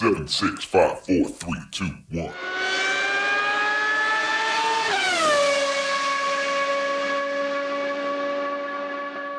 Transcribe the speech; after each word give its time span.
Seven, 0.00 0.26
six, 0.26 0.64
five, 0.64 0.98
four, 1.00 1.28
three, 1.28 1.60
two, 1.70 1.84
one. 2.10 2.32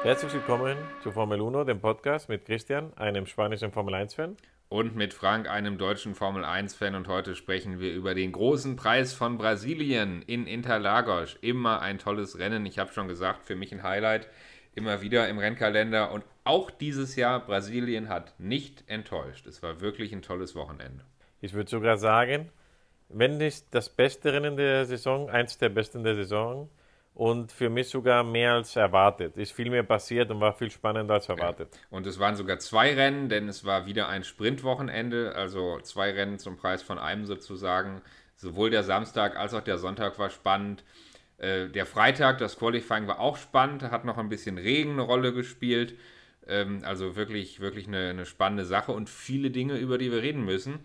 Herzlich 0.04 0.32
willkommen 0.34 0.78
zu 1.02 1.12
Formel 1.12 1.42
1, 1.42 1.66
dem 1.66 1.82
Podcast 1.82 2.30
mit 2.30 2.46
Christian, 2.46 2.96
einem 2.96 3.26
spanischen 3.26 3.72
Formel 3.72 3.96
1-Fan. 3.96 4.38
Und 4.70 4.96
mit 4.96 5.16
Frank, 5.16 5.50
einem 5.50 5.80
deutschen 5.80 6.14
Formel 6.14 6.46
1-Fan. 6.46 6.94
Und 6.94 7.08
heute 7.08 7.34
sprechen 7.34 7.80
wir 7.80 7.92
über 7.92 8.14
den 8.14 8.32
großen 8.32 8.76
Preis 8.76 9.16
von 9.16 9.40
Brasilien 9.40 10.22
in 10.22 10.46
Interlagos. 10.46 11.40
Immer 11.42 11.82
ein 11.82 11.98
tolles 11.98 12.38
Rennen. 12.38 12.68
Ich 12.68 12.78
habe 12.78 12.94
schon 12.94 13.08
gesagt, 13.08 13.48
für 13.48 13.56
mich 13.56 13.72
ein 13.72 13.82
Highlight. 13.82 14.28
Immer 14.74 15.02
wieder 15.02 15.28
im 15.28 15.38
Rennkalender. 15.38 16.12
Und 16.12 16.24
auch 16.44 16.72
dieses 16.72 17.16
Jahr, 17.16 17.46
Brasilien 17.46 18.10
hat 18.10 18.40
nicht 18.40 18.84
enttäuscht. 18.88 19.48
Es 19.48 19.62
war 19.62 19.82
wirklich 19.82 20.14
ein 20.14 20.22
tolles 20.22 20.56
Wochenende. 20.56 21.04
Ich 21.42 21.54
würde 21.54 21.70
sogar 21.70 21.98
sagen, 21.98 22.50
wenn 23.10 23.38
nicht 23.38 23.66
das 23.72 23.90
beste 23.90 24.32
Rennen 24.34 24.56
der 24.56 24.86
Saison, 24.86 25.30
eins 25.30 25.58
der 25.58 25.70
besten 25.70 26.04
der 26.04 26.16
Saison 26.16 26.70
und 27.14 27.52
für 27.52 27.70
mich 27.70 27.90
sogar 27.90 28.24
mehr 28.24 28.54
als 28.54 28.76
erwartet. 28.76 29.38
Ist 29.38 29.52
viel 29.52 29.70
mehr 29.70 29.84
passiert 29.84 30.32
und 30.32 30.40
war 30.40 30.54
viel 30.54 30.72
spannender 30.72 31.16
als 31.16 31.28
erwartet. 31.28 31.70
Ja. 31.74 31.98
Und 31.98 32.08
es 32.08 32.20
waren 32.20 32.36
sogar 32.36 32.60
zwei 32.60 32.94
Rennen, 32.94 33.28
denn 33.28 33.50
es 33.50 33.66
war 33.66 33.86
wieder 33.86 34.08
ein 34.08 34.24
Sprintwochenende, 34.24 35.36
also 35.36 35.80
zwei 35.82 36.12
Rennen 36.12 36.40
zum 36.40 36.58
Preis 36.58 36.82
von 36.82 36.98
einem 36.98 37.26
sozusagen. 37.26 38.02
Sowohl 38.38 38.70
der 38.70 38.84
Samstag 38.84 39.36
als 39.36 39.54
auch 39.54 39.62
der 39.62 39.78
Sonntag 39.78 40.18
war 40.18 40.30
spannend. 40.30 40.84
Äh, 41.42 41.68
der 41.68 41.86
Freitag, 41.86 42.38
das 42.38 42.58
Qualifying 42.58 43.08
war 43.08 43.20
auch 43.20 43.38
spannend, 43.38 43.84
hat 43.84 44.06
noch 44.06 44.18
ein 44.18 44.30
bisschen 44.30 44.58
Regen 44.58 44.92
eine 44.92 45.02
Rolle 45.02 45.34
gespielt. 45.34 45.96
Ähm, 46.48 46.82
also 46.86 47.16
wirklich, 47.16 47.60
wirklich 47.60 47.88
eine, 47.88 48.10
eine 48.10 48.26
spannende 48.26 48.66
Sache 48.66 48.92
und 48.94 49.10
viele 49.10 49.52
Dinge, 49.52 49.78
über 49.78 49.98
die 49.98 50.12
wir 50.12 50.22
reden 50.22 50.46
müssen 50.46 50.80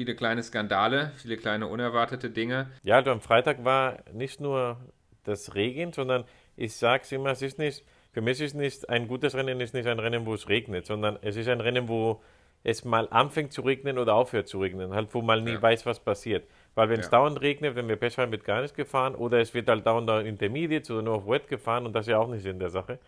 viele 0.00 0.14
kleine 0.14 0.42
Skandale, 0.42 1.12
viele 1.16 1.36
kleine 1.36 1.66
unerwartete 1.66 2.30
Dinge. 2.30 2.70
Ja, 2.82 2.96
also 2.96 3.10
am 3.10 3.20
Freitag 3.20 3.64
war 3.64 3.98
nicht 4.14 4.40
nur 4.40 4.78
das 5.24 5.54
Regen, 5.54 5.92
sondern 5.92 6.24
ich 6.56 6.74
sage 6.74 7.02
es 7.02 7.12
immer, 7.12 7.32
es 7.32 7.42
ist 7.42 7.58
nicht, 7.58 7.84
für 8.12 8.22
mich 8.22 8.40
ist 8.40 8.54
nicht 8.54 8.88
ein 8.88 9.08
gutes 9.08 9.34
Rennen, 9.34 9.60
ist 9.60 9.74
nicht 9.74 9.86
ein 9.86 9.98
Rennen, 9.98 10.24
wo 10.26 10.32
es 10.32 10.48
regnet, 10.48 10.86
sondern 10.86 11.18
es 11.22 11.36
ist 11.36 11.48
ein 11.48 11.60
Rennen, 11.60 11.88
wo 11.88 12.22
es 12.62 12.84
mal 12.84 13.08
anfängt 13.10 13.52
zu 13.52 13.62
regnen 13.62 13.98
oder 13.98 14.14
aufhört 14.14 14.48
zu 14.48 14.60
regnen, 14.60 14.94
halt 14.94 15.14
wo 15.14 15.22
man 15.22 15.44
nie 15.44 15.52
ja. 15.52 15.62
weiß, 15.62 15.86
was 15.86 16.00
passiert. 16.00 16.46
Weil 16.74 16.88
wenn 16.88 17.00
es 17.00 17.06
ja. 17.06 17.12
dauernd 17.12 17.40
regnet, 17.40 17.74
wenn 17.74 17.88
wir 17.88 17.96
Pech 17.96 18.18
haben, 18.18 18.32
wird 18.32 18.44
gar 18.44 18.60
nichts 18.60 18.76
gefahren 18.76 19.14
oder 19.14 19.40
es 19.40 19.54
wird 19.54 19.68
halt 19.68 19.86
dauernd 19.86 20.08
Intermediates 20.26 20.90
oder 20.90 21.02
nur 21.02 21.14
auf 21.16 21.26
Wet 21.26 21.48
gefahren 21.48 21.86
und 21.86 21.94
das 21.94 22.06
ist 22.06 22.10
ja 22.10 22.18
auch 22.18 22.28
nicht 22.28 22.44
in 22.44 22.58
der 22.58 22.70
Sache. 22.70 22.98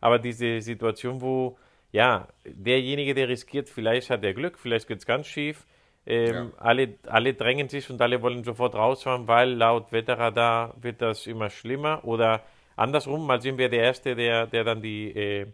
Aber 0.00 0.18
diese 0.18 0.60
Situation, 0.60 1.20
wo, 1.20 1.58
ja, 1.90 2.28
derjenige, 2.44 3.14
der 3.14 3.28
riskiert, 3.28 3.68
vielleicht 3.68 4.10
hat 4.10 4.22
er 4.22 4.34
Glück, 4.34 4.58
vielleicht 4.58 4.86
geht 4.86 4.98
es 4.98 5.06
ganz 5.06 5.26
schief, 5.26 5.66
ähm, 6.08 6.32
ja. 6.32 6.50
alle, 6.56 6.94
alle 7.06 7.34
drängen 7.34 7.68
sich 7.68 7.90
und 7.90 8.00
alle 8.00 8.22
wollen 8.22 8.42
sofort 8.42 8.74
rausfahren, 8.74 9.28
weil 9.28 9.50
laut 9.50 9.92
Wetterradar 9.92 10.74
wird 10.80 11.02
das 11.02 11.26
immer 11.26 11.50
schlimmer. 11.50 12.02
Oder 12.02 12.42
andersrum, 12.76 13.26
mal 13.26 13.42
sind 13.42 13.58
wir 13.58 13.68
der 13.68 13.82
Erste, 13.82 14.16
der, 14.16 14.46
der 14.46 14.64
dann 14.64 14.80
die, 14.80 15.10
äh, 15.10 15.46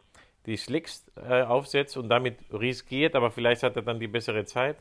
die 0.47 0.57
Slicks 0.57 1.05
äh, 1.17 1.43
aufsetzt 1.43 1.97
und 1.97 2.09
damit 2.09 2.39
riskiert, 2.53 3.15
aber 3.15 3.31
vielleicht 3.31 3.63
hat 3.63 3.77
er 3.77 3.83
dann 3.83 4.01
die 4.01 4.09
bessere 4.09 4.45
Zeit. 4.45 4.77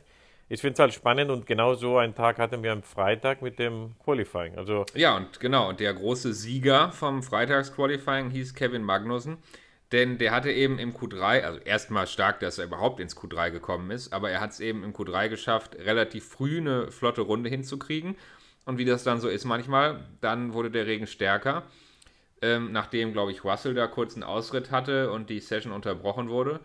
Ich 0.48 0.60
finde 0.60 0.74
es 0.74 0.78
halt 0.78 0.92
spannend 0.92 1.30
und 1.30 1.46
genau 1.46 1.74
so 1.74 1.96
einen 1.96 2.14
Tag 2.14 2.38
hatten 2.38 2.62
wir 2.62 2.72
am 2.72 2.82
Freitag 2.82 3.40
mit 3.40 3.58
dem 3.58 3.94
Qualifying. 4.04 4.58
Also 4.58 4.84
ja, 4.94 5.16
und 5.16 5.40
genau, 5.40 5.70
und 5.70 5.80
der 5.80 5.94
große 5.94 6.34
Sieger 6.34 6.92
vom 6.92 7.22
Freitags-Qualifying 7.22 8.30
hieß 8.30 8.54
Kevin 8.54 8.82
Magnussen. 8.82 9.38
Denn 9.92 10.18
der 10.18 10.32
hatte 10.32 10.50
eben 10.50 10.78
im 10.78 10.92
Q3, 10.92 11.42
also 11.42 11.60
erstmal 11.60 12.06
stark, 12.06 12.40
dass 12.40 12.58
er 12.58 12.64
überhaupt 12.64 13.00
ins 13.00 13.16
Q3 13.16 13.50
gekommen 13.50 13.90
ist, 13.90 14.12
aber 14.12 14.30
er 14.30 14.40
hat 14.40 14.50
es 14.50 14.60
eben 14.60 14.82
im 14.82 14.92
Q3 14.92 15.28
geschafft, 15.28 15.76
relativ 15.76 16.26
früh 16.26 16.58
eine 16.58 16.90
flotte 16.90 17.20
Runde 17.20 17.48
hinzukriegen. 17.48 18.16
Und 18.64 18.78
wie 18.78 18.84
das 18.84 19.04
dann 19.04 19.20
so 19.20 19.28
ist 19.28 19.44
manchmal, 19.44 20.04
dann 20.20 20.52
wurde 20.52 20.70
der 20.70 20.86
Regen 20.86 21.06
stärker. 21.06 21.62
Ähm, 22.44 22.72
nachdem, 22.72 23.14
glaube 23.14 23.32
ich, 23.32 23.42
Russell 23.42 23.72
da 23.72 23.86
kurz 23.86 24.12
einen 24.14 24.22
Ausritt 24.22 24.70
hatte 24.70 25.10
und 25.10 25.30
die 25.30 25.40
Session 25.40 25.72
unterbrochen 25.72 26.28
wurde. 26.28 26.60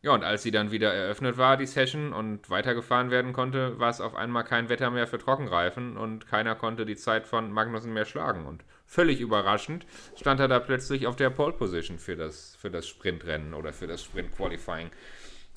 Ja, 0.00 0.12
und 0.12 0.24
als 0.24 0.42
sie 0.42 0.50
dann 0.50 0.70
wieder 0.70 0.94
eröffnet 0.94 1.36
war, 1.36 1.58
die 1.58 1.66
Session, 1.66 2.14
und 2.14 2.48
weitergefahren 2.48 3.10
werden 3.10 3.34
konnte, 3.34 3.78
war 3.78 3.90
es 3.90 4.00
auf 4.00 4.14
einmal 4.14 4.44
kein 4.44 4.70
Wetter 4.70 4.90
mehr 4.90 5.06
für 5.06 5.18
Trockenreifen 5.18 5.98
und 5.98 6.26
keiner 6.26 6.54
konnte 6.54 6.86
die 6.86 6.96
Zeit 6.96 7.26
von 7.26 7.52
Magnussen 7.52 7.92
mehr 7.92 8.06
schlagen. 8.06 8.46
Und 8.46 8.64
völlig 8.86 9.20
überraschend 9.20 9.84
stand 10.16 10.40
er 10.40 10.48
da 10.48 10.58
plötzlich 10.58 11.06
auf 11.06 11.16
der 11.16 11.28
Pole 11.28 11.52
Position 11.52 11.98
für 11.98 12.16
das, 12.16 12.56
für 12.58 12.70
das 12.70 12.88
Sprintrennen 12.88 13.52
oder 13.52 13.74
für 13.74 13.86
das 13.86 14.02
Sprint 14.02 14.34
Qualifying. 14.34 14.90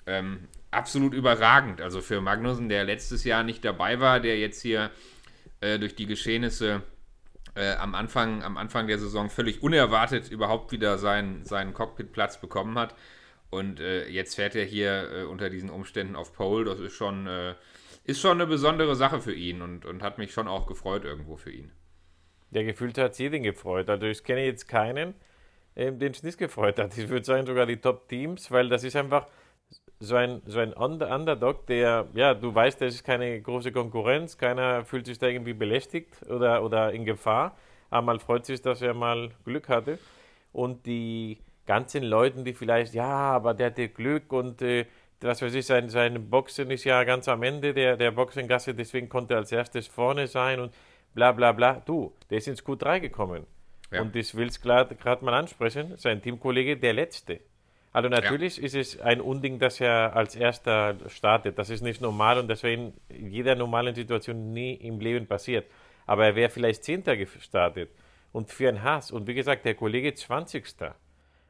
Ähm, 0.05 0.49
absolut 0.71 1.13
überragend. 1.13 1.79
Also 1.79 2.01
für 2.01 2.19
Magnussen, 2.19 2.67
der 2.67 2.83
letztes 2.83 3.23
Jahr 3.23 3.43
nicht 3.43 3.63
dabei 3.63 4.01
war, 4.01 4.19
der 4.19 4.37
jetzt 4.39 4.61
hier 4.61 4.91
äh, 5.61 5.79
durch 5.79 5.95
die 5.95 6.05
Geschehnisse 6.05 6.81
äh, 7.55 7.75
am, 7.75 7.95
Anfang, 7.95 8.43
am 8.43 8.57
Anfang 8.57 8.87
der 8.87 8.99
Saison 8.99 9.29
völlig 9.29 9.61
unerwartet 9.63 10.29
überhaupt 10.29 10.71
wieder 10.71 10.97
seinen, 10.97 11.45
seinen 11.45 11.73
Cockpitplatz 11.73 12.39
bekommen 12.39 12.77
hat 12.77 12.95
und 13.53 13.79
äh, 13.79 14.07
jetzt 14.07 14.35
fährt 14.35 14.55
er 14.55 14.65
hier 14.65 15.11
äh, 15.11 15.23
unter 15.25 15.49
diesen 15.49 15.69
Umständen 15.69 16.15
auf 16.15 16.33
Pole. 16.33 16.65
Das 16.65 16.79
ist 16.79 16.93
schon, 16.93 17.27
äh, 17.27 17.53
ist 18.03 18.19
schon 18.19 18.41
eine 18.41 18.47
besondere 18.47 18.95
Sache 18.95 19.21
für 19.21 19.33
ihn 19.33 19.61
und, 19.61 19.85
und 19.85 20.01
hat 20.01 20.17
mich 20.17 20.33
schon 20.33 20.47
auch 20.47 20.65
gefreut 20.65 21.05
irgendwo 21.05 21.37
für 21.37 21.51
ihn. 21.51 21.71
Der 22.49 22.63
gefühlt 22.63 22.97
hat 22.97 23.17
jeden 23.19 23.43
gefreut. 23.43 23.89
Also 23.89 24.07
ich 24.07 24.23
kenne 24.23 24.43
jetzt 24.43 24.67
keinen, 24.67 25.13
ähm, 25.75 25.99
den 25.99 26.11
es 26.11 26.23
nicht 26.23 26.37
gefreut 26.39 26.79
hat. 26.79 26.97
Ich 26.97 27.09
würde 27.09 27.25
sagen 27.25 27.45
sogar 27.45 27.67
die 27.67 27.77
Top-Teams, 27.77 28.49
weil 28.49 28.69
das 28.69 28.83
ist 28.83 28.95
einfach 28.95 29.27
so 30.03 30.15
ein, 30.15 30.41
so 30.45 30.59
ein 30.59 30.73
Underdog, 30.73 31.65
der, 31.67 32.07
ja, 32.13 32.33
du 32.33 32.53
weißt, 32.53 32.81
das 32.81 32.95
ist 32.95 33.03
keine 33.03 33.41
große 33.41 33.71
Konkurrenz, 33.71 34.37
keiner 34.37 34.83
fühlt 34.83 35.05
sich 35.05 35.17
da 35.17 35.27
irgendwie 35.27 35.53
belästigt 35.53 36.09
oder, 36.29 36.63
oder 36.63 36.91
in 36.91 37.05
Gefahr. 37.05 37.55
Einmal 37.89 38.19
freut 38.19 38.45
sich, 38.45 38.61
dass 38.61 38.81
er 38.81 38.93
mal 38.93 39.29
Glück 39.45 39.69
hatte. 39.69 39.99
Und 40.51 40.85
die 40.85 41.39
ganzen 41.65 42.03
Leuten, 42.03 42.43
die 42.43 42.53
vielleicht, 42.53 42.93
ja, 42.93 43.07
aber 43.07 43.53
der 43.53 43.67
hatte 43.67 43.87
Glück 43.87 44.31
und 44.33 44.61
äh, 44.61 44.85
was 45.21 45.41
weiß 45.41 45.53
ich, 45.53 45.65
sein, 45.65 45.87
sein 45.89 46.29
Boxen 46.29 46.69
ist 46.69 46.83
ja 46.83 47.03
ganz 47.05 47.29
am 47.29 47.43
Ende 47.43 47.73
der, 47.73 47.95
der 47.95 48.11
Boxengasse, 48.11 48.73
deswegen 48.73 49.07
konnte 49.07 49.35
er 49.35 49.37
als 49.37 49.53
erstes 49.53 49.87
vorne 49.87 50.27
sein 50.27 50.59
und 50.59 50.73
bla 51.13 51.31
bla 51.31 51.53
bla. 51.53 51.81
Du, 51.85 52.13
der 52.29 52.39
ist 52.39 52.47
ins 52.49 52.65
Q3 52.65 52.99
gekommen. 52.99 53.47
Ja. 53.89 54.01
Und 54.01 54.15
das 54.15 54.35
will 54.35 54.47
ich 54.47 54.59
gerade 54.59 55.23
mal 55.23 55.33
ansprechen, 55.33 55.97
sein 55.97 56.21
Teamkollege, 56.21 56.75
der 56.75 56.93
Letzte. 56.93 57.39
Also 57.93 58.09
natürlich 58.09 58.57
ja. 58.57 58.63
ist 58.63 58.75
es 58.75 58.99
ein 58.99 59.21
Unding, 59.21 59.59
dass 59.59 59.79
er 59.79 60.15
als 60.15 60.35
Erster 60.35 60.95
startet. 61.07 61.59
Das 61.59 61.69
ist 61.69 61.81
nicht 61.81 62.01
normal 62.01 62.39
und 62.39 62.47
das 62.47 62.63
wäre 62.63 62.73
in 62.73 62.93
jeder 63.29 63.53
normalen 63.53 63.93
Situation 63.93 64.51
nie 64.51 64.73
im 64.73 64.99
Leben 64.99 65.27
passiert. 65.27 65.67
Aber 66.07 66.25
er 66.25 66.35
wäre 66.35 66.49
vielleicht 66.49 66.83
Zehnter 66.83 67.15
gestartet 67.15 67.91
und 68.31 68.49
für 68.49 68.67
ein 68.67 68.81
Hass. 68.81 69.11
Und 69.11 69.27
wie 69.27 69.35
gesagt, 69.35 69.63
der 69.63 69.75
Kollege 69.75 70.13
20. 70.13 70.65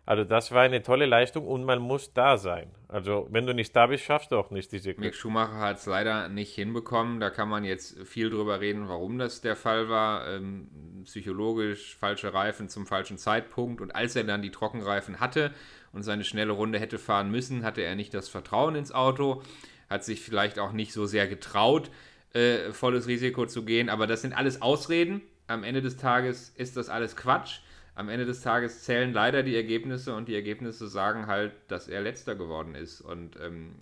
Also 0.05 0.25
das 0.25 0.51
war 0.51 0.63
eine 0.63 0.83
tolle 0.83 1.05
Leistung 1.05 1.47
und 1.47 1.63
man 1.63 1.79
muss 1.79 2.13
da 2.13 2.37
sein. 2.37 2.69
Also 2.89 3.27
wenn 3.31 3.45
du 3.45 3.53
nicht 3.53 3.73
da 3.73 3.87
bist, 3.87 4.03
schaffst 4.03 4.31
du 4.31 4.37
auch 4.37 4.51
nicht 4.51 4.71
diese 4.73 4.93
Mick 4.97 5.15
Schumacher 5.15 5.59
hat 5.59 5.77
es 5.77 5.85
leider 5.85 6.27
nicht 6.27 6.53
hinbekommen. 6.55 7.21
Da 7.21 7.29
kann 7.29 7.47
man 7.47 7.63
jetzt 7.63 8.05
viel 8.05 8.29
drüber 8.29 8.59
reden, 8.59 8.89
warum 8.89 9.17
das 9.17 9.39
der 9.39 9.55
Fall 9.55 9.87
war. 9.87 10.27
Ähm, 10.27 10.67
psychologisch 11.05 11.95
falsche 11.95 12.33
Reifen 12.33 12.67
zum 12.67 12.85
falschen 12.85 13.17
Zeitpunkt. 13.17 13.79
Und 13.79 13.95
als 13.95 14.17
er 14.17 14.25
dann 14.25 14.41
die 14.41 14.51
Trockenreifen 14.51 15.21
hatte 15.21 15.53
und 15.93 16.03
seine 16.03 16.25
schnelle 16.25 16.51
Runde 16.51 16.79
hätte 16.79 16.99
fahren 16.99 17.31
müssen, 17.31 17.63
hatte 17.63 17.81
er 17.81 17.95
nicht 17.95 18.13
das 18.13 18.27
Vertrauen 18.27 18.75
ins 18.75 18.91
Auto. 18.91 19.41
Hat 19.89 20.03
sich 20.03 20.19
vielleicht 20.19 20.59
auch 20.59 20.73
nicht 20.73 20.91
so 20.91 21.05
sehr 21.05 21.27
getraut, 21.27 21.89
äh, 22.33 22.73
volles 22.73 23.07
Risiko 23.07 23.45
zu 23.45 23.63
gehen. 23.63 23.87
Aber 23.87 24.05
das 24.05 24.21
sind 24.21 24.33
alles 24.33 24.61
Ausreden. 24.61 25.21
Am 25.47 25.63
Ende 25.63 25.81
des 25.81 25.95
Tages 25.95 26.49
ist 26.49 26.75
das 26.75 26.89
alles 26.89 27.15
Quatsch 27.15 27.61
am 27.95 28.09
Ende 28.09 28.25
des 28.25 28.41
Tages 28.41 28.83
zählen 28.83 29.13
leider 29.13 29.43
die 29.43 29.55
Ergebnisse 29.55 30.15
und 30.15 30.27
die 30.27 30.35
Ergebnisse 30.35 30.87
sagen 30.87 31.27
halt, 31.27 31.53
dass 31.67 31.87
er 31.87 32.01
letzter 32.01 32.35
geworden 32.35 32.75
ist 32.75 33.01
und 33.01 33.37
ähm, 33.39 33.75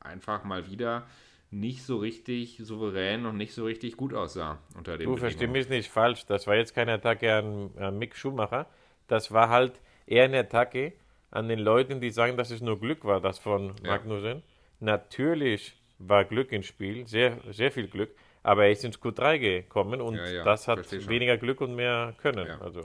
einfach 0.00 0.44
mal 0.44 0.70
wieder 0.70 1.06
nicht 1.50 1.82
so 1.84 1.98
richtig 1.98 2.58
souverän 2.62 3.26
und 3.26 3.36
nicht 3.36 3.54
so 3.54 3.64
richtig 3.64 3.96
gut 3.96 4.12
aussah 4.14 4.58
unter 4.76 4.98
dem. 4.98 5.10
Du 5.10 5.16
verstehst 5.16 5.50
mich 5.50 5.68
nicht 5.68 5.90
falsch. 5.90 6.26
Das 6.26 6.46
war 6.46 6.56
jetzt 6.56 6.74
keine 6.74 6.92
Attacke 6.92 7.34
an, 7.34 7.70
an 7.78 7.98
Mick 7.98 8.16
Schumacher. 8.16 8.66
Das 9.06 9.32
war 9.32 9.48
halt 9.48 9.80
eher 10.06 10.24
eine 10.24 10.40
Attacke 10.40 10.92
an 11.30 11.48
den 11.48 11.58
Leuten, 11.58 12.00
die 12.00 12.10
sagen, 12.10 12.36
dass 12.36 12.50
es 12.50 12.60
nur 12.60 12.78
Glück 12.78 13.04
war, 13.04 13.20
das 13.20 13.38
von 13.38 13.74
ja. 13.82 13.90
Magnussen. 13.90 14.42
Natürlich 14.80 15.76
war 15.98 16.24
Glück 16.24 16.52
im 16.52 16.62
Spiel, 16.62 17.06
sehr, 17.06 17.38
sehr 17.50 17.72
viel 17.72 17.88
Glück, 17.88 18.10
aber 18.42 18.66
er 18.66 18.72
ist 18.72 18.84
ins 18.84 19.00
Q3 19.00 19.38
gekommen 19.38 20.00
und 20.00 20.16
ja, 20.16 20.28
ja, 20.28 20.44
das 20.44 20.68
hat 20.68 20.90
weniger 21.08 21.36
Glück 21.36 21.60
und 21.60 21.74
mehr 21.74 22.14
Können. 22.18 22.48
Also. 22.60 22.82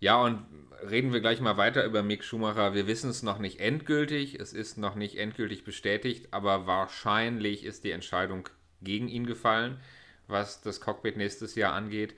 Ja, 0.00 0.22
und 0.22 0.46
reden 0.88 1.12
wir 1.12 1.20
gleich 1.20 1.40
mal 1.40 1.58
weiter 1.58 1.84
über 1.84 2.02
Mick 2.02 2.24
Schumacher. 2.24 2.74
Wir 2.74 2.86
wissen 2.86 3.10
es 3.10 3.22
noch 3.22 3.38
nicht 3.38 3.60
endgültig, 3.60 4.40
es 4.40 4.54
ist 4.54 4.78
noch 4.78 4.94
nicht 4.94 5.18
endgültig 5.18 5.62
bestätigt, 5.62 6.28
aber 6.30 6.66
wahrscheinlich 6.66 7.64
ist 7.64 7.84
die 7.84 7.90
Entscheidung 7.90 8.48
gegen 8.80 9.08
ihn 9.08 9.26
gefallen, 9.26 9.78
was 10.26 10.62
das 10.62 10.80
Cockpit 10.80 11.18
nächstes 11.18 11.54
Jahr 11.54 11.74
angeht. 11.74 12.14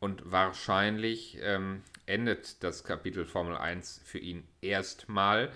Und 0.00 0.32
wahrscheinlich 0.32 1.38
ähm, 1.42 1.82
endet 2.06 2.64
das 2.64 2.82
Kapitel 2.82 3.24
Formel 3.24 3.56
1 3.56 4.00
für 4.04 4.18
ihn 4.18 4.42
erstmal. 4.60 5.52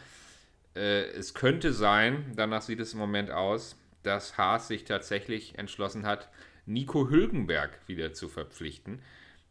Äh, 0.77 1.07
es 1.11 1.35
könnte 1.35 1.73
sein, 1.73 2.33
danach 2.37 2.63
sieht 2.63 2.79
es 2.79 2.93
im 2.93 3.01
Moment 3.01 3.33
aus, 3.33 3.77
dass 4.05 4.39
Haas 4.39 4.69
sich 4.69 4.85
tatsächlich 4.85 5.59
entschlossen 5.59 6.07
hat, 6.07 6.29
Nico 6.65 7.11
Hülkenberg 7.11 7.81
wieder 7.89 8.13
zu 8.13 8.29
verpflichten, 8.29 9.03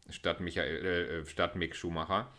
statt, 0.09 0.39
Michael, 0.39 0.85
äh, 0.85 1.25
statt 1.25 1.55
Mick 1.55 1.75
Schumacher. 1.75 2.31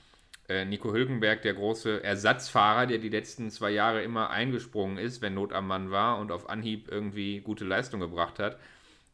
Äh, 0.49 0.65
Nico 0.65 0.93
Hülkenberg, 0.93 1.43
der 1.43 1.55
große 1.55 2.05
Ersatzfahrer, 2.05 2.87
der 2.87 2.99
die 2.99 3.09
letzten 3.09 3.51
zwei 3.51 3.71
Jahre 3.71 4.03
immer 4.03 4.31
eingesprungen 4.31 4.97
ist, 4.97 5.21
wenn 5.21 5.35
Not 5.35 5.53
am 5.53 5.67
Mann 5.67 5.91
war 5.91 6.19
und 6.19 6.31
auf 6.31 6.49
Anhieb 6.49 6.89
irgendwie 6.89 7.41
gute 7.41 7.65
Leistung 7.65 7.99
gebracht 8.01 8.39
hat, 8.39 8.59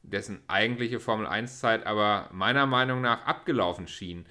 dessen 0.03 0.43
eigentliche 0.49 1.01
Formel 1.01 1.27
1-Zeit 1.27 1.87
aber 1.87 2.29
meiner 2.33 2.67
Meinung 2.67 3.01
nach 3.01 3.25
abgelaufen 3.25 3.89
schien. 3.89 4.27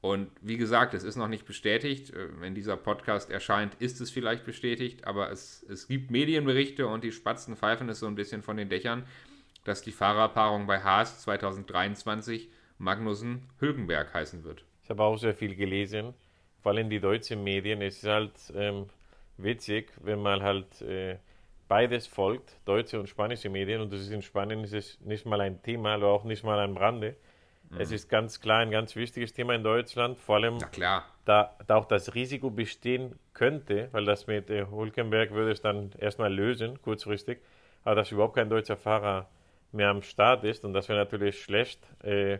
Und 0.00 0.30
wie 0.40 0.56
gesagt, 0.56 0.94
es 0.94 1.02
ist 1.04 1.16
noch 1.16 1.28
nicht 1.28 1.46
bestätigt. 1.46 2.10
Äh, 2.10 2.40
wenn 2.40 2.54
dieser 2.54 2.76
Podcast 2.78 3.30
erscheint, 3.30 3.74
ist 3.74 4.00
es 4.00 4.10
vielleicht 4.10 4.44
bestätigt, 4.46 5.06
aber 5.06 5.30
es, 5.30 5.62
es 5.68 5.88
gibt 5.88 6.10
Medienberichte 6.10 6.86
und 6.86 7.04
die 7.04 7.12
Spatzen 7.12 7.56
pfeifen 7.56 7.88
es 7.90 7.98
so 7.98 8.06
ein 8.06 8.14
bisschen 8.14 8.42
von 8.42 8.56
den 8.56 8.70
Dächern, 8.70 9.04
dass 9.64 9.82
die 9.82 9.92
Fahrerpaarung 9.92 10.66
bei 10.66 10.80
Haas 10.82 11.20
2023 11.22 12.48
Magnussen-Hülkenberg 12.78 14.12
heißen 14.12 14.44
wird. 14.44 14.64
Ich 14.82 14.90
habe 14.90 15.02
auch 15.02 15.16
sehr 15.16 15.34
viel 15.34 15.54
gelesen, 15.54 16.14
vor 16.62 16.72
allem 16.72 16.90
die 16.90 17.00
deutschen 17.00 17.42
Medien. 17.42 17.82
Es 17.82 18.02
ist 18.02 18.08
halt 18.08 18.32
ähm, 18.54 18.86
witzig, 19.36 19.92
wenn 20.02 20.20
man 20.20 20.42
halt 20.42 20.80
äh, 20.82 21.18
beides 21.68 22.06
folgt, 22.06 22.56
deutsche 22.64 23.00
und 23.00 23.08
spanische 23.08 23.48
Medien, 23.48 23.80
und 23.80 23.92
das 23.92 24.00
ist 24.00 24.10
in 24.10 24.22
Spanien 24.22 24.62
ist 24.62 24.74
es 24.74 25.00
nicht 25.00 25.26
mal 25.26 25.40
ein 25.40 25.62
Thema, 25.62 25.94
aber 25.94 26.08
auch 26.08 26.24
nicht 26.24 26.44
mal 26.44 26.60
am 26.60 26.76
Rande. 26.76 27.16
Mhm. 27.70 27.80
Es 27.80 27.90
ist 27.90 28.08
ganz 28.08 28.40
klar 28.40 28.60
ein 28.60 28.70
ganz 28.70 28.94
wichtiges 28.94 29.32
Thema 29.32 29.54
in 29.54 29.64
Deutschland, 29.64 30.18
vor 30.18 30.36
allem 30.36 30.58
Da, 31.24 31.56
da 31.66 31.76
auch 31.76 31.86
das 31.86 32.14
Risiko 32.14 32.50
bestehen 32.50 33.18
könnte, 33.32 33.88
weil 33.92 34.04
das 34.04 34.26
mit 34.26 34.50
äh, 34.50 34.66
Hulkenberg 34.66 35.32
würde 35.32 35.50
es 35.50 35.60
dann 35.60 35.90
erstmal 35.98 36.32
lösen, 36.32 36.80
kurzfristig, 36.82 37.38
aber 37.84 37.96
dass 37.96 38.12
überhaupt 38.12 38.36
kein 38.36 38.48
deutscher 38.48 38.76
Fahrer 38.76 39.28
mehr 39.72 39.88
am 39.88 40.02
Start 40.02 40.44
ist 40.44 40.64
und 40.64 40.72
das 40.72 40.88
wäre 40.88 40.98
natürlich 40.98 41.42
schlecht. 41.42 41.80
Äh, 42.04 42.38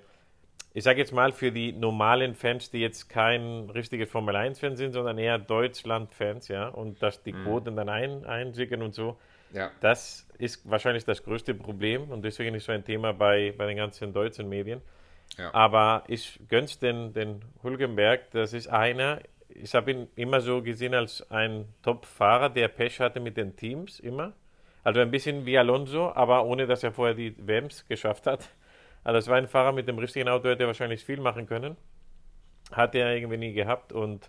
ich 0.77 0.85
sage 0.85 0.99
jetzt 0.99 1.13
mal 1.15 1.33
für 1.33 1.51
die 1.51 1.73
normalen 1.73 2.35
Fans, 2.35 2.71
die 2.71 2.81
jetzt 2.81 3.09
kein 3.09 3.71
richtiges 3.71 4.11
Formel 4.11 4.37
1-Fan 4.37 4.77
sind, 4.77 4.93
sondern 4.93 5.17
eher 5.17 5.39
Deutschland-Fans, 5.39 6.49
ja, 6.49 6.69
und 6.69 7.03
dass 7.03 7.23
die 7.23 7.33
mhm. 7.33 7.45
Quoten 7.45 7.73
mhm. 7.73 7.77
dann 7.77 7.89
ein, 7.89 8.27
einschicken 8.27 8.83
und 8.83 8.95
so. 8.95 9.17
Ja. 9.55 9.71
Das 9.81 10.29
ist 10.37 10.69
wahrscheinlich 10.71 11.07
das 11.07 11.25
größte 11.25 11.55
Problem 11.55 12.11
und 12.11 12.27
deswegen 12.27 12.55
ist 12.55 12.67
so 12.67 12.73
ein 12.73 12.85
Thema 12.85 13.15
bei, 13.15 13.55
bei 13.57 13.67
den 13.69 13.79
ganzen 13.79 14.13
deutschen 14.13 14.51
Medien. 14.51 14.83
Ja. 15.39 15.55
Aber 15.55 16.05
ich 16.09 16.39
gönn's 16.47 16.79
den, 16.79 17.15
den 17.15 17.41
Hulkenberg, 17.63 18.31
das 18.33 18.53
ist 18.53 18.69
einer, 18.69 19.21
ich 19.49 19.75
habe 19.75 19.91
ihn 19.91 20.09
immer 20.15 20.43
so 20.43 20.61
gesehen 20.61 20.93
als 20.93 21.31
ein 21.31 21.65
Top-Fahrer, 21.85 22.51
der 22.51 22.69
Pech 22.69 23.01
hatte 23.01 23.19
mit 23.19 23.39
den 23.39 23.57
Teams, 23.57 23.99
immer. 23.99 24.35
Also 24.85 25.01
ein 25.01 25.11
bisschen 25.11 25.47
wie 25.47 25.57
Alonso, 25.57 26.13
aber 26.13 26.45
ohne 26.45 26.67
dass 26.67 26.83
er 26.83 26.93
vorher 26.93 27.15
die 27.15 27.35
WMs 27.39 27.89
geschafft 27.89 28.27
hat. 28.27 28.51
Also 29.07 29.19
es 29.19 29.29
war 29.29 29.37
ein 29.37 29.47
Fahrer 29.47 29.71
mit 29.71 29.87
dem 29.87 30.01
richtigen 30.01 30.29
Auto, 30.29 30.49
hätte 30.49 30.67
wahrscheinlich 30.67 31.05
viel 31.05 31.21
machen 31.21 31.47
können. 31.47 31.77
Hat 32.73 32.93
er 32.97 33.15
irgendwie 33.15 33.37
nie 33.37 33.53
gehabt 33.53 33.93
und 33.93 34.29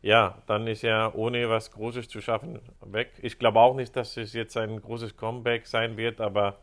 ja, 0.00 0.42
dann 0.46 0.66
ist 0.66 0.82
er 0.82 1.14
ohne 1.14 1.50
was 1.50 1.70
Großes 1.70 2.08
zu 2.08 2.22
schaffen 2.22 2.58
weg. 2.80 3.12
Ich 3.20 3.38
glaube 3.38 3.60
auch 3.60 3.76
nicht, 3.76 3.94
dass 3.96 4.16
es 4.16 4.32
jetzt 4.32 4.56
ein 4.56 4.80
großes 4.80 5.18
Comeback 5.18 5.66
sein 5.66 5.98
wird, 5.98 6.22
aber 6.22 6.58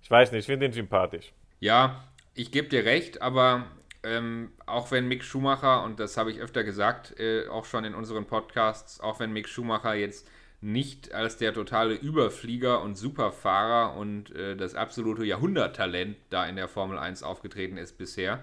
ich 0.00 0.10
weiß 0.10 0.32
nicht, 0.32 0.40
ich 0.40 0.46
finde 0.46 0.64
ihn 0.64 0.72
sympathisch. 0.72 1.34
Ja, 1.60 2.08
ich 2.32 2.50
gebe 2.50 2.68
dir 2.68 2.86
recht, 2.86 3.20
aber 3.20 3.66
ähm, 4.02 4.52
auch 4.64 4.90
wenn 4.90 5.06
Mick 5.06 5.24
Schumacher, 5.24 5.84
und 5.84 6.00
das 6.00 6.16
habe 6.16 6.30
ich 6.30 6.40
öfter 6.40 6.64
gesagt, 6.64 7.20
äh, 7.20 7.48
auch 7.48 7.66
schon 7.66 7.84
in 7.84 7.94
unseren 7.94 8.24
Podcasts, 8.24 8.98
auch 8.98 9.20
wenn 9.20 9.30
Mick 9.30 9.46
Schumacher 9.46 9.92
jetzt 9.92 10.26
nicht 10.64 11.12
als 11.12 11.36
der 11.36 11.52
totale 11.52 11.94
Überflieger 11.94 12.80
und 12.80 12.96
Superfahrer 12.96 13.96
und 13.98 14.34
äh, 14.34 14.56
das 14.56 14.74
absolute 14.74 15.24
Jahrhunderttalent 15.24 16.16
da 16.30 16.46
in 16.46 16.56
der 16.56 16.68
Formel 16.68 16.98
1 16.98 17.22
aufgetreten 17.22 17.76
ist 17.76 17.98
bisher, 17.98 18.42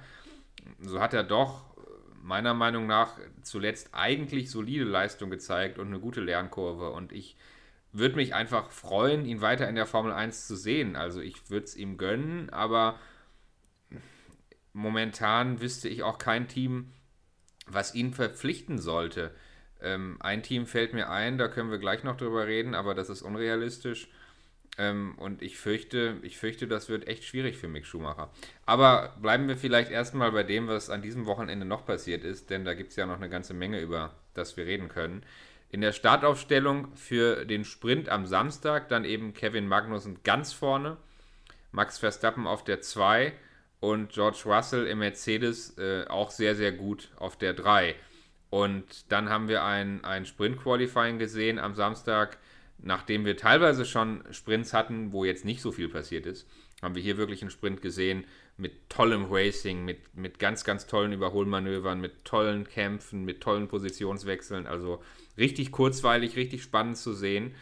so 0.80 1.00
hat 1.00 1.16
er 1.16 1.24
doch 1.24 1.66
meiner 2.22 2.54
Meinung 2.54 2.86
nach 2.86 3.18
zuletzt 3.42 3.90
eigentlich 3.94 4.52
solide 4.52 4.84
Leistung 4.84 5.32
gezeigt 5.32 5.80
und 5.80 5.88
eine 5.88 6.00
gute 6.00 6.22
Lernkurve. 6.22 6.92
Und 6.92 7.12
ich 7.12 7.36
würde 7.92 8.18
mich 8.18 8.36
einfach 8.36 8.70
freuen, 8.70 9.26
ihn 9.26 9.42
weiter 9.42 9.68
in 9.68 9.74
der 9.74 9.88
Formel 9.88 10.12
1 10.12 10.46
zu 10.46 10.56
sehen. 10.56 10.96
Also 10.96 11.22
ich 11.22 11.50
würde 11.50 11.66
es 11.66 11.76
ihm 11.76 11.98
gönnen, 11.98 12.52
aber 12.52 13.00
momentan 14.74 15.60
wüsste 15.60 15.90
ich 15.90 16.04
auch 16.04 16.20
kein 16.20 16.48
Team, 16.48 16.92
was 17.66 17.96
ihn 17.96 18.14
verpflichten 18.14 18.78
sollte. 18.78 19.34
Ähm, 19.82 20.18
ein 20.20 20.44
Team 20.44 20.66
fällt 20.66 20.94
mir 20.94 21.10
ein, 21.10 21.38
da 21.38 21.48
können 21.48 21.72
wir 21.72 21.80
gleich 21.80 22.04
noch 22.04 22.18
drüber 22.18 22.48
reden, 22.48 22.76
aber 22.76 22.94
das 22.96 23.10
ist 23.10 23.22
unrealistisch. 23.22 24.08
Ähm, 24.78 25.16
und 25.18 25.42
ich 25.42 25.58
fürchte, 25.58 26.18
ich 26.22 26.38
fürchte, 26.38 26.68
das 26.68 26.88
wird 26.88 27.08
echt 27.08 27.24
schwierig 27.24 27.58
für 27.58 27.68
Mick 27.68 27.86
Schumacher. 27.86 28.32
Aber 28.66 29.16
bleiben 29.22 29.48
wir 29.48 29.58
vielleicht 29.58 29.92
erstmal 29.92 30.32
bei 30.32 30.44
dem, 30.44 30.68
was 30.68 30.90
an 30.90 31.02
diesem 31.02 31.26
Wochenende 31.26 31.66
noch 31.66 31.86
passiert 31.86 32.24
ist, 32.24 32.50
denn 32.50 32.64
da 32.64 32.74
gibt 32.74 32.92
es 32.92 32.96
ja 32.96 33.06
noch 33.06 33.18
eine 33.18 33.30
ganze 33.30 33.54
Menge, 33.54 33.82
über 33.82 34.16
das 34.34 34.56
wir 34.56 34.66
reden 34.66 34.88
können. 34.88 35.24
In 35.70 35.82
der 35.82 35.92
Startaufstellung 35.92 36.96
für 36.96 37.46
den 37.46 37.66
Sprint 37.66 38.10
am 38.10 38.26
Samstag 38.26 38.90
dann 38.90 39.06
eben 39.06 39.34
Kevin 39.34 39.68
Magnussen 39.68 40.20
ganz 40.24 40.54
vorne, 40.54 40.98
Max 41.72 41.98
Verstappen 41.98 42.48
auf 42.48 42.64
der 42.64 42.82
2 42.82 43.34
und 43.80 44.12
George 44.12 44.44
Russell 44.46 44.86
im 44.88 45.00
Mercedes 45.00 45.78
äh, 45.78 46.06
auch 46.08 46.32
sehr, 46.32 46.56
sehr 46.56 46.72
gut 46.72 47.10
auf 47.18 47.38
der 47.38 47.54
3. 47.54 47.96
Und 48.52 49.10
dann 49.10 49.30
haben 49.30 49.48
wir 49.48 49.64
ein, 49.64 50.04
ein 50.04 50.26
Sprint-Qualifying 50.26 51.18
gesehen 51.18 51.58
am 51.58 51.74
Samstag, 51.74 52.38
nachdem 52.80 53.24
wir 53.24 53.38
teilweise 53.38 53.86
schon 53.86 54.24
Sprints 54.32 54.74
hatten, 54.74 55.14
wo 55.14 55.24
jetzt 55.24 55.46
nicht 55.46 55.62
so 55.62 55.72
viel 55.72 55.88
passiert 55.88 56.26
ist, 56.26 56.48
haben 56.82 56.94
wir 56.94 57.02
hier 57.02 57.16
wirklich 57.16 57.42
einen 57.42 57.50
Sprint 57.50 57.82
gesehen 57.82 58.26
mit 58.58 58.90
tollem 58.90 59.28
Racing, 59.32 59.86
mit, 59.86 60.18
mit 60.18 60.38
ganz, 60.38 60.66
ganz 60.66 60.86
tollen 60.86 61.14
Überholmanövern, 61.14 62.02
mit 62.02 62.26
tollen 62.26 62.68
Kämpfen, 62.68 63.24
mit 63.24 63.40
tollen 63.40 63.70
Positionswechseln. 63.70 64.68
Also 64.68 65.02
richtig 65.38 65.72
kurzweilig, 65.72 66.36
richtig 66.36 66.62
spannend 66.62 66.98
zu 66.98 67.14
sehen. 67.14 67.56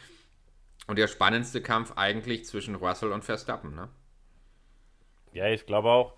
Und 0.88 0.98
der 0.98 1.08
spannendste 1.08 1.62
Kampf 1.62 1.94
eigentlich 1.98 2.46
zwischen 2.46 2.74
Russell 2.74 3.12
und 3.12 3.24
Verstappen. 3.24 3.76
Ne? 3.76 3.90
Ja, 5.34 5.50
ich 5.50 5.68
glaube 5.68 5.90
auch, 5.90 6.16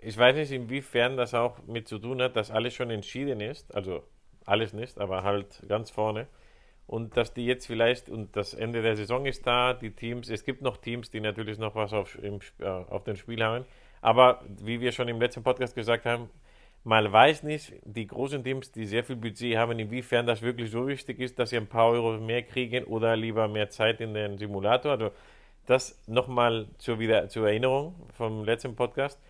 ich 0.00 0.16
weiß 0.16 0.36
nicht, 0.36 0.52
inwiefern 0.52 1.16
das 1.16 1.34
auch 1.34 1.58
mit 1.66 1.88
zu 1.88 1.98
tun 1.98 2.22
hat, 2.22 2.36
dass 2.36 2.50
alles 2.50 2.74
schon 2.74 2.90
entschieden 2.90 3.40
ist. 3.40 3.74
Also 3.74 4.04
alles 4.44 4.72
nicht, 4.72 4.98
aber 4.98 5.22
halt 5.22 5.62
ganz 5.68 5.90
vorne. 5.90 6.26
Und 6.86 7.16
dass 7.16 7.34
die 7.34 7.44
jetzt 7.44 7.66
vielleicht, 7.66 8.08
und 8.08 8.34
das 8.34 8.54
Ende 8.54 8.80
der 8.80 8.96
Saison 8.96 9.26
ist 9.26 9.46
da, 9.46 9.74
die 9.74 9.90
Teams, 9.90 10.30
es 10.30 10.44
gibt 10.44 10.62
noch 10.62 10.78
Teams, 10.78 11.10
die 11.10 11.20
natürlich 11.20 11.58
noch 11.58 11.74
was 11.74 11.92
auf, 11.92 12.16
im, 12.22 12.38
äh, 12.60 12.66
auf 12.66 13.04
den 13.04 13.16
Spiel 13.16 13.42
haben. 13.44 13.66
Aber 14.00 14.42
wie 14.62 14.80
wir 14.80 14.92
schon 14.92 15.08
im 15.08 15.20
letzten 15.20 15.42
Podcast 15.42 15.74
gesagt 15.74 16.06
haben, 16.06 16.30
man 16.84 17.12
weiß 17.12 17.42
nicht, 17.42 17.74
die 17.84 18.06
großen 18.06 18.42
Teams, 18.42 18.72
die 18.72 18.86
sehr 18.86 19.04
viel 19.04 19.16
Budget 19.16 19.56
haben, 19.58 19.78
inwiefern 19.78 20.26
das 20.26 20.40
wirklich 20.40 20.70
so 20.70 20.86
wichtig 20.86 21.18
ist, 21.20 21.38
dass 21.38 21.50
sie 21.50 21.58
ein 21.58 21.66
paar 21.66 21.88
Euro 21.88 22.18
mehr 22.18 22.42
kriegen 22.42 22.84
oder 22.84 23.16
lieber 23.16 23.48
mehr 23.48 23.68
Zeit 23.68 24.00
in 24.00 24.14
den 24.14 24.38
Simulator. 24.38 24.92
Also 24.92 25.10
das 25.66 26.00
nochmal 26.06 26.68
zur, 26.78 26.98
zur 27.28 27.48
Erinnerung 27.48 27.94
vom 28.14 28.44
letzten 28.44 28.74
Podcast. 28.74 29.20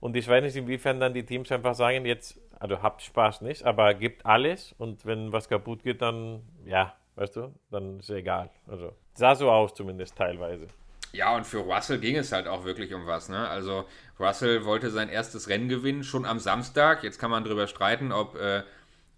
Und 0.00 0.16
ich 0.16 0.28
weiß 0.28 0.42
nicht, 0.42 0.56
inwiefern 0.56 1.00
dann 1.00 1.14
die 1.14 1.24
Teams 1.24 1.50
einfach 1.50 1.74
sagen, 1.74 2.04
jetzt, 2.04 2.40
also 2.58 2.82
habt 2.82 3.02
Spaß 3.02 3.40
nicht, 3.40 3.64
aber 3.64 3.94
gibt 3.94 4.24
alles 4.24 4.74
und 4.78 5.04
wenn 5.04 5.32
was 5.32 5.48
kaputt 5.48 5.82
geht, 5.82 6.02
dann, 6.02 6.42
ja, 6.64 6.94
weißt 7.16 7.36
du, 7.36 7.54
dann 7.70 7.98
ist 7.98 8.10
egal. 8.10 8.50
Also 8.66 8.92
sah 9.14 9.34
so 9.34 9.50
aus 9.50 9.74
zumindest 9.74 10.16
teilweise. 10.16 10.68
Ja, 11.12 11.34
und 11.34 11.46
für 11.46 11.58
Russell 11.58 11.98
ging 11.98 12.16
es 12.16 12.32
halt 12.32 12.46
auch 12.46 12.64
wirklich 12.64 12.92
um 12.92 13.06
was. 13.06 13.28
Ne? 13.28 13.48
Also 13.48 13.86
Russell 14.20 14.64
wollte 14.64 14.90
sein 14.90 15.08
erstes 15.08 15.48
Rennen 15.48 15.68
gewinnen, 15.68 16.04
schon 16.04 16.26
am 16.26 16.38
Samstag. 16.38 17.02
Jetzt 17.02 17.18
kann 17.18 17.30
man 17.30 17.44
darüber 17.44 17.66
streiten, 17.66 18.12
ob, 18.12 18.36
äh, 18.36 18.62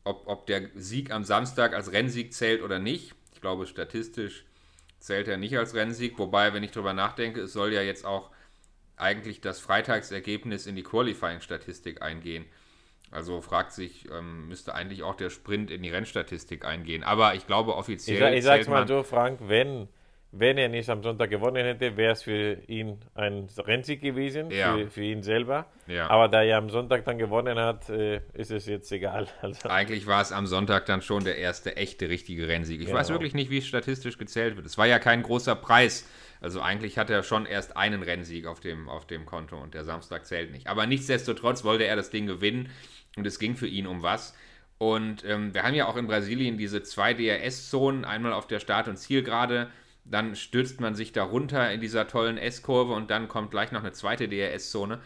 ob, 0.05 0.27
ob 0.27 0.47
der 0.47 0.71
Sieg 0.77 1.11
am 1.11 1.25
Samstag 1.25 1.75
als 1.75 1.93
Rennsieg 1.93 2.33
zählt 2.33 2.63
oder 2.63 2.79
nicht. 2.79 3.15
Ich 3.35 3.41
glaube, 3.41 3.67
statistisch 3.67 4.45
zählt 5.01 5.27
er 5.27 5.37
nicht 5.37 5.59
als 5.59 5.75
Rennsieg. 5.75 6.19
Wobei, 6.19 6.55
wenn 6.55 6.63
ich 6.63 6.71
darüber 6.71 6.93
nachdenke, 6.93 7.41
es 7.41 7.53
soll 7.53 7.73
ja 7.73 7.83
jetzt 7.83 8.07
auch 8.07 8.31
eigentlich 9.01 9.41
das 9.41 9.61
Freitagsergebnis 9.61 10.67
in 10.67 10.77
die 10.77 10.83
Qualifying-Statistik 10.83 12.03
eingehen. 12.03 12.45
Also 13.11 13.41
fragt 13.41 13.73
sich, 13.73 14.09
ähm, 14.11 14.47
müsste 14.49 14.75
eigentlich 14.75 15.03
auch 15.03 15.17
der 15.17 15.31
Sprint 15.31 15.71
in 15.71 15.83
die 15.83 15.91
Rennstatistik 15.91 16.65
eingehen. 16.65 17.03
Aber 17.03 17.35
ich 17.35 17.47
glaube 17.47 17.75
offiziell. 17.75 18.33
Ich, 18.33 18.39
ich 18.39 18.45
sag's 18.45 18.69
mal 18.69 18.87
so, 18.87 19.03
Frank, 19.03 19.41
wenn 19.43 19.89
wenn 20.33 20.59
er 20.59 20.69
nicht 20.69 20.89
am 20.89 21.03
Sonntag 21.03 21.29
gewonnen 21.31 21.65
hätte, 21.65 21.97
wäre 21.97 22.13
es 22.13 22.23
für 22.23 22.59
ihn 22.69 22.99
ein 23.15 23.49
Rennsieg 23.59 24.01
gewesen, 24.01 24.51
ja. 24.51 24.77
für, 24.77 24.91
für, 24.91 25.03
ihn 25.03 25.23
selber. 25.23 25.67
Ja. 25.89 26.09
Aber 26.09 26.29
da 26.29 26.43
er 26.43 26.59
am 26.59 26.71
Sonntag 26.71 27.05
dann 27.05 27.19
gewonnen 27.19 27.59
hat, 27.59 27.89
äh, 27.91 28.21
ist 28.35 28.53
es 28.53 28.67
jetzt 28.67 28.91
egal. 28.93 29.27
Also 29.43 29.69
Eigentlich 29.69 30.07
war 30.07 30.21
es 30.21 30.33
am 30.33 30.47
Sonntag 30.47 30.87
dann 30.87 31.03
schon 31.03 31.25
der 31.25 31.39
erste 31.39 31.77
echte, 31.77 32.09
richtige 32.09 32.47
Rennsieg. 32.47 32.81
Ich 32.81 32.87
genau. 32.87 32.99
weiß 32.99 33.11
wirklich 33.11 33.35
nicht, 33.35 33.51
wie 33.51 33.59
es 33.59 33.67
statistisch 33.67 34.19
gezählt 34.19 34.57
wird. 34.57 34.67
Es 34.67 34.79
war 34.79 34.87
ja 34.87 34.99
kein 34.99 35.23
großer 35.23 35.57
Preis. 35.57 36.09
Also 36.41 36.61
eigentlich 36.61 36.99
hat 36.99 37.11
er 37.11 37.23
schon 37.23 37.47
erst 37.47 37.77
einen 37.77 38.03
Rennsieg 38.03 38.47
auf 38.47 38.61
dem, 38.61 38.89
auf 38.89 39.07
dem 39.07 39.27
Konto 39.27 39.61
und 39.61 39.75
der 39.75 39.85
Samstag 39.85 40.27
zählt 40.27 40.53
nicht. 40.53 40.69
Aber 40.69 40.87
nichtsdestotrotz 40.87 41.65
wollte 41.65 41.85
er 41.85 41.97
das 41.97 42.11
Ding 42.11 42.27
gewinnen 42.27 42.71
und 43.17 43.27
es 43.27 43.39
ging 43.39 43.57
für 43.57 43.67
ihn 43.67 43.87
um 43.87 44.03
was. 44.03 44.35
Und 44.79 45.25
ähm, 45.25 45.53
wir 45.53 45.63
haben 45.63 45.75
ja 45.75 45.87
auch 45.87 45.97
in 45.97 46.07
Brasilien 46.07 46.57
diese 46.57 46.83
zwei 46.83 47.13
DRS-Zonen, 47.13 48.05
einmal 48.05 48.33
auf 48.33 48.47
der 48.47 48.61
Start- 48.61 48.89
und 48.89 48.97
Zielgerade 48.97 49.71
dann 50.05 50.35
stürzt 50.35 50.81
man 50.81 50.95
sich 50.95 51.13
da 51.13 51.25
runter 51.25 51.73
in 51.73 51.81
dieser 51.81 52.07
tollen 52.09 52.39
S-Kurve 52.39 52.93
und 52.93 53.11
dann 53.11 53.29
kommt 53.29 53.51
gleich 53.51 53.73
noch 53.73 53.81
eine 53.81 53.93
zweite 53.93 54.29
DRS-Zone. 54.29 55.01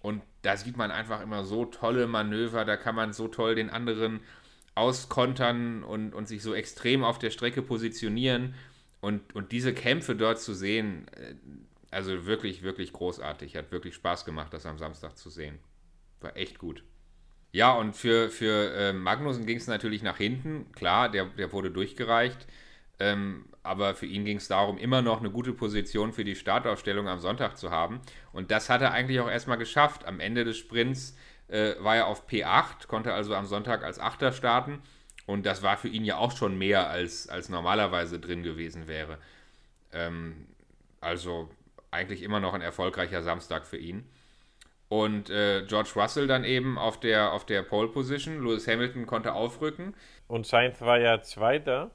Und 0.00 0.22
da 0.42 0.56
sieht 0.56 0.76
man 0.76 0.90
einfach 0.90 1.20
immer 1.22 1.44
so 1.44 1.64
tolle 1.64 2.06
Manöver, 2.06 2.64
da 2.64 2.76
kann 2.76 2.94
man 2.94 3.12
so 3.12 3.28
toll 3.28 3.54
den 3.54 3.70
anderen 3.70 4.20
auskontern 4.74 5.84
und, 5.84 6.12
und 6.14 6.26
sich 6.26 6.42
so 6.42 6.54
extrem 6.54 7.04
auf 7.04 7.18
der 7.18 7.30
Strecke 7.30 7.62
positionieren. 7.62 8.54
Und, 9.02 9.34
und 9.34 9.50
diese 9.50 9.74
Kämpfe 9.74 10.14
dort 10.14 10.40
zu 10.40 10.54
sehen, 10.54 11.08
äh, 11.08 11.34
also 11.90 12.24
wirklich, 12.24 12.62
wirklich 12.62 12.92
großartig. 12.92 13.56
Hat 13.56 13.72
wirklich 13.72 13.94
Spaß 13.94 14.24
gemacht, 14.24 14.54
das 14.54 14.64
am 14.64 14.78
Samstag 14.78 15.18
zu 15.18 15.28
sehen. 15.28 15.58
War 16.20 16.36
echt 16.36 16.58
gut. 16.58 16.84
Ja, 17.50 17.72
und 17.72 17.96
für, 17.96 18.30
für 18.30 18.72
äh, 18.74 18.92
Magnussen 18.92 19.44
ging 19.44 19.58
es 19.58 19.66
natürlich 19.66 20.02
nach 20.02 20.16
hinten. 20.16 20.70
Klar, 20.72 21.10
der, 21.10 21.26
der 21.26 21.52
wurde 21.52 21.70
durchgereicht. 21.70 22.46
Ähm, 23.00 23.46
aber 23.64 23.96
für 23.96 24.06
ihn 24.06 24.24
ging 24.24 24.36
es 24.36 24.46
darum, 24.46 24.78
immer 24.78 25.02
noch 25.02 25.18
eine 25.18 25.30
gute 25.30 25.52
Position 25.52 26.12
für 26.12 26.24
die 26.24 26.36
Startaufstellung 26.36 27.08
am 27.08 27.18
Sonntag 27.18 27.58
zu 27.58 27.70
haben. 27.70 28.00
Und 28.32 28.52
das 28.52 28.70
hat 28.70 28.82
er 28.82 28.92
eigentlich 28.92 29.18
auch 29.18 29.28
erstmal 29.28 29.58
geschafft. 29.58 30.06
Am 30.06 30.20
Ende 30.20 30.44
des 30.44 30.58
Sprints 30.58 31.16
äh, 31.48 31.74
war 31.80 31.96
er 31.96 32.06
auf 32.06 32.28
P8, 32.28 32.86
konnte 32.86 33.12
also 33.12 33.34
am 33.34 33.46
Sonntag 33.46 33.82
als 33.82 33.98
Achter 33.98 34.30
starten. 34.32 34.80
Und 35.26 35.46
das 35.46 35.62
war 35.62 35.76
für 35.76 35.88
ihn 35.88 36.04
ja 36.04 36.16
auch 36.16 36.36
schon 36.36 36.58
mehr, 36.58 36.88
als, 36.88 37.28
als 37.28 37.48
normalerweise 37.48 38.18
drin 38.18 38.42
gewesen 38.42 38.88
wäre. 38.88 39.18
Ähm, 39.92 40.46
also 41.00 41.48
eigentlich 41.90 42.22
immer 42.22 42.40
noch 42.40 42.54
ein 42.54 42.62
erfolgreicher 42.62 43.22
Samstag 43.22 43.66
für 43.66 43.76
ihn. 43.76 44.08
Und 44.88 45.30
äh, 45.30 45.64
George 45.66 45.90
Russell 45.96 46.26
dann 46.26 46.44
eben 46.44 46.76
auf 46.76 47.00
der, 47.00 47.32
auf 47.32 47.46
der 47.46 47.62
Pole 47.62 47.88
Position. 47.88 48.42
Lewis 48.42 48.68
Hamilton 48.68 49.06
konnte 49.06 49.32
aufrücken. 49.32 49.94
Und 50.28 50.46
Sainz 50.46 50.80
war 50.82 50.98
ja 50.98 51.22
Zweiter, 51.22 51.90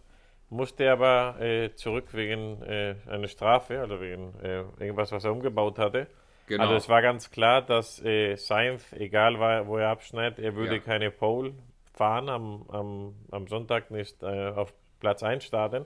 musste 0.50 0.92
aber 0.92 1.40
äh, 1.40 1.76
zurück 1.76 2.06
wegen 2.14 2.62
äh, 2.64 2.96
einer 3.08 3.28
Strafe 3.28 3.84
oder 3.84 4.02
wegen 4.02 4.34
äh, 4.42 4.64
irgendwas, 4.80 5.12
was 5.12 5.26
er 5.26 5.32
umgebaut 5.32 5.78
hatte. 5.78 6.08
Genau. 6.48 6.64
Also 6.64 6.76
es 6.76 6.90
war 6.90 7.02
ganz 7.02 7.30
klar, 7.30 7.62
dass 7.62 8.04
äh, 8.04 8.36
Sainz, 8.36 8.92
egal 8.94 9.38
wo 9.68 9.78
er 9.78 9.90
abschneidet, 9.90 10.40
er 10.40 10.56
würde 10.56 10.78
ja. 10.78 10.82
keine 10.82 11.12
Pole 11.12 11.54
fahren 11.98 12.30
am, 12.30 12.70
am, 12.70 13.16
am 13.32 13.48
Sonntag 13.48 13.92
nicht 13.92 14.22
äh, 14.24 14.50
auf 14.50 14.74
Platz 15.00 15.24
1 15.24 15.44
starten. 15.44 15.86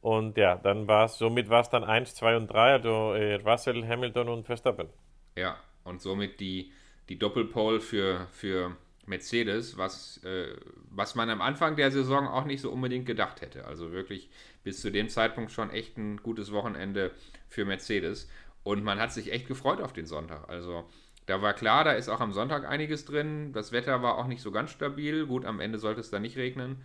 Und 0.00 0.38
ja, 0.38 0.56
dann 0.56 0.88
war 0.88 1.04
es, 1.04 1.18
somit 1.18 1.50
war 1.50 1.60
es 1.60 1.68
dann 1.68 1.84
1, 1.84 2.14
2 2.14 2.36
und 2.36 2.46
3, 2.48 2.72
also 2.72 3.12
äh, 3.12 3.34
Russell, 3.34 3.86
Hamilton 3.86 4.28
und 4.30 4.46
Verstappen. 4.46 4.88
Ja, 5.36 5.56
und 5.84 6.00
somit 6.00 6.40
die, 6.40 6.72
die 7.10 7.18
Doppelpole 7.18 7.80
für, 7.80 8.28
für 8.30 8.76
Mercedes, 9.04 9.76
was, 9.76 10.24
äh, 10.24 10.56
was 10.90 11.14
man 11.14 11.28
am 11.28 11.42
Anfang 11.42 11.76
der 11.76 11.90
Saison 11.90 12.26
auch 12.28 12.46
nicht 12.46 12.62
so 12.62 12.70
unbedingt 12.70 13.04
gedacht 13.04 13.42
hätte. 13.42 13.66
Also 13.66 13.92
wirklich 13.92 14.30
bis 14.64 14.80
zu 14.80 14.90
dem 14.90 15.10
Zeitpunkt 15.10 15.52
schon 15.52 15.70
echt 15.70 15.98
ein 15.98 16.16
gutes 16.18 16.50
Wochenende 16.50 17.10
für 17.48 17.66
Mercedes. 17.66 18.28
Und 18.62 18.82
man 18.82 18.98
hat 18.98 19.12
sich 19.12 19.32
echt 19.32 19.48
gefreut 19.48 19.82
auf 19.82 19.92
den 19.92 20.06
Sonntag. 20.06 20.48
Also 20.48 20.84
da 21.30 21.40
war 21.42 21.54
klar, 21.54 21.84
da 21.84 21.92
ist 21.92 22.08
auch 22.08 22.20
am 22.20 22.32
Sonntag 22.32 22.68
einiges 22.68 23.04
drin. 23.04 23.52
Das 23.52 23.70
Wetter 23.70 24.02
war 24.02 24.18
auch 24.18 24.26
nicht 24.26 24.42
so 24.42 24.50
ganz 24.50 24.70
stabil. 24.70 25.26
Gut, 25.26 25.44
am 25.44 25.60
Ende 25.60 25.78
sollte 25.78 26.00
es 26.00 26.10
da 26.10 26.18
nicht 26.18 26.36
regnen. 26.36 26.82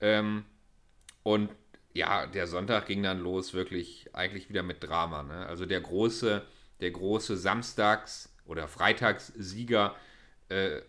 Ähm, 0.00 0.44
und 1.22 1.50
ja, 1.92 2.26
der 2.26 2.46
Sonntag 2.46 2.86
ging 2.86 3.02
dann 3.02 3.20
los, 3.20 3.52
wirklich 3.52 4.08
eigentlich 4.14 4.48
wieder 4.48 4.62
mit 4.62 4.82
Drama. 4.82 5.22
Ne? 5.22 5.46
Also 5.46 5.66
der 5.66 5.82
große, 5.82 6.42
der 6.80 6.90
große 6.90 7.36
Samstags- 7.36 8.34
oder 8.46 8.66
Freitagssieger 8.66 9.94
äh, 10.48 10.80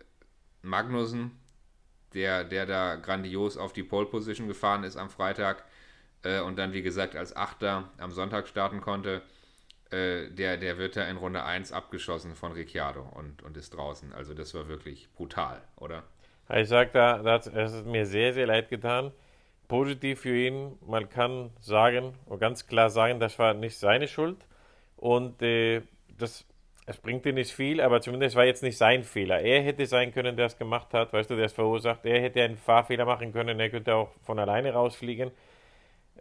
Magnussen, 0.62 1.32
der, 2.14 2.46
der 2.46 2.66
da 2.66 2.96
grandios 2.96 3.58
auf 3.58 3.74
die 3.74 3.84
Pole 3.84 4.06
Position 4.06 4.48
gefahren 4.48 4.86
ist 4.86 4.96
am 4.96 5.10
Freitag 5.10 5.66
äh, 6.24 6.40
und 6.40 6.58
dann, 6.58 6.72
wie 6.72 6.84
gesagt, 6.84 7.18
als 7.18 7.36
Achter 7.36 7.90
am 7.98 8.14
Sonntag 8.14 8.48
starten 8.48 8.80
konnte, 8.80 9.24
äh, 9.94 10.30
der, 10.30 10.58
der 10.58 10.78
wird 10.78 10.96
da 10.96 11.08
in 11.08 11.18
Runde 11.18 11.44
1 11.44 11.72
abgeschossen 11.72 12.36
von 12.36 12.52
Ricciardo 12.52 13.08
und, 13.16 13.44
und 13.44 13.56
ist 13.56 13.76
draußen. 13.76 14.14
Also 14.14 14.34
das 14.34 14.54
war 14.54 14.68
wirklich 14.68 15.10
brutal, 15.14 15.62
oder? 15.78 16.04
Ich 16.54 16.68
sag 16.68 16.92
da, 16.92 17.20
das, 17.20 17.48
es 17.48 17.74
ist 17.74 17.86
mir 17.86 18.06
sehr, 18.06 18.34
sehr 18.34 18.48
leid 18.48 18.70
getan 18.70 19.12
positiv 19.68 20.22
für 20.22 20.36
ihn. 20.36 20.78
Man 20.86 21.10
kann 21.10 21.50
sagen, 21.60 22.14
und 22.28 22.40
ganz 22.40 22.68
klar 22.68 22.92
sagen, 22.92 23.20
das 23.20 23.40
war 23.40 23.56
nicht 23.56 23.78
seine 23.78 24.08
Schuld. 24.08 24.38
Und 24.98 25.42
äh, 25.42 25.82
das, 26.18 26.46
es 26.86 26.98
bringt 26.98 27.26
ihm 27.26 27.36
nicht 27.36 27.52
viel, 27.52 27.82
aber 27.82 28.00
zumindest 28.00 28.36
war 28.36 28.46
jetzt 28.46 28.64
nicht 28.64 28.78
sein 28.78 29.04
Fehler. 29.04 29.40
Er 29.42 29.64
hätte 29.64 29.88
sein 29.88 30.14
können, 30.14 30.38
der 30.38 30.48
es 30.48 30.58
gemacht 30.60 30.94
hat, 30.94 31.12
weißt 31.12 31.30
du, 31.30 31.36
der 31.36 31.46
es 31.46 31.54
verursacht. 31.54 32.06
Er 32.06 32.22
hätte 32.22 32.44
einen 32.44 32.58
Fahrfehler 32.58 33.06
machen 33.06 33.34
können, 33.34 33.60
er 33.60 33.70
könnte 33.72 33.96
auch 33.96 34.12
von 34.22 34.38
alleine 34.38 34.74
rausfliegen. 34.74 35.32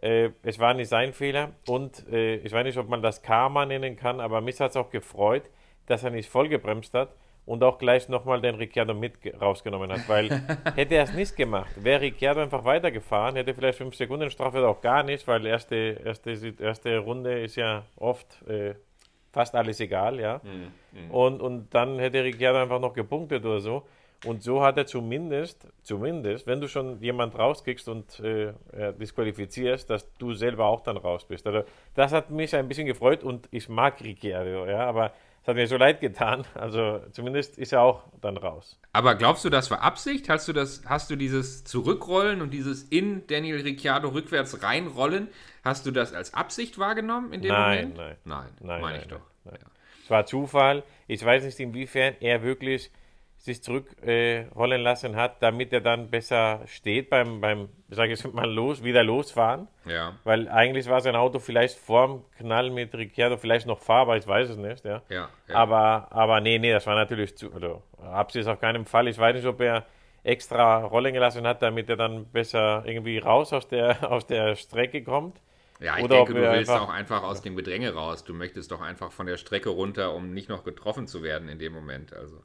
Äh, 0.03 0.31
es 0.43 0.59
war 0.59 0.73
nicht 0.73 0.89
sein 0.89 1.13
Fehler 1.13 1.51
und 1.65 2.05
äh, 2.11 2.35
ich 2.35 2.51
weiß 2.51 2.65
nicht, 2.65 2.77
ob 2.77 2.89
man 2.89 3.01
das 3.01 3.21
Karma 3.21 3.65
nennen 3.65 3.95
kann, 3.95 4.19
aber 4.19 4.41
mich 4.41 4.59
hat 4.59 4.71
es 4.71 4.75
auch 4.75 4.89
gefreut, 4.89 5.43
dass 5.85 6.03
er 6.03 6.09
nicht 6.09 6.29
vollgebremst 6.29 6.93
hat 6.93 7.15
und 7.45 7.63
auch 7.63 7.77
gleich 7.77 8.09
nochmal 8.09 8.41
den 8.41 8.55
Ricciardo 8.55 8.93
mit 8.93 9.13
rausgenommen 9.39 9.89
hat, 9.93 10.09
weil 10.09 10.29
hätte 10.75 10.95
er 10.95 11.03
es 11.03 11.13
nicht 11.13 11.37
gemacht, 11.37 11.71
wäre 11.77 12.01
Ricciardo 12.01 12.41
einfach 12.41 12.65
weitergefahren, 12.65 13.37
hätte 13.37 13.53
vielleicht 13.53 13.77
5 13.77 13.95
Sekunden 13.95 14.29
Strafe 14.29 14.57
oder 14.57 14.67
auch 14.67 14.81
gar 14.81 15.03
nicht, 15.03 15.25
weil 15.25 15.45
erste, 15.45 16.01
erste, 16.03 16.53
erste 16.59 16.97
Runde 16.97 17.39
ist 17.41 17.55
ja 17.55 17.85
oft 17.95 18.45
äh, 18.49 18.75
fast 19.31 19.55
alles 19.55 19.79
egal, 19.79 20.19
ja. 20.19 20.41
Mhm, 20.43 21.07
mh. 21.07 21.13
und, 21.13 21.41
und 21.41 21.73
dann 21.73 21.97
hätte 21.99 22.25
Ricciardo 22.25 22.59
einfach 22.59 22.81
noch 22.81 22.93
gepunktet 22.93 23.45
oder 23.45 23.61
so. 23.61 23.83
Und 24.23 24.41
so 24.41 24.63
hat 24.63 24.77
er 24.77 24.85
zumindest, 24.85 25.67
zumindest, 25.81 26.47
wenn 26.47 26.61
du 26.61 26.67
schon 26.67 27.01
jemand 27.01 27.37
rauskickst 27.37 27.89
und 27.89 28.19
äh, 28.21 28.53
disqualifizierst, 28.99 29.89
dass 29.89 30.07
du 30.17 30.33
selber 30.33 30.65
auch 30.65 30.81
dann 30.81 30.97
raus 30.97 31.25
bist. 31.25 31.45
Also 31.45 31.63
das 31.95 32.13
hat 32.13 32.29
mich 32.29 32.55
ein 32.55 32.67
bisschen 32.67 32.87
gefreut 32.87 33.23
und 33.23 33.47
ich 33.51 33.67
mag 33.67 34.01
Ricciardo, 34.01 34.65
ja, 34.65 34.87
aber 34.87 35.13
es 35.41 35.47
hat 35.49 35.55
mir 35.57 35.67
so 35.67 35.75
leid 35.75 35.99
getan. 35.99 36.45
Also 36.55 37.01
zumindest 37.11 37.57
ist 37.57 37.73
er 37.73 37.81
auch 37.81 38.03
dann 38.21 38.37
raus. 38.37 38.79
Aber 38.93 39.15
glaubst 39.15 39.43
du, 39.43 39.49
das 39.49 39.69
war 39.71 39.81
Absicht? 39.81 40.29
Hast 40.29 40.47
du 40.47 40.53
das, 40.53 40.83
hast 40.85 41.09
du 41.09 41.17
dieses 41.17 41.65
Zurückrollen 41.65 42.41
und 42.41 42.51
dieses 42.51 42.83
in 42.83 43.27
Daniel 43.27 43.61
Ricciardo 43.61 44.07
rückwärts 44.07 44.63
reinrollen, 44.63 45.27
hast 45.65 45.85
du 45.85 45.91
das 45.91 46.13
als 46.13 46.33
Absicht 46.33 46.79
wahrgenommen 46.79 47.33
in 47.33 47.41
dem 47.41 47.51
nein, 47.51 47.89
Moment? 47.89 47.97
Nein, 47.97 48.17
nein, 48.23 48.49
nein, 48.61 48.81
meine 48.81 48.97
ich 48.99 49.07
doch. 49.07 49.19
Nein. 49.43 49.57
Ja. 49.59 49.67
Es 50.05 50.09
war 50.09 50.25
Zufall. 50.25 50.83
Ich 51.07 51.23
weiß 51.23 51.43
nicht, 51.43 51.59
inwiefern 51.59 52.15
er 52.21 52.41
wirklich 52.41 52.89
sich 53.43 53.61
zurückrollen 53.61 54.79
äh, 54.79 54.83
lassen 54.83 55.17
hat, 55.17 55.43
damit 55.43 55.73
er 55.73 55.81
dann 55.81 56.09
besser 56.09 56.61
steht 56.65 57.09
beim, 57.09 57.41
beim 57.41 57.67
sage 57.89 58.13
ich 58.13 58.33
mal, 58.33 58.49
los, 58.49 58.85
wieder 58.85 59.03
losfahren. 59.03 59.67
Ja. 59.85 60.13
Weil 60.23 60.47
eigentlich 60.47 60.87
war 60.87 61.01
sein 61.01 61.17
Auto 61.17 61.39
vielleicht 61.39 61.77
vorm 61.77 62.23
Knall 62.37 62.69
mit 62.69 62.95
Ricciardo 62.95 63.35
vielleicht 63.35 63.67
noch 63.67 63.79
fahrbar, 63.79 64.15
ich 64.15 64.25
weiß 64.25 64.51
es 64.51 64.57
nicht. 64.57 64.85
Ja. 64.85 65.01
ja, 65.09 65.29
ja. 65.49 65.55
Aber, 65.55 66.07
aber 66.11 66.39
nee, 66.39 66.57
nee, 66.57 66.71
das 66.71 66.87
war 66.87 66.95
natürlich 66.95 67.35
zu, 67.35 67.53
also, 67.53 67.83
Absicht 68.01 68.47
auf 68.47 68.61
keinen 68.61 68.85
Fall. 68.85 69.09
Ich 69.09 69.17
weiß 69.17 69.35
nicht, 69.35 69.45
ob 69.45 69.59
er 69.59 69.85
extra 70.23 70.77
rollen 70.77 71.13
gelassen 71.13 71.45
hat, 71.45 71.61
damit 71.61 71.89
er 71.89 71.97
dann 71.97 72.25
besser 72.27 72.83
irgendwie 72.85 73.17
raus 73.17 73.51
aus 73.51 73.67
der, 73.67 74.09
aus 74.09 74.25
der 74.25 74.55
Strecke 74.55 75.03
kommt. 75.03 75.41
Ja, 75.81 75.97
ich 75.97 76.05
Oder 76.05 76.15
denke, 76.15 76.33
du 76.35 76.39
willst 76.39 76.71
einfach, 76.71 76.87
auch 76.87 76.93
einfach 76.93 77.23
aus 77.23 77.41
dem 77.41 77.57
Gedränge 77.57 77.93
raus. 77.93 78.23
Du 78.23 78.33
möchtest 78.33 78.71
doch 78.71 78.79
einfach 78.79 79.11
von 79.11 79.25
der 79.25 79.35
Strecke 79.35 79.67
runter, 79.67 80.13
um 80.13 80.33
nicht 80.33 80.47
noch 80.47 80.63
getroffen 80.63 81.07
zu 81.07 81.23
werden 81.23 81.49
in 81.49 81.59
dem 81.59 81.73
Moment. 81.73 82.13
Also. 82.13 82.41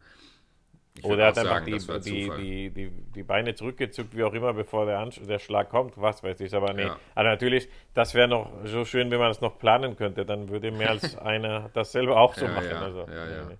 Oder 1.02 1.24
er 1.24 1.28
hat 1.28 1.38
einfach 1.38 1.64
die, 1.64 1.78
die, 1.78 2.30
die, 2.30 2.70
die, 2.70 2.90
die, 3.14 3.22
Beine 3.22 3.54
zurückgezuckt, 3.54 4.16
wie 4.16 4.24
auch 4.24 4.32
immer, 4.32 4.52
bevor 4.52 4.86
der, 4.86 4.98
Ansch 4.98 5.20
der 5.20 5.38
Schlag 5.38 5.70
kommt, 5.70 5.94
was 5.96 6.22
weiß 6.22 6.40
ich. 6.40 6.54
Aber 6.54 6.72
nee, 6.72 6.84
ja. 6.84 6.98
also 7.14 7.28
natürlich, 7.28 7.68
das 7.94 8.14
wäre 8.14 8.28
noch 8.28 8.50
so 8.64 8.84
schön, 8.84 9.10
wenn 9.10 9.18
man 9.18 9.30
es 9.30 9.40
noch 9.40 9.58
planen 9.58 9.96
könnte. 9.96 10.24
Dann 10.24 10.48
würde 10.48 10.70
mehr 10.70 10.90
als 10.90 11.16
einer 11.18 11.70
das 11.74 11.92
selber 11.92 12.18
auch 12.18 12.34
so 12.34 12.46
ja, 12.46 12.52
machen. 12.52 12.70
Ja, 12.70 12.80
also, 12.80 13.06
ja, 13.10 13.50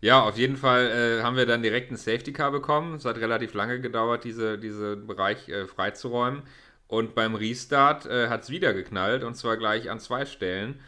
ja. 0.00 0.22
auf 0.22 0.36
jeden 0.36 0.56
Fall 0.56 0.86
äh, 0.86 1.22
haben 1.22 1.36
wir 1.36 1.46
dann 1.46 1.62
direkt 1.62 1.90
ein 1.90 1.96
Safety 1.96 2.32
Car 2.32 2.50
bekommen. 2.50 2.96
Es 2.96 3.04
hat 3.04 3.18
relativ 3.18 3.54
lange 3.54 3.80
gedauert, 3.80 4.24
diese, 4.24 4.58
diesen 4.58 5.06
Bereich 5.06 5.48
äh, 5.48 5.66
freizuräumen. 5.66 6.42
Und 6.86 7.14
beim 7.14 7.34
Restart 7.34 8.06
äh, 8.06 8.28
hat 8.28 8.42
es 8.42 8.50
wieder 8.50 8.72
geknallt 8.72 9.22
und 9.22 9.34
zwar 9.34 9.56
gleich 9.56 9.90
an 9.90 10.00
zwei 10.00 10.24
Stellen. 10.24 10.80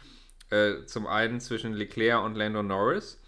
Äh, 0.49 0.85
zum 0.85 1.07
einen 1.07 1.39
zwischen 1.39 1.73
Leclerc 1.73 2.23
und 2.25 2.35
Lando 2.35 2.63
Norris 2.63 3.20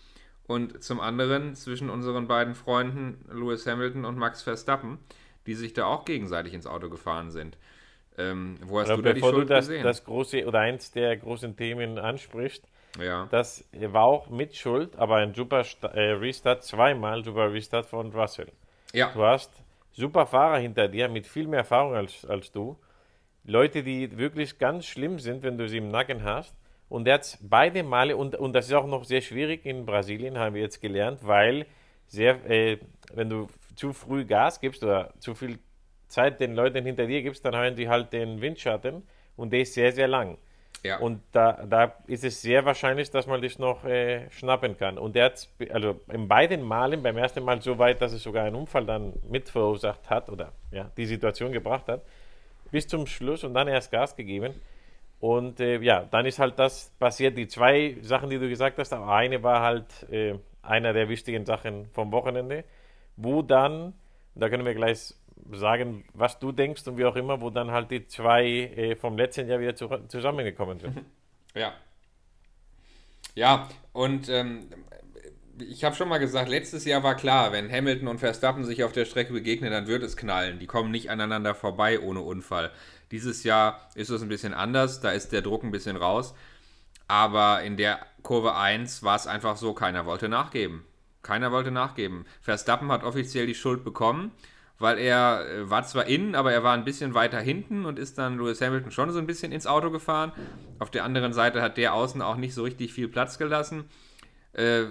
und 0.47 0.83
zum 0.83 1.00
anderen 1.00 1.55
zwischen 1.55 1.89
unseren 1.89 2.27
beiden 2.27 2.55
Freunden 2.55 3.25
Lewis 3.31 3.65
Hamilton 3.65 4.05
und 4.05 4.17
Max 4.17 4.41
Verstappen, 4.41 5.00
die 5.47 5.55
sich 5.55 5.73
da 5.73 5.85
auch 5.85 6.05
gegenseitig 6.05 6.53
ins 6.53 6.67
Auto 6.67 6.89
gefahren 6.89 7.31
sind. 7.31 7.57
Ähm, 8.17 8.57
wo 8.65 8.79
hast 8.79 8.88
oder 8.88 8.97
du 8.97 9.03
da 9.03 9.13
die 9.13 9.21
Schuld 9.21 9.35
du 9.35 9.45
das, 9.45 9.67
gesehen? 9.67 9.83
das 9.83 10.03
große 10.03 10.45
oder 10.45 10.59
eins 10.59 10.91
der 10.91 11.17
großen 11.17 11.57
Themen 11.57 11.97
ansprichst, 11.97 12.63
ja. 13.00 13.27
das 13.31 13.67
war 13.73 14.03
auch 14.03 14.29
mit 14.29 14.55
Schuld, 14.55 14.95
aber 14.97 15.15
ein 15.15 15.33
super 15.33 15.65
äh, 15.81 16.12
Restart, 16.12 16.63
zweimal 16.63 17.23
super 17.23 17.51
Restart 17.51 17.88
von 17.88 18.12
Russell. 18.12 18.51
Ja. 18.93 19.12
Du 19.13 19.23
hast 19.23 19.51
super 19.93 20.27
Fahrer 20.27 20.57
hinter 20.57 20.88
dir 20.88 21.09
mit 21.09 21.25
viel 21.25 21.47
mehr 21.47 21.59
Erfahrung 21.59 21.95
als, 21.95 22.25
als 22.25 22.51
du. 22.51 22.77
Leute, 23.45 23.83
die 23.83 24.17
wirklich 24.17 24.57
ganz 24.59 24.85
schlimm 24.85 25.19
sind, 25.19 25.43
wenn 25.43 25.57
du 25.57 25.67
sie 25.67 25.77
im 25.77 25.89
Nacken 25.89 26.23
hast. 26.23 26.55
Und 26.93 27.07
er 27.07 27.15
hat 27.15 27.39
beide 27.41 27.81
Male, 27.81 28.15
und, 28.15 28.35
und 28.35 28.53
das 28.53 28.67
ist 28.67 28.73
auch 28.73 28.85
noch 28.85 29.03
sehr 29.03 29.21
schwierig 29.21 29.65
in 29.65 29.83
Brasilien, 29.83 30.38
haben 30.38 30.53
wir 30.53 30.62
jetzt 30.62 30.79
gelernt, 30.79 31.21
weil 31.23 31.65
sehr, 32.05 32.35
äh, 32.47 32.77
wenn 33.12 33.31
du 33.31 33.47
zu 33.75 33.93
früh 33.93 34.25
Gas 34.25 34.62
gibst 34.62 34.83
oder 34.83 35.12
zu 35.17 35.33
viel 35.33 35.57
Zeit 36.07 36.39
den 36.39 36.53
Leuten 36.53 36.85
hinter 36.85 37.07
dir 37.07 37.23
gibst, 37.23 37.43
dann 37.45 37.55
haben 37.55 37.75
die 37.75 37.89
halt 37.89 38.13
den 38.13 38.41
Windschatten 38.41 39.01
und 39.35 39.51
der 39.51 39.62
ist 39.62 39.73
sehr, 39.73 39.91
sehr 39.91 40.07
lang. 40.07 40.38
Ja. 40.83 41.00
Und 41.00 41.23
da, 41.31 41.65
da 41.65 41.95
ist 42.05 42.23
es 42.23 42.43
sehr 42.43 42.63
wahrscheinlich, 42.63 43.09
dass 43.09 43.25
man 43.25 43.41
dich 43.41 43.57
noch 43.57 43.83
äh, 43.85 44.29
schnappen 44.29 44.77
kann. 44.77 45.00
Und 45.00 45.15
der 45.15 45.25
hat 45.25 45.50
also 45.71 46.00
in 46.12 46.27
beiden 46.27 46.62
Malen, 46.62 47.01
beim 47.01 47.17
ersten 47.17 47.43
Mal 47.43 47.59
so 47.59 47.79
weit, 47.79 48.03
dass 48.03 48.13
es 48.13 48.21
sogar 48.21 48.43
einen 48.43 48.55
Unfall 48.55 48.85
dann 48.85 49.13
mit 49.27 49.50
verursacht 49.50 50.12
hat 50.12 50.29
oder 50.29 50.51
ja, 50.69 50.91
die 50.95 51.07
Situation 51.07 51.53
gebracht 51.53 51.88
hat, 51.88 52.03
bis 52.69 52.88
zum 52.88 53.07
Schluss 53.07 53.43
und 53.43 53.55
dann 53.55 53.67
erst 53.67 53.89
Gas 53.89 54.15
gegeben. 54.15 54.53
Und 55.23 55.61
äh, 55.61 55.79
ja, 55.79 56.03
dann 56.03 56.25
ist 56.25 56.37
halt 56.37 56.59
das 56.59 56.91
passiert, 56.99 57.37
die 57.37 57.47
zwei 57.47 57.95
Sachen, 58.01 58.29
die 58.29 58.39
du 58.39 58.49
gesagt 58.49 58.77
hast, 58.77 58.91
aber 58.91 59.07
eine 59.07 59.41
war 59.41 59.61
halt 59.61 59.85
äh, 60.11 60.37
einer 60.61 60.91
der 60.91 61.07
wichtigen 61.07 61.45
Sachen 61.45 61.87
vom 61.93 62.11
Wochenende, 62.11 62.65
wo 63.15 63.41
dann, 63.41 63.93
da 64.35 64.49
können 64.49 64.65
wir 64.65 64.73
gleich 64.73 65.13
sagen, 65.49 66.03
was 66.13 66.39
du 66.39 66.51
denkst 66.51 66.85
und 66.89 66.97
wie 66.97 67.05
auch 67.05 67.15
immer, 67.15 67.39
wo 67.39 67.49
dann 67.49 67.71
halt 67.71 67.89
die 67.89 68.05
zwei 68.05 68.43
äh, 68.45 68.95
vom 68.97 69.17
letzten 69.17 69.47
Jahr 69.47 69.61
wieder 69.61 69.77
zu, 69.77 69.87
zusammengekommen 70.09 70.81
sind. 70.81 71.05
Ja. 71.55 71.71
Ja, 73.35 73.69
und 73.93 74.27
ähm, 74.27 74.67
ich 75.59 75.83
habe 75.83 75.95
schon 75.95 76.09
mal 76.09 76.17
gesagt, 76.17 76.49
letztes 76.49 76.83
Jahr 76.83 77.03
war 77.03 77.15
klar, 77.15 77.51
wenn 77.51 77.71
Hamilton 77.71 78.07
und 78.07 78.19
Verstappen 78.19 78.65
sich 78.65 78.83
auf 78.83 78.91
der 78.91 79.05
Strecke 79.05 79.33
begegnen, 79.33 79.71
dann 79.71 79.87
wird 79.87 80.03
es 80.03 80.17
knallen. 80.17 80.59
Die 80.59 80.65
kommen 80.65 80.91
nicht 80.91 81.09
aneinander 81.09 81.55
vorbei 81.55 81.99
ohne 81.99 82.21
Unfall. 82.21 82.71
Dieses 83.13 83.46
Jahr 83.46 83.79
ist 83.96 84.10
es 84.10 84.22
ein 84.22 84.27
bisschen 84.27 84.53
anders, 84.53 85.00
da 85.00 85.12
ist 85.12 85.32
der 85.32 85.41
Druck 85.41 85.63
ein 85.63 85.72
bisschen 85.72 85.96
raus. 85.96 86.36
Aber 87.08 87.63
in 87.63 87.77
der 87.77 88.05
Kurve 88.24 88.55
1 88.55 89.03
war 89.03 89.15
es 89.15 89.27
einfach 89.27 89.55
so, 89.55 89.74
keiner 89.74 90.05
wollte 90.05 90.27
nachgeben. 90.27 90.84
Keiner 91.22 91.53
wollte 91.53 91.72
nachgeben. 91.72 92.25
Verstappen 92.41 92.91
hat 92.91 93.05
offiziell 93.05 93.48
die 93.48 93.55
Schuld 93.55 93.86
bekommen 93.86 94.32
weil 94.79 94.98
er 94.98 95.48
äh, 95.48 95.70
war 95.70 95.84
zwar 95.84 96.08
innen, 96.08 96.36
aber 96.36 96.51
er 96.51 96.63
war 96.63 96.74
ein 96.74 96.84
bisschen 96.84 97.13
weiter 97.13 97.39
hinten 97.39 97.86
und 97.86 97.98
ist 97.98 98.17
dann 98.17 98.38
Lewis 98.38 98.62
Hamilton 98.62 98.91
schon 98.91 99.12
so 99.12 99.20
ein 99.20 99.27
bisschen 99.27 99.51
ins 99.51 99.67
Auto 99.67 99.91
gefahren. 99.91 100.34
Auf 100.79 100.91
der 100.91 101.05
anderen 101.05 101.32
Seite 101.32 101.62
hat 101.62 101.77
der 101.77 101.93
außen 101.93 102.22
auch 102.22 102.36
nicht 102.36 102.53
so 102.53 102.63
richtig 102.63 102.91
viel 102.93 103.08
Platz 103.08 103.38
gelassen. 103.38 103.86
Äh, 104.51 104.86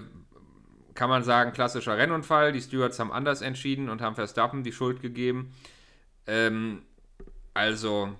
kann 0.95 1.09
man 1.09 1.23
sagen, 1.23 1.53
klassischer 1.53 1.97
Rennunfall. 1.97 2.53
Die 2.53 2.61
Stewards 2.61 2.99
haben 2.99 3.11
anders 3.11 3.41
entschieden 3.41 3.89
und 3.89 4.01
haben 4.01 4.15
Verstappen 4.15 4.63
die 4.63 4.71
Schuld 4.71 5.01
gegeben. 5.01 5.53
Ähm, 6.25 6.83
also, 7.53 8.17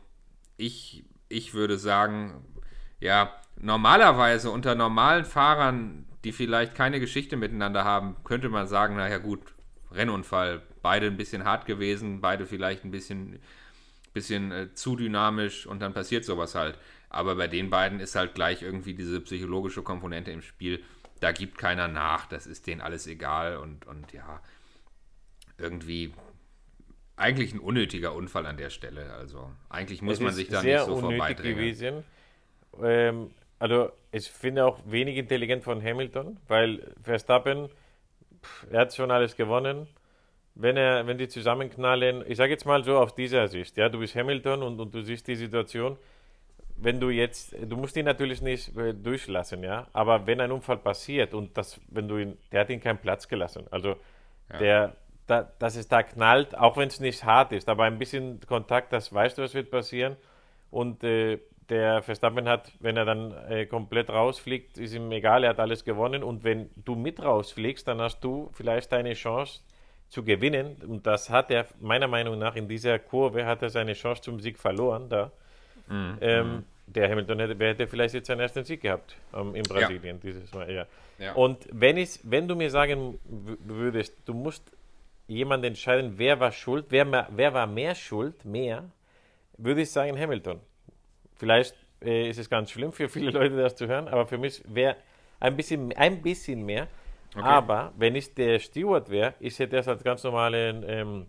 ich, 0.57 1.05
ich 1.29 1.53
würde 1.53 1.77
sagen, 1.77 2.43
ja, 2.99 3.33
normalerweise 3.57 4.51
unter 4.51 4.75
normalen 4.75 5.25
Fahrern, 5.25 6.05
die 6.23 6.31
vielleicht 6.31 6.75
keine 6.75 6.99
Geschichte 6.99 7.37
miteinander 7.37 7.83
haben, 7.83 8.15
könnte 8.23 8.49
man 8.49 8.67
sagen, 8.67 8.95
naja 8.95 9.17
gut, 9.17 9.41
Rennunfall, 9.91 10.61
beide 10.81 11.07
ein 11.07 11.17
bisschen 11.17 11.43
hart 11.43 11.65
gewesen, 11.65 12.21
beide 12.21 12.45
vielleicht 12.45 12.83
ein 12.83 12.91
bisschen, 12.91 13.39
bisschen 14.13 14.51
äh, 14.51 14.73
zu 14.73 14.95
dynamisch 14.95 15.65
und 15.65 15.81
dann 15.81 15.93
passiert 15.93 16.25
sowas 16.25 16.55
halt. 16.55 16.77
Aber 17.09 17.35
bei 17.35 17.47
den 17.47 17.69
beiden 17.69 17.99
ist 17.99 18.15
halt 18.15 18.35
gleich 18.35 18.61
irgendwie 18.61 18.93
diese 18.93 19.21
psychologische 19.21 19.83
Komponente 19.83 20.31
im 20.31 20.41
Spiel. 20.41 20.83
Da 21.19 21.31
gibt 21.31 21.57
keiner 21.57 21.87
nach, 21.87 22.25
das 22.25 22.47
ist 22.47 22.67
denen 22.67 22.81
alles 22.81 23.07
egal 23.07 23.57
und, 23.57 23.85
und 23.85 24.11
ja, 24.13 24.41
irgendwie 25.57 26.13
eigentlich 27.15 27.53
ein 27.53 27.59
unnötiger 27.59 28.13
Unfall 28.15 28.45
an 28.45 28.57
der 28.57 28.69
Stelle. 28.69 29.13
Also 29.13 29.49
eigentlich 29.69 30.01
muss 30.01 30.15
Es 30.15 30.19
man 30.19 30.33
sich 30.33 30.49
da 30.49 30.63
nicht 30.63 30.79
so 30.79 30.97
vorbeidrängen. 30.97 31.55
gewesen. 31.55 32.03
Ähm, 32.81 33.31
also 33.59 33.91
ich 34.11 34.29
finde 34.29 34.65
auch 34.65 34.79
wenig 34.85 35.17
intelligent 35.17 35.63
von 35.63 35.81
Hamilton, 35.81 36.37
weil 36.47 36.93
Verstappen, 37.01 37.69
pff, 38.41 38.67
er 38.71 38.81
hat 38.81 38.95
schon 38.95 39.11
alles 39.11 39.35
gewonnen. 39.35 39.87
Wenn 40.55 40.77
er, 40.77 41.07
wenn 41.07 41.17
die 41.17 41.27
zusammenknallen, 41.27 42.23
ich 42.27 42.37
sage 42.37 42.51
jetzt 42.51 42.65
mal 42.65 42.83
so 42.83 42.97
aus 42.97 43.15
dieser 43.15 43.47
Sicht, 43.47 43.75
ja, 43.77 43.89
du 43.89 43.99
bist 43.99 44.15
Hamilton 44.15 44.61
und, 44.61 44.79
und 44.79 44.93
du 44.93 45.01
siehst 45.01 45.27
die 45.27 45.35
Situation, 45.35 45.97
wenn 46.75 46.99
du 46.99 47.09
jetzt, 47.09 47.55
du 47.59 47.75
musst 47.75 47.95
ihn 47.97 48.05
natürlich 48.05 48.41
nicht 48.41 48.75
äh, 48.77 48.93
durchlassen, 48.93 49.63
ja, 49.63 49.87
aber 49.93 50.27
wenn 50.27 50.41
ein 50.41 50.51
Unfall 50.51 50.77
passiert 50.77 51.33
und 51.33 51.57
das, 51.57 51.79
wenn 51.87 52.07
du 52.07 52.17
ihn, 52.17 52.37
der 52.51 52.61
hat 52.61 52.69
ihn 52.69 52.81
keinen 52.81 52.99
Platz 52.99 53.27
gelassen, 53.27 53.65
also 53.71 53.95
der, 54.59 54.95
da, 55.27 55.49
dass 55.59 55.75
es 55.75 55.87
da 55.87 56.03
knallt, 56.03 56.57
auch 56.57 56.77
wenn 56.77 56.87
es 56.87 56.99
nicht 56.99 57.23
hart 57.23 57.51
ist, 57.51 57.69
aber 57.69 57.83
ein 57.83 57.97
bisschen 57.97 58.39
Kontakt, 58.47 58.91
das 58.93 59.13
weißt 59.13 59.37
du, 59.37 59.43
was 59.43 59.53
wird 59.53 59.71
passieren. 59.71 60.17
Und 60.69 61.03
äh, 61.03 61.39
der 61.69 62.01
Verstappen 62.01 62.47
hat, 62.47 62.71
wenn 62.79 62.97
er 62.97 63.05
dann 63.05 63.33
äh, 63.49 63.65
komplett 63.65 64.09
rausfliegt, 64.09 64.77
ist 64.77 64.93
ihm 64.93 65.11
egal, 65.11 65.43
er 65.43 65.51
hat 65.51 65.59
alles 65.59 65.85
gewonnen. 65.85 66.23
Und 66.23 66.43
wenn 66.43 66.69
du 66.75 66.95
mit 66.95 67.21
rausfliegst, 67.21 67.87
dann 67.87 68.01
hast 68.01 68.21
du 68.21 68.49
vielleicht 68.53 68.91
eine 68.93 69.13
Chance 69.13 69.61
zu 70.09 70.23
gewinnen. 70.23 70.75
Und 70.85 71.07
das 71.07 71.29
hat 71.29 71.51
er 71.51 71.65
meiner 71.79 72.07
Meinung 72.07 72.37
nach 72.37 72.55
in 72.55 72.67
dieser 72.67 72.99
Kurve 72.99 73.45
hat 73.45 73.61
er 73.61 73.69
seine 73.69 73.93
Chance 73.93 74.21
zum 74.21 74.39
Sieg 74.39 74.59
verloren 74.59 75.09
da. 75.09 75.31
Ähm, 76.21 76.65
der 76.85 77.09
Hamilton 77.09 77.39
hätte, 77.39 77.59
wer 77.59 77.69
hätte 77.69 77.87
vielleicht 77.87 78.13
jetzt 78.13 78.27
seinen 78.27 78.41
ersten 78.41 78.63
Sieg 78.63 78.81
gehabt 78.81 79.15
ähm, 79.33 79.55
in 79.55 79.63
Brasilien 79.63 80.19
dieses 80.19 80.53
Mal, 80.53 80.71
ja. 80.71 80.85
Ja. 81.19 81.33
Und 81.33 81.67
wenn 81.71 81.97
ich, 81.97 82.19
wenn 82.23 82.47
du 82.47 82.55
mir 82.55 82.69
sagen 82.69 83.19
würdest, 83.25 84.15
du 84.25 84.33
musst 84.33 84.71
jemand 85.33 85.65
entscheiden, 85.65 86.13
wer 86.17 86.39
war 86.39 86.51
schuld, 86.51 86.85
wer, 86.89 87.27
wer 87.31 87.53
war 87.53 87.67
mehr 87.67 87.95
schuld, 87.95 88.45
mehr, 88.45 88.89
würde 89.57 89.81
ich 89.81 89.91
sagen 89.91 90.17
Hamilton. 90.17 90.59
Vielleicht 91.35 91.75
äh, 92.01 92.29
ist 92.29 92.39
es 92.39 92.49
ganz 92.49 92.71
schlimm 92.71 92.93
für 92.93 93.09
viele 93.09 93.31
Leute, 93.31 93.55
das 93.57 93.75
zu 93.75 93.87
hören, 93.87 94.07
aber 94.07 94.25
für 94.25 94.37
mich 94.37 94.63
wäre 94.67 94.95
ein 95.39 95.55
bisschen, 95.55 95.91
ein 95.93 96.21
bisschen 96.21 96.65
mehr. 96.65 96.87
Aber 97.35 97.93
wenn 97.97 98.15
ich 98.15 98.33
der 98.35 98.59
Steward 98.59 99.09
wäre, 99.09 99.33
ich 99.39 99.57
hätte 99.57 99.75
das 99.77 99.87
als 99.87 100.03
ganz 100.03 100.23
normalen 100.23 100.83
ähm, 100.87 101.25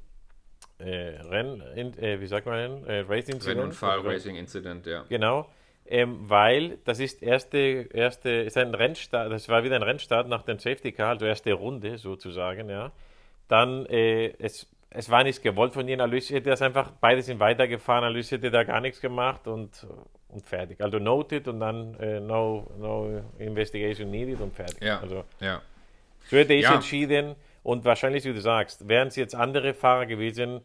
äh, 0.79 1.17
Renn, 1.23 1.63
in, 1.75 1.99
äh, 1.99 2.21
wie 2.21 2.27
sagt 2.27 2.47
man 2.47 2.85
äh, 2.85 3.01
Race 3.09 3.29
Incident. 3.29 3.59
Rennunfall, 3.59 4.01
Oder- 4.01 4.11
Racing 4.11 4.37
Incident, 4.37 4.87
ja. 4.87 5.05
Genau, 5.09 5.49
ähm, 5.87 6.29
weil 6.29 6.79
das 6.85 7.01
ist 7.01 7.23
erste, 7.23 7.89
erste, 7.93 8.31
ist 8.31 8.59
ein 8.59 8.75
Rennstart, 8.75 9.33
das 9.33 9.49
war 9.49 9.65
wieder 9.65 9.77
ein 9.77 9.83
Rennstart 9.83 10.29
nach 10.29 10.43
dem 10.43 10.59
Safety 10.59 10.93
Car, 10.93 11.11
also 11.11 11.25
erste 11.25 11.53
Runde 11.55 11.97
sozusagen, 11.97 12.69
ja. 12.69 12.93
Dann, 13.49 13.87
äh, 13.87 14.33
es, 14.39 14.67
es 14.91 15.11
war 15.11 15.25
nicht 15.25 15.43
gewollt 15.43 15.75
von 15.75 15.87
ihnen, 15.89 16.01
Alois 16.01 16.31
hätte 16.31 16.51
das 16.51 16.63
einfach, 16.63 16.93
beide 17.01 17.23
sind 17.23 17.41
weitergefahren, 17.41 18.05
Alois 18.05 18.31
hätte 18.31 18.51
da 18.51 18.65
gar 18.65 18.81
nichts 18.81 19.01
gemacht 19.01 19.47
und, 19.47 19.87
und 20.29 20.47
fertig. 20.47 20.81
Also 20.81 20.99
noted 20.99 21.49
und 21.49 21.61
dann 21.61 21.95
äh, 22.01 22.21
no, 22.21 22.71
no 22.79 23.23
investigation 23.39 24.11
needed 24.11 24.41
und 24.41 24.55
fertig. 24.55 24.83
Ja, 24.83 25.01
Also 25.01 25.25
ja. 25.41 25.61
so 26.25 26.37
hätte 26.37 26.55
ich 26.55 26.63
Ja. 26.63 26.77
entschieden 26.77 27.35
und 27.63 27.85
wahrscheinlich, 27.85 28.25
wie 28.25 28.33
du 28.33 28.41
sagst, 28.41 28.89
wären 28.89 29.09
es 29.09 29.17
jetzt 29.17 29.35
andere 29.35 29.75
Fahrer 29.75 30.07
gewesen, 30.07 30.61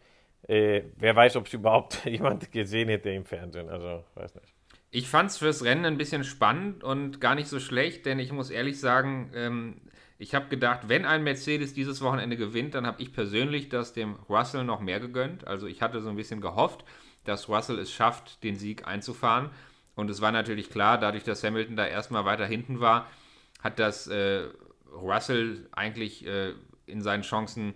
äh, 0.48 0.84
wer 0.98 1.16
weiß, 1.16 1.36
ob 1.36 1.48
es 1.48 1.54
überhaupt 1.54 2.06
jemand 2.06 2.52
gesehen 2.52 2.90
hätte 2.90 3.10
im 3.10 3.26
Fernsehen, 3.26 3.70
also 3.70 4.04
weiß 4.16 4.36
nicht. 4.36 4.54
Ich 4.92 5.08
fand 5.08 5.30
es 5.30 5.38
fürs 5.38 5.64
Rennen 5.64 5.86
ein 5.86 5.98
bisschen 5.98 6.24
spannend 6.24 6.84
und 6.84 7.22
gar 7.22 7.36
nicht 7.36 7.48
so 7.48 7.60
schlecht, 7.60 8.06
denn 8.08 8.18
ich 8.18 8.32
muss 8.32 8.50
ehrlich 8.50 8.80
sagen, 8.80 9.32
ähm, 9.36 9.82
ich 10.22 10.36
habe 10.36 10.50
gedacht, 10.50 10.90
wenn 10.90 11.06
ein 11.06 11.24
Mercedes 11.24 11.74
dieses 11.74 12.02
Wochenende 12.02 12.36
gewinnt, 12.36 12.76
dann 12.76 12.86
habe 12.86 13.02
ich 13.02 13.14
persönlich 13.14 13.70
das 13.70 13.94
dem 13.94 14.16
Russell 14.28 14.66
noch 14.66 14.82
mehr 14.82 15.00
gegönnt. 15.00 15.48
Also 15.48 15.66
ich 15.66 15.82
hatte 15.82 16.02
so 16.02 16.10
ein 16.10 16.18
bisschen 16.18 16.42
gehofft, 16.42 16.84
dass 17.24 17.48
Russell 17.48 17.80
es 17.80 17.90
schafft, 17.90 18.44
den 18.44 18.58
Sieg 18.58 18.86
einzufahren. 18.86 19.50
Und 19.96 20.10
es 20.10 20.20
war 20.20 20.34
natürlich 20.34 20.70
klar, 20.70 20.98
dadurch, 20.98 21.24
dass 21.24 21.42
Hamilton 21.44 21.78
da 21.78 21.88
erstmal 21.88 22.26
weiter 22.26 22.46
hinten 22.46 22.82
war, 22.82 23.08
hat 23.62 23.80
das 23.80 24.08
äh, 24.08 24.44
Russell 24.92 25.70
eigentlich 25.72 26.28
äh, 26.28 26.54
in 26.86 27.02
seinen 27.02 27.24
Chancen 27.24 27.74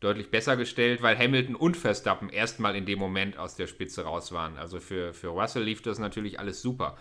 deutlich 0.00 0.30
besser 0.30 0.58
gestellt, 0.58 1.00
weil 1.00 1.18
Hamilton 1.18 1.54
und 1.54 1.78
Verstappen 1.78 2.28
erstmal 2.28 2.76
in 2.76 2.84
dem 2.84 2.98
Moment 2.98 3.38
aus 3.38 3.54
der 3.56 3.68
Spitze 3.68 4.04
raus 4.04 4.32
waren. 4.32 4.58
Also 4.58 4.80
für, 4.80 5.14
für 5.14 5.28
Russell 5.28 5.62
lief 5.62 5.80
das 5.80 5.98
natürlich 5.98 6.38
alles 6.38 6.60
super. 6.60 6.98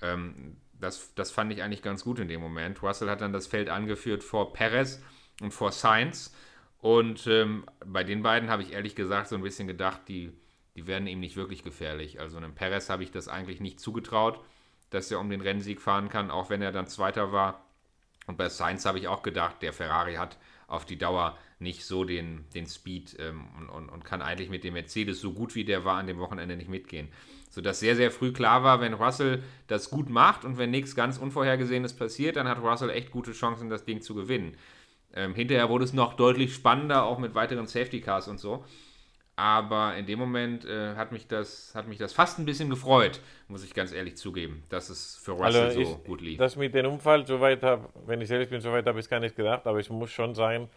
Ähm, 0.00 0.58
das, 0.80 1.14
das 1.14 1.30
fand 1.30 1.52
ich 1.52 1.62
eigentlich 1.62 1.82
ganz 1.82 2.04
gut 2.04 2.18
in 2.18 2.28
dem 2.28 2.40
Moment. 2.40 2.82
Russell 2.82 3.10
hat 3.10 3.20
dann 3.20 3.32
das 3.32 3.46
Feld 3.46 3.68
angeführt 3.68 4.22
vor 4.22 4.52
Perez 4.52 5.02
und 5.40 5.52
vor 5.52 5.72
Sainz. 5.72 6.34
Und 6.80 7.26
ähm, 7.26 7.66
bei 7.84 8.04
den 8.04 8.22
beiden 8.22 8.50
habe 8.50 8.62
ich 8.62 8.72
ehrlich 8.72 8.94
gesagt 8.94 9.28
so 9.28 9.36
ein 9.36 9.42
bisschen 9.42 9.66
gedacht, 9.66 10.02
die, 10.08 10.32
die 10.76 10.86
werden 10.86 11.08
ihm 11.08 11.20
nicht 11.20 11.36
wirklich 11.36 11.64
gefährlich. 11.64 12.20
Also 12.20 12.36
einem 12.36 12.54
Perez 12.54 12.88
habe 12.88 13.02
ich 13.02 13.10
das 13.10 13.28
eigentlich 13.28 13.60
nicht 13.60 13.80
zugetraut, 13.80 14.40
dass 14.90 15.10
er 15.10 15.20
um 15.20 15.30
den 15.30 15.40
Rennsieg 15.40 15.80
fahren 15.80 16.08
kann, 16.08 16.30
auch 16.30 16.50
wenn 16.50 16.62
er 16.62 16.72
dann 16.72 16.86
Zweiter 16.86 17.32
war. 17.32 17.64
Und 18.26 18.36
bei 18.36 18.48
Sainz 18.48 18.84
habe 18.84 18.98
ich 18.98 19.08
auch 19.08 19.22
gedacht, 19.22 19.62
der 19.62 19.72
Ferrari 19.72 20.14
hat 20.14 20.38
auf 20.66 20.84
die 20.84 20.98
Dauer 20.98 21.36
nicht 21.60 21.84
so 21.84 22.04
den, 22.04 22.44
den 22.54 22.66
Speed 22.66 23.16
ähm, 23.18 23.46
und, 23.58 23.68
und, 23.68 23.88
und 23.88 24.04
kann 24.04 24.22
eigentlich 24.22 24.48
mit 24.48 24.64
dem 24.64 24.74
Mercedes 24.74 25.20
so 25.20 25.32
gut 25.32 25.54
wie 25.54 25.64
der 25.64 25.84
war 25.84 25.96
an 25.96 26.06
dem 26.06 26.18
Wochenende 26.18 26.56
nicht 26.56 26.70
mitgehen. 26.70 27.08
Sodass 27.50 27.80
sehr, 27.80 27.96
sehr 27.96 28.10
früh 28.10 28.32
klar 28.32 28.62
war, 28.62 28.80
wenn 28.80 28.94
Russell 28.94 29.42
das 29.66 29.90
gut 29.90 30.08
macht 30.08 30.44
und 30.44 30.58
wenn 30.58 30.70
nichts 30.70 30.94
ganz 30.94 31.18
Unvorhergesehenes 31.18 31.94
passiert, 31.94 32.36
dann 32.36 32.46
hat 32.46 32.62
Russell 32.62 32.90
echt 32.90 33.10
gute 33.10 33.32
Chancen, 33.32 33.70
das 33.70 33.84
Ding 33.84 34.02
zu 34.02 34.14
gewinnen. 34.14 34.56
Ähm, 35.14 35.34
hinterher 35.34 35.68
wurde 35.68 35.84
es 35.84 35.92
noch 35.92 36.14
deutlich 36.14 36.54
spannender, 36.54 37.04
auch 37.04 37.18
mit 37.18 37.34
weiteren 37.34 37.66
Safety 37.66 38.00
Cars 38.00 38.28
und 38.28 38.38
so. 38.38 38.64
Aber 39.34 39.96
in 39.96 40.06
dem 40.06 40.18
Moment 40.18 40.64
äh, 40.64 40.96
hat, 40.96 41.12
mich 41.12 41.28
das, 41.28 41.72
hat 41.74 41.86
mich 41.88 41.98
das 41.98 42.12
fast 42.12 42.38
ein 42.38 42.44
bisschen 42.44 42.70
gefreut, 42.70 43.20
muss 43.46 43.64
ich 43.64 43.72
ganz 43.72 43.92
ehrlich 43.92 44.16
zugeben, 44.16 44.64
dass 44.68 44.90
es 44.90 45.16
für 45.16 45.32
Russell 45.32 45.66
Also 45.66 45.84
so 45.84 45.98
ich, 46.00 46.04
gut 46.04 46.20
lief. 46.20 46.38
das 46.38 46.56
mit 46.56 46.74
dem 46.74 46.86
Unfall, 46.86 47.24
soweit 47.24 47.62
habe, 47.62 47.88
wenn 48.04 48.20
ich 48.20 48.30
ehrlich 48.30 48.50
bin, 48.50 48.60
soweit 48.60 48.84
habe 48.86 48.98
ich 48.98 49.06
es 49.06 49.08
gar 49.10 49.20
nicht 49.20 49.36
gedacht, 49.36 49.66
aber 49.66 49.78
es 49.78 49.88
muss 49.90 50.10
schon 50.10 50.34
sein, 50.34 50.68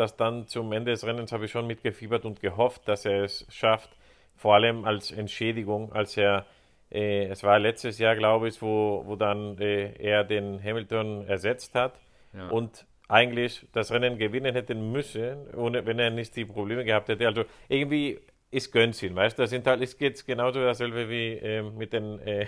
dass 0.00 0.16
dann 0.16 0.46
zum 0.48 0.72
Ende 0.72 0.90
des 0.90 1.06
Rennens 1.06 1.30
habe 1.32 1.44
ich 1.44 1.50
schon 1.52 1.66
mitgefiebert 1.66 2.24
und 2.24 2.40
gehofft, 2.40 2.88
dass 2.88 3.04
er 3.04 3.22
es 3.24 3.46
schafft, 3.50 3.90
vor 4.36 4.54
allem 4.54 4.84
als 4.84 5.10
Entschädigung, 5.12 5.92
als 5.92 6.16
er 6.16 6.46
Äh, 6.92 7.26
es 7.30 7.44
war 7.44 7.60
letztes 7.60 8.00
Jahr, 8.00 8.16
glaube 8.16 8.48
ich, 8.48 8.60
wo, 8.60 9.04
wo 9.06 9.14
dann 9.14 9.56
äh, 9.58 9.92
er 10.02 10.24
den 10.24 10.60
Hamilton 10.60 11.24
ersetzt 11.28 11.76
hat 11.76 11.92
Ja. 12.34 12.48
und 12.48 12.84
eigentlich 13.08 13.66
das 13.72 13.92
Rennen 13.92 14.18
gewinnen 14.18 14.54
hätte 14.54 14.74
müssen, 14.74 15.54
ohne, 15.54 15.86
wenn 15.86 15.98
er 16.00 16.10
nicht 16.10 16.34
die 16.34 16.44
Probleme 16.44 16.84
gehabt 16.84 17.08
hätte. 17.08 17.26
Also 17.28 17.44
irgendwie 17.68 18.18
ist 18.50 18.72
gönn's 18.72 19.00
ihn, 19.04 19.14
weißt 19.14 19.38
du? 19.38 19.42
Das 19.42 19.50
sind 19.50 19.66
halt, 19.68 19.80
es 19.82 19.96
geht 19.98 20.26
genauso 20.26 20.60
dasselbe 20.60 21.08
wie 21.08 21.34
ähm, 21.34 21.76
mit 21.78 21.92
den 21.92 22.18
äh, 22.26 22.46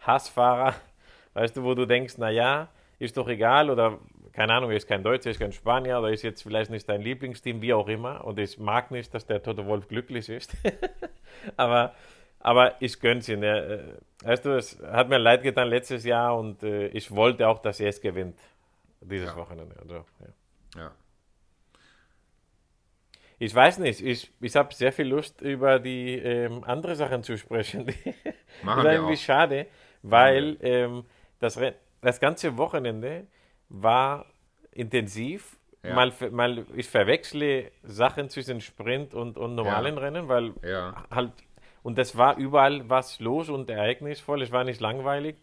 Hassfahrer, 0.00 0.74
weißt 1.34 1.56
du, 1.56 1.62
wo 1.62 1.74
du 1.74 1.86
denkst, 1.86 2.14
na 2.18 2.30
ja, 2.30 2.68
ist 2.98 3.16
doch 3.16 3.28
egal 3.28 3.70
oder 3.70 3.98
keine 4.32 4.52
Ahnung, 4.54 4.70
er 4.70 4.76
ist 4.76 4.88
kein 4.88 5.02
Deutscher, 5.04 5.26
er 5.26 5.30
ist 5.32 5.38
kein 5.38 5.52
Spanier 5.52 5.98
oder 5.98 6.10
ist 6.10 6.22
jetzt 6.22 6.42
vielleicht 6.42 6.70
nicht 6.70 6.88
dein 6.88 7.00
Lieblingsteam, 7.02 7.62
wie 7.62 7.72
auch 7.72 7.86
immer. 7.88 8.24
Und 8.24 8.38
ich 8.38 8.58
mag 8.58 8.90
nicht, 8.90 9.14
dass 9.14 9.26
der 9.26 9.42
Toto 9.42 9.64
Wolf 9.66 9.86
glücklich 9.88 10.28
ist. 10.28 10.56
aber, 11.56 11.94
aber 12.40 12.74
ich 12.80 12.98
gönn's 13.00 13.28
ihn. 13.28 13.42
Er, 13.42 13.70
äh, 13.70 13.80
weißt 14.24 14.44
du, 14.44 14.56
es 14.56 14.80
hat 14.82 15.08
mir 15.08 15.18
leid 15.18 15.42
getan 15.44 15.68
letztes 15.68 16.04
Jahr 16.04 16.36
und 16.36 16.62
äh, 16.64 16.88
ich 16.88 17.10
wollte 17.12 17.46
auch, 17.48 17.60
dass 17.60 17.78
er 17.78 17.90
es 17.90 18.00
gewinnt, 18.00 18.38
dieses 19.00 19.28
Ja. 19.30 19.36
Wochenende. 19.36 19.76
Also, 19.80 19.94
ja. 20.74 20.82
Ja. 20.82 20.92
Ich 23.38 23.54
weiß 23.54 23.78
nicht, 23.78 24.00
ich, 24.00 24.30
ich 24.40 24.56
habe 24.56 24.72
sehr 24.74 24.92
viel 24.92 25.06
Lust, 25.08 25.40
über 25.42 25.78
die 25.78 26.14
ähm, 26.14 26.62
andere 26.64 26.94
Sachen 26.94 27.22
zu 27.22 27.36
sprechen. 27.36 27.86
Machen 28.62 28.84
das 28.84 28.92
ist 28.94 28.98
irgendwie 28.98 29.16
schade, 29.16 29.66
weil 30.02 30.56
ähm, 30.60 31.04
das, 31.40 31.58
Ren- 31.58 31.74
das 32.04 32.20
ganze 32.20 32.56
Wochenende 32.56 33.26
war 33.68 34.26
intensiv. 34.72 35.56
Ja. 35.82 35.94
Mal, 35.94 36.12
mal 36.30 36.64
ich 36.74 36.88
verwechsle 36.88 37.70
Sachen 37.82 38.28
zwischen 38.30 38.60
Sprint 38.60 39.12
und, 39.14 39.36
und 39.36 39.54
normalen 39.54 39.96
Ja. 39.96 40.00
Rennen, 40.00 40.28
weil 40.28 40.52
Ja. 40.62 41.04
halt 41.10 41.32
und 41.82 41.98
das 41.98 42.16
war 42.16 42.38
überall 42.38 42.88
was 42.88 43.20
los 43.20 43.50
und 43.50 43.68
ereignisvoll. 43.68 44.40
Es 44.40 44.50
war 44.50 44.64
nicht 44.64 44.80
langweilig. 44.80 45.36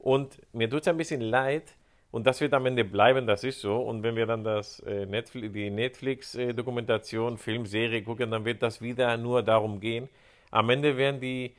Und 0.00 0.40
mir 0.52 0.68
tut 0.68 0.80
es 0.80 0.88
ein 0.88 0.96
bisschen 0.96 1.20
leid, 1.20 1.76
und 2.10 2.26
das 2.26 2.40
wird 2.40 2.54
am 2.54 2.64
Ende 2.66 2.84
bleiben, 2.84 3.26
das 3.26 3.44
ist 3.44 3.60
so. 3.60 3.76
Und 3.76 4.02
wenn 4.02 4.16
wir 4.16 4.26
dann 4.26 4.42
das, 4.42 4.80
äh, 4.80 5.04
Netflix, 5.06 5.52
die 5.52 5.70
Netflix-Dokumentation, 5.70 7.36
Filmserie 7.38 8.02
gucken, 8.02 8.30
dann 8.30 8.44
wird 8.44 8.62
das 8.62 8.80
wieder 8.80 9.16
nur 9.16 9.42
darum 9.42 9.80
gehen. 9.80 10.08
Am 10.50 10.70
Ende 10.70 10.96
werden 10.96 11.20
die, 11.20 11.54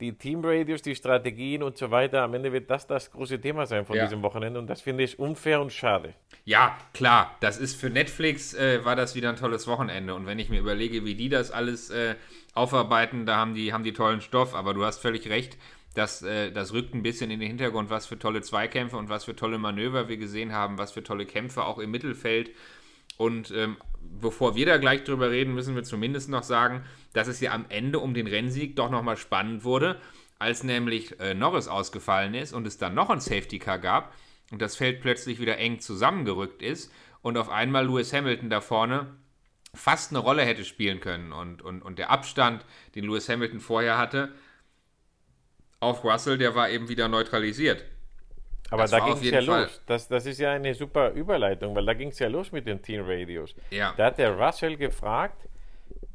die 0.00 0.12
Teamradios, 0.12 0.82
die 0.82 0.94
Strategien 0.94 1.62
und 1.62 1.76
so 1.76 1.90
weiter, 1.90 2.22
am 2.22 2.34
Ende 2.34 2.52
wird 2.52 2.70
das 2.70 2.86
das 2.86 3.10
große 3.10 3.40
Thema 3.40 3.66
sein 3.66 3.84
von 3.84 3.96
Ja. 3.96 4.04
diesem 4.04 4.22
Wochenende. 4.22 4.58
Und 4.58 4.68
das 4.68 4.80
finde 4.80 5.04
ich 5.04 5.18
unfair 5.18 5.60
und 5.60 5.72
schade. 5.72 6.14
Ja, 6.44 6.76
klar, 6.94 7.36
das 7.40 7.58
ist 7.58 7.78
für 7.80 7.90
Netflix 7.90 8.54
äh, 8.54 8.84
war 8.84 8.96
das 8.96 9.14
wieder 9.14 9.28
ein 9.28 9.36
tolles 9.36 9.66
Wochenende. 9.66 10.14
Und 10.14 10.26
wenn 10.26 10.38
ich 10.38 10.48
mir 10.48 10.58
überlege, 10.60 11.04
wie 11.04 11.14
die 11.14 11.28
das 11.28 11.50
alles 11.50 11.90
äh, 11.90 12.14
aufarbeiten, 12.54 13.26
da 13.26 13.36
haben 13.36 13.54
die, 13.54 13.72
haben 13.72 13.84
die 13.84 13.92
tollen 13.92 14.20
Stoff. 14.20 14.54
Aber 14.54 14.74
du 14.74 14.84
hast 14.84 14.98
völlig 15.00 15.28
recht, 15.28 15.56
das, 15.94 16.22
äh, 16.22 16.50
das 16.50 16.72
rückt 16.72 16.94
ein 16.94 17.02
bisschen 17.02 17.30
in 17.30 17.40
den 17.40 17.48
Hintergrund, 17.48 17.90
was 17.90 18.06
für 18.06 18.18
tolle 18.18 18.42
Zweikämpfe 18.42 18.96
und 18.96 19.08
was 19.08 19.24
für 19.24 19.36
tolle 19.36 19.58
Manöver 19.58 20.08
wir 20.08 20.16
gesehen 20.16 20.52
haben, 20.52 20.78
was 20.78 20.92
für 20.92 21.02
tolle 21.02 21.26
Kämpfe 21.26 21.64
auch 21.64 21.78
im 21.78 21.90
Mittelfeld. 21.90 22.50
Und 23.16 23.50
ähm, 23.50 23.76
bevor 24.00 24.54
wir 24.54 24.66
da 24.66 24.76
gleich 24.78 25.04
drüber 25.04 25.30
reden, 25.30 25.54
müssen 25.54 25.74
wir 25.74 25.82
zumindest 25.82 26.28
noch 26.28 26.42
sagen, 26.42 26.84
dass 27.12 27.28
es 27.28 27.40
ja 27.40 27.52
am 27.52 27.66
Ende 27.68 27.98
um 27.98 28.14
den 28.14 28.26
Rennsieg 28.26 28.76
doch 28.76 28.90
nochmal 28.90 29.16
spannend 29.16 29.64
wurde, 29.64 30.00
als 30.38 30.64
nämlich 30.64 31.18
äh, 31.20 31.34
Norris 31.34 31.68
ausgefallen 31.68 32.34
ist 32.34 32.52
und 32.52 32.66
es 32.66 32.78
dann 32.78 32.94
noch 32.94 33.10
ein 33.10 33.20
Safety 33.20 33.58
Car 33.58 33.78
gab 33.78 34.14
und 34.50 34.62
das 34.62 34.76
Feld 34.76 35.00
plötzlich 35.00 35.40
wieder 35.40 35.58
eng 35.58 35.80
zusammengerückt 35.80 36.62
ist 36.62 36.92
und 37.22 37.36
auf 37.36 37.50
einmal 37.50 37.86
Lewis 37.86 38.12
Hamilton 38.12 38.50
da 38.50 38.60
vorne 38.60 39.14
fast 39.74 40.10
eine 40.10 40.18
Rolle 40.18 40.42
hätte 40.42 40.64
spielen 40.64 41.00
können 41.00 41.32
und, 41.32 41.62
und, 41.62 41.82
und 41.82 41.98
der 41.98 42.10
Abstand, 42.10 42.64
den 42.94 43.04
Lewis 43.04 43.28
Hamilton 43.28 43.60
vorher 43.60 43.98
hatte, 43.98 44.32
auf 45.78 46.04
Russell, 46.04 46.38
der 46.38 46.54
war 46.54 46.68
eben 46.70 46.88
wieder 46.88 47.08
neutralisiert. 47.08 47.84
Aber 48.70 48.82
Das 48.82 48.90
da 48.92 49.00
ging 49.00 49.14
es 49.14 49.24
ja 49.30 49.42
Fall- 49.42 49.62
los. 49.64 49.82
Das, 49.86 50.08
das 50.08 50.26
ist 50.26 50.38
ja 50.38 50.52
eine 50.52 50.74
super 50.74 51.10
Überleitung, 51.10 51.74
weil 51.74 51.84
da 51.86 51.94
ging 51.94 52.08
es 52.08 52.18
ja 52.18 52.28
los 52.28 52.52
mit 52.52 52.66
den 52.66 52.80
Teamradios. 52.80 53.54
Ja. 53.70 53.94
Da 53.96 54.06
hat 54.06 54.18
der 54.18 54.36
Russell 54.38 54.76
gefragt, 54.76 55.48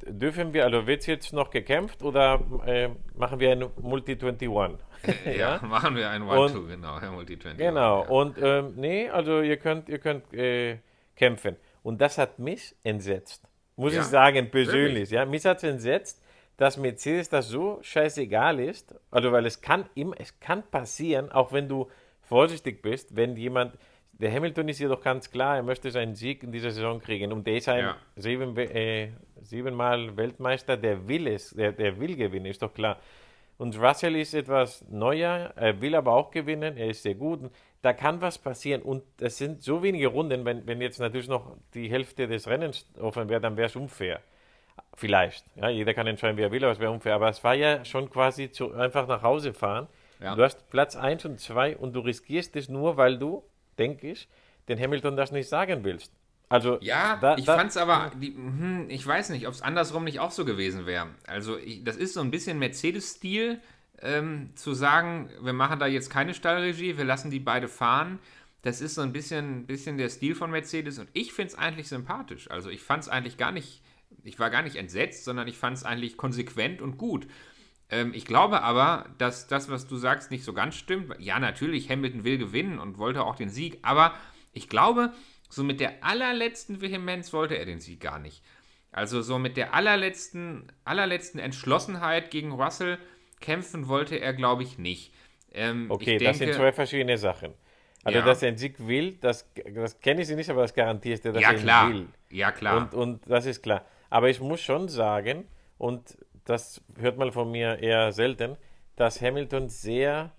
dürfen 0.07 0.53
wir, 0.53 0.63
also 0.65 0.87
wird 0.87 1.05
jetzt 1.07 1.33
noch 1.33 1.49
gekämpft 1.49 2.01
oder 2.03 2.39
äh, 2.65 2.89
machen 3.15 3.39
wir 3.39 3.51
ein 3.51 3.65
Multi-21? 3.81 4.77
Ja, 5.37 5.59
machen 5.61 5.95
wir 5.95 6.09
ein 6.09 6.23
One-Two, 6.23 6.65
genau, 6.65 6.99
Herr 6.99 7.11
Multi-20. 7.11 7.55
Genau. 7.57 8.03
Ja. 8.03 8.09
Und 8.09 8.37
ähm, 8.41 8.73
nee, 8.75 9.09
also 9.09 9.41
ihr 9.41 9.57
könnt, 9.57 9.87
ihr 9.89 9.99
könnt 9.99 10.33
äh, 10.33 10.77
kämpfen. 11.15 11.57
Und 11.83 12.01
das 12.01 12.17
hat 12.17 12.39
mich 12.39 12.75
entsetzt. 12.83 13.43
Muss 13.75 13.93
Ja? 13.93 14.01
ich 14.01 14.07
sagen, 14.07 14.49
persönlich. 14.49 14.93
Wirklich? 14.93 15.09
Ja, 15.11 15.25
mich 15.25 15.45
hat 15.45 15.63
entsetzt, 15.63 16.23
dass 16.57 16.77
Mercedes 16.77 17.29
das 17.29 17.49
so 17.49 17.79
scheißegal 17.81 18.59
ist. 18.59 18.95
Also 19.11 19.31
weil 19.31 19.45
es 19.45 19.61
kann 19.61 19.85
immer, 19.93 20.15
es 20.19 20.39
kann 20.39 20.63
passieren, 20.71 21.31
auch 21.31 21.51
wenn 21.51 21.67
du 21.69 21.87
vorsichtig 22.25 22.81
bist, 22.81 23.15
wenn 23.15 23.35
jemand. 23.35 23.77
Der 24.17 24.31
Hamilton 24.31 24.69
ist 24.69 24.79
jedoch 24.79 25.01
ganz 25.01 25.29
klar, 25.29 25.57
er 25.57 25.63
möchte 25.63 25.91
seinen 25.91 26.15
Sieg 26.15 26.41
in 26.43 26.51
dieser 26.53 26.71
Saison 26.71 27.01
kriegen. 27.01 27.33
Und 27.33 27.45
der 27.45 27.57
ist 27.57 27.67
ein 27.67 27.79
Ja. 27.79 27.97
sieben, 28.15 28.55
äh, 28.57 29.09
siebenmal 29.41 30.15
Weltmeister, 30.15 30.77
der 30.77 31.05
will 31.07 31.27
es, 31.27 31.49
der, 31.49 31.73
der 31.73 31.99
will 31.99 32.15
gewinnen, 32.15 32.45
ist 32.45 32.61
doch 32.61 32.73
klar. 32.73 32.97
Und 33.57 33.77
Russell 33.79 34.15
ist 34.15 34.33
etwas 34.33 34.85
neuer, 34.89 35.51
er 35.55 35.81
will 35.81 35.95
aber 35.95 36.13
auch 36.13 36.31
gewinnen, 36.31 36.77
er 36.77 36.87
ist 36.87 37.03
sehr 37.03 37.15
gut. 37.15 37.39
Da 37.81 37.93
kann 37.93 38.21
was 38.21 38.37
passieren 38.37 38.81
und 38.81 39.03
es 39.19 39.37
sind 39.37 39.61
so 39.63 39.83
wenige 39.83 40.07
Runden, 40.07 40.43
wenn, 40.45 40.65
wenn 40.65 40.81
jetzt 40.81 40.99
natürlich 40.99 41.27
noch 41.27 41.55
die 41.73 41.89
Hälfte 41.89 42.27
des 42.27 42.47
Rennens 42.47 42.89
offen 42.99 43.27
wäre, 43.29 43.41
dann 43.41 43.55
wäre 43.57 43.67
es 43.67 43.75
unfair. 43.75 44.21
Vielleicht. 44.95 45.45
Ja, 45.55 45.69
jeder 45.69 45.93
kann 45.93 46.07
entscheiden, 46.07 46.37
wie 46.37 46.41
er 46.43 46.51
will, 46.51 46.63
aber 46.63 46.71
es 46.73 46.79
wäre 46.79 46.91
unfair. 46.91 47.15
Aber 47.15 47.29
es 47.29 47.43
war 47.43 47.53
ja 47.53 47.83
schon 47.85 48.09
quasi 48.09 48.49
zu, 48.49 48.73
einfach 48.73 49.07
nach 49.07 49.21
Hause 49.23 49.53
fahren. 49.53 49.87
Ja. 50.25 50.35
Du 50.35 50.43
hast 50.43 50.69
Platz 50.69 50.95
1 50.95 51.23
und 51.25 51.39
2 51.39 51.77
und 51.77 51.93
du 51.93 51.99
riskierst 52.01 52.55
es 52.55 52.67
nur, 52.69 52.97
weil 52.97 53.17
du, 53.17 53.43
denke 53.77 54.11
ich, 54.11 54.27
den 54.67 54.79
Hamilton 54.79 55.15
das 55.15 55.31
nicht 55.31 55.47
sagen 55.47 55.83
willst. 55.83 56.11
Also, 56.49 56.77
Ja, 56.81 57.17
da- 57.17 57.37
ich 57.37 57.45
da- 57.45 57.57
fand's 57.57 57.77
aber, 57.77 58.11
die, 58.21 58.27
hm, 58.35 58.85
ich 58.89 59.05
weiß 59.05 59.29
nicht, 59.29 59.47
ob 59.47 59.53
es 59.53 59.61
andersrum 59.61 60.03
nicht 60.03 60.19
auch 60.19 60.31
so 60.31 60.45
gewesen 60.45 60.85
wäre. 60.85 61.07
Also, 61.27 61.57
ich, 61.57 61.83
das 61.83 61.95
ist 61.95 62.13
so 62.13 62.21
ein 62.21 62.31
bisschen 62.31 62.59
Mercedes-Stil, 62.59 63.59
ähm, 64.01 64.51
zu 64.55 64.73
sagen, 64.73 65.29
wir 65.41 65.53
machen 65.53 65.79
da 65.79 65.87
jetzt 65.87 66.09
keine 66.09 66.33
Stallregie, 66.33 66.97
wir 66.97 67.05
lassen 67.05 67.31
die 67.31 67.39
beide 67.39 67.67
fahren. 67.67 68.19
Das 68.61 68.81
ist 68.81 68.95
so 68.95 69.01
ein 69.01 69.13
bisschen, 69.13 69.65
bisschen 69.67 69.97
der 69.97 70.09
Stil 70.09 70.35
von 70.35 70.51
Mercedes 70.51 70.97
und 70.99 71.07
ich 71.13 71.33
finde 71.33 71.53
es 71.53 71.57
eigentlich 71.57 71.87
sympathisch. 71.87 72.49
Also, 72.51 72.69
ich 72.69 72.81
fand 72.81 73.03
es 73.03 73.09
eigentlich 73.09 73.37
gar 73.37 73.51
nicht, 73.51 73.81
ich 74.23 74.39
war 74.39 74.49
gar 74.49 74.61
nicht 74.63 74.75
entsetzt, 74.75 75.23
sondern 75.23 75.47
ich 75.47 75.57
fand 75.57 75.77
es 75.77 75.83
eigentlich 75.83 76.17
konsequent 76.17 76.81
und 76.81 76.97
gut. 76.97 77.27
Ähm, 77.89 78.13
ich 78.13 78.25
glaube 78.25 78.61
aber, 78.63 79.05
dass 79.17 79.47
das, 79.47 79.69
was 79.69 79.87
du 79.87 79.97
sagst, 79.97 80.31
nicht 80.31 80.43
so 80.43 80.53
ganz 80.53 80.75
stimmt. 80.75 81.15
Ja, 81.19 81.39
natürlich, 81.39 81.89
Hamilton 81.89 82.23
will 82.23 82.37
gewinnen 82.37 82.79
und 82.79 82.97
wollte 82.97 83.23
auch 83.23 83.35
den 83.35 83.49
Sieg, 83.49 83.79
aber 83.83 84.13
ich 84.53 84.69
glaube, 84.69 85.13
so 85.49 85.63
mit 85.63 85.79
der 85.79 86.03
allerletzten 86.03 86.81
Vehemenz 86.81 87.31
wollte 87.33 87.55
er 87.57 87.65
den 87.65 87.79
Sieg 87.79 87.99
gar 88.01 88.19
nicht. 88.19 88.43
Also 88.91 89.21
so 89.21 89.37
mit 89.37 89.57
der 89.57 89.73
allerletzten, 89.73 90.71
allerletzten 90.85 91.39
Entschlossenheit 91.39 92.31
gegen 92.31 92.53
Russell 92.53 92.97
kämpfen 93.41 93.87
wollte 93.87 94.15
er, 94.15 94.33
glaube 94.33 94.63
ich, 94.63 94.77
nicht. 94.77 95.13
Ähm, 95.53 95.87
Okay, 95.89 96.15
ich 96.17 96.23
das 96.23 96.37
denke, 96.37 96.53
sind 96.53 96.53
zwei 96.53 96.71
verschiedene 96.71 97.17
Sachen. 97.17 97.53
Also, 98.03 98.19
Ja. 98.19 98.25
dass 98.25 98.41
er 98.41 98.49
einen 98.49 98.57
Sieg 98.57 98.75
will, 98.79 99.13
das, 99.19 99.49
das 99.73 99.99
kenne 99.99 100.21
ich 100.21 100.27
sie 100.27 100.35
nicht, 100.35 100.49
aber 100.49 100.61
das 100.61 100.73
garantierst 100.73 101.25
du, 101.25 101.33
dass 101.33 101.41
Ja, 101.41 101.49
er 101.49 101.55
ihn 101.57 101.61
klar. 101.61 101.89
will. 101.89 102.07
Ja, 102.29 102.51
klar. 102.51 102.77
Und, 102.77 102.93
und 102.93 103.29
das 103.29 103.45
ist 103.45 103.61
klar. 103.63 103.85
Aber 104.09 104.29
ich 104.29 104.39
muss 104.39 104.61
schon 104.61 104.87
sagen, 104.87 105.45
und 105.77 106.17
das 106.45 106.81
hört 106.97 107.17
man 107.17 107.31
von 107.31 107.51
mir 107.51 107.79
eher 107.79 108.11
selten, 108.11 108.55
dass 108.95 109.21
Hamilton 109.21 109.67
sehr, 109.67 110.31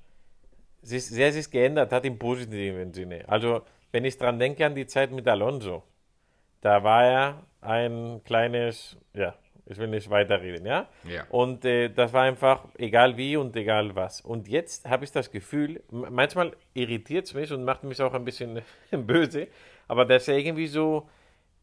sich, 0.83 1.05
sehr 1.05 1.33
sich 1.33 1.51
geändert 1.51 1.93
hat 1.93 2.05
im 2.05 2.19
positiven 2.19 2.93
Sinne. 2.93 3.25
Also, 3.29 3.63
wenn 3.93 4.05
ich 4.05 4.17
dran 4.17 4.39
denke 4.39 4.65
an 4.65 4.75
die 4.75 4.87
Zeit 4.87 5.11
mit 5.11 5.27
Alonso, 5.29 5.83
da 6.61 6.83
war 6.83 7.05
er 7.05 7.43
ein 7.61 8.21
kleines, 8.25 8.97
ja, 9.13 9.35
ich 9.67 9.79
will 9.79 9.89
nicht 9.89 10.09
weiterreden, 10.09 10.65
ja? 10.65 10.89
Ja. 11.05 11.25
Und 11.29 11.65
äh, 11.65 11.89
das 11.89 12.13
war 12.13 12.23
einfach 12.23 12.65
egal 12.79 13.17
wie 13.17 13.37
und 13.37 13.55
egal 13.57 13.95
was. 13.97 14.21
Und 14.21 14.49
jetzt 14.49 14.89
habe 14.89 15.05
ich 15.05 15.11
das 15.11 15.31
Gefühl, 15.31 15.83
manchmal 15.91 16.53
irritiert 16.73 17.27
es 17.27 17.35
mich 17.35 17.53
und 17.53 17.65
macht 17.65 17.83
mich 17.83 18.01
auch 18.01 18.15
ein 18.15 18.25
bisschen 18.25 18.63
böse, 18.91 19.49
aber 19.89 20.05
dass 20.05 20.29
er 20.29 20.39
irgendwie 20.39 20.69
so 20.69 21.09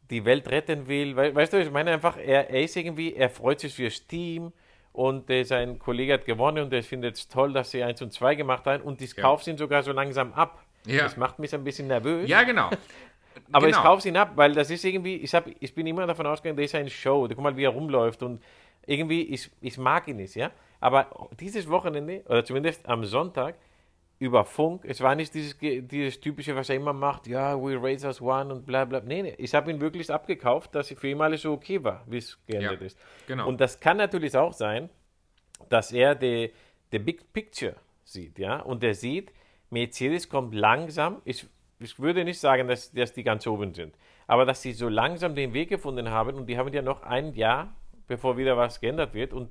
die 0.09 0.25
Welt 0.25 0.49
retten 0.49 0.87
will. 0.87 1.15
We 1.15 1.33
weißt 1.33 1.53
du, 1.53 1.61
ich 1.61 1.71
meine 1.71 1.91
einfach, 1.91 2.17
er, 2.17 2.49
er 2.49 2.61
ist 2.63 2.75
irgendwie, 2.75 3.13
er 3.15 3.29
freut 3.29 3.59
sich 3.59 3.73
fürs 3.73 4.05
Team 4.05 4.51
und 4.91 5.29
äh, 5.29 5.43
sein 5.43 5.79
Kollege 5.79 6.13
hat 6.13 6.25
gewonnen 6.25 6.65
und 6.65 6.73
er 6.73 6.83
findet 6.83 7.15
es 7.15 7.27
toll, 7.27 7.53
dass 7.53 7.71
sie 7.71 7.83
1 7.83 8.01
und 8.01 8.13
2 8.13 8.35
gemacht 8.35 8.65
haben 8.65 8.83
und 8.83 9.01
ich 9.01 9.15
Ja. 9.15 9.23
kaufe 9.23 9.49
ihn 9.49 9.57
sogar 9.57 9.81
so 9.83 9.91
langsam 9.91 10.33
ab. 10.33 10.63
Ja. 10.85 11.03
Das 11.03 11.17
macht 11.17 11.39
mich 11.39 11.53
ein 11.53 11.63
bisschen 11.63 11.87
nervös. 11.87 12.29
ja, 12.29 12.43
genau. 12.43 12.69
Aber 13.51 13.65
genau. 13.65 13.77
ich 13.79 13.83
kaufe 13.83 14.07
ihn 14.07 14.17
ab, 14.17 14.33
weil 14.35 14.53
das 14.53 14.69
ist 14.69 14.83
irgendwie, 14.85 15.15
ich, 15.15 15.33
hab, 15.33 15.45
ich 15.59 15.73
bin 15.73 15.87
immer 15.87 16.05
davon 16.05 16.27
ausgegangen, 16.27 16.57
das 16.57 16.65
ist 16.65 16.75
eine 16.75 16.89
Show. 16.89 17.27
Guck 17.27 17.39
mal, 17.39 17.57
wie 17.57 17.63
er 17.63 17.69
rumläuft 17.71 18.21
und 18.21 18.43
irgendwie, 18.85 19.23
ich, 19.23 19.49
ich 19.61 19.77
mag 19.79 20.07
ihn 20.07 20.17
nicht, 20.17 20.35
ja. 20.35 20.51
Aber 20.79 21.07
dieses 21.39 21.67
Wochenende, 21.69 22.21
oder 22.27 22.45
zumindest 22.45 22.87
am 22.87 23.03
Sonntag, 23.05 23.55
über 24.23 24.45
Funk, 24.45 24.85
es 24.85 25.01
war 25.01 25.15
nicht 25.15 25.33
dieses, 25.33 25.57
dieses 25.59 26.21
typische, 26.21 26.55
was 26.55 26.69
er 26.69 26.77
immer 26.77 26.93
macht, 26.93 27.27
ja, 27.27 27.61
we 27.61 27.77
raise 27.81 28.07
us 28.07 28.21
one 28.21 28.53
und 28.53 28.65
bla 28.65 28.85
bla. 28.85 29.01
Nee, 29.01 29.21
nee, 29.21 29.35
ich 29.37 29.53
habe 29.53 29.69
ihn 29.69 29.81
wirklich 29.81 30.09
abgekauft, 30.09 30.73
dass 30.75 30.87
für 30.89 31.09
ihn 31.09 31.19
alles 31.19 31.41
so 31.41 31.51
okay 31.51 31.83
war, 31.83 32.03
wie 32.07 32.17
es 32.19 32.39
geendet 32.45 32.79
Ja, 32.79 32.85
ist. 32.85 32.97
genau. 33.27 33.47
Und 33.49 33.59
das 33.59 33.81
kann 33.81 33.97
natürlich 33.97 34.35
auch 34.37 34.53
sein, 34.53 34.89
dass 35.67 35.91
er 35.91 36.15
die, 36.15 36.51
the 36.91 36.99
big 36.99 37.33
picture 37.33 37.75
sieht, 38.05 38.39
ja, 38.39 38.61
und 38.61 38.81
er 38.83 38.93
sieht, 38.93 39.33
Mercedes 39.69 40.29
kommt 40.29 40.55
langsam, 40.55 41.21
ich, 41.25 41.45
ich 41.79 41.99
würde 41.99 42.23
nicht 42.23 42.39
sagen, 42.39 42.67
dass, 42.69 42.93
dass 42.93 43.11
die 43.11 43.23
ganz 43.23 43.45
oben 43.45 43.73
sind, 43.73 43.93
aber 44.27 44.45
dass 44.45 44.61
sie 44.61 44.71
so 44.71 44.87
langsam 44.87 45.35
den 45.35 45.53
Weg 45.53 45.67
gefunden 45.67 46.09
haben 46.09 46.35
und 46.37 46.45
die 46.47 46.57
haben 46.57 46.71
ja 46.73 46.81
noch 46.81 47.03
ein 47.03 47.33
Jahr, 47.33 47.75
bevor 48.07 48.37
wieder 48.37 48.55
was 48.55 48.79
geändert 48.79 49.13
wird 49.13 49.33
und 49.33 49.49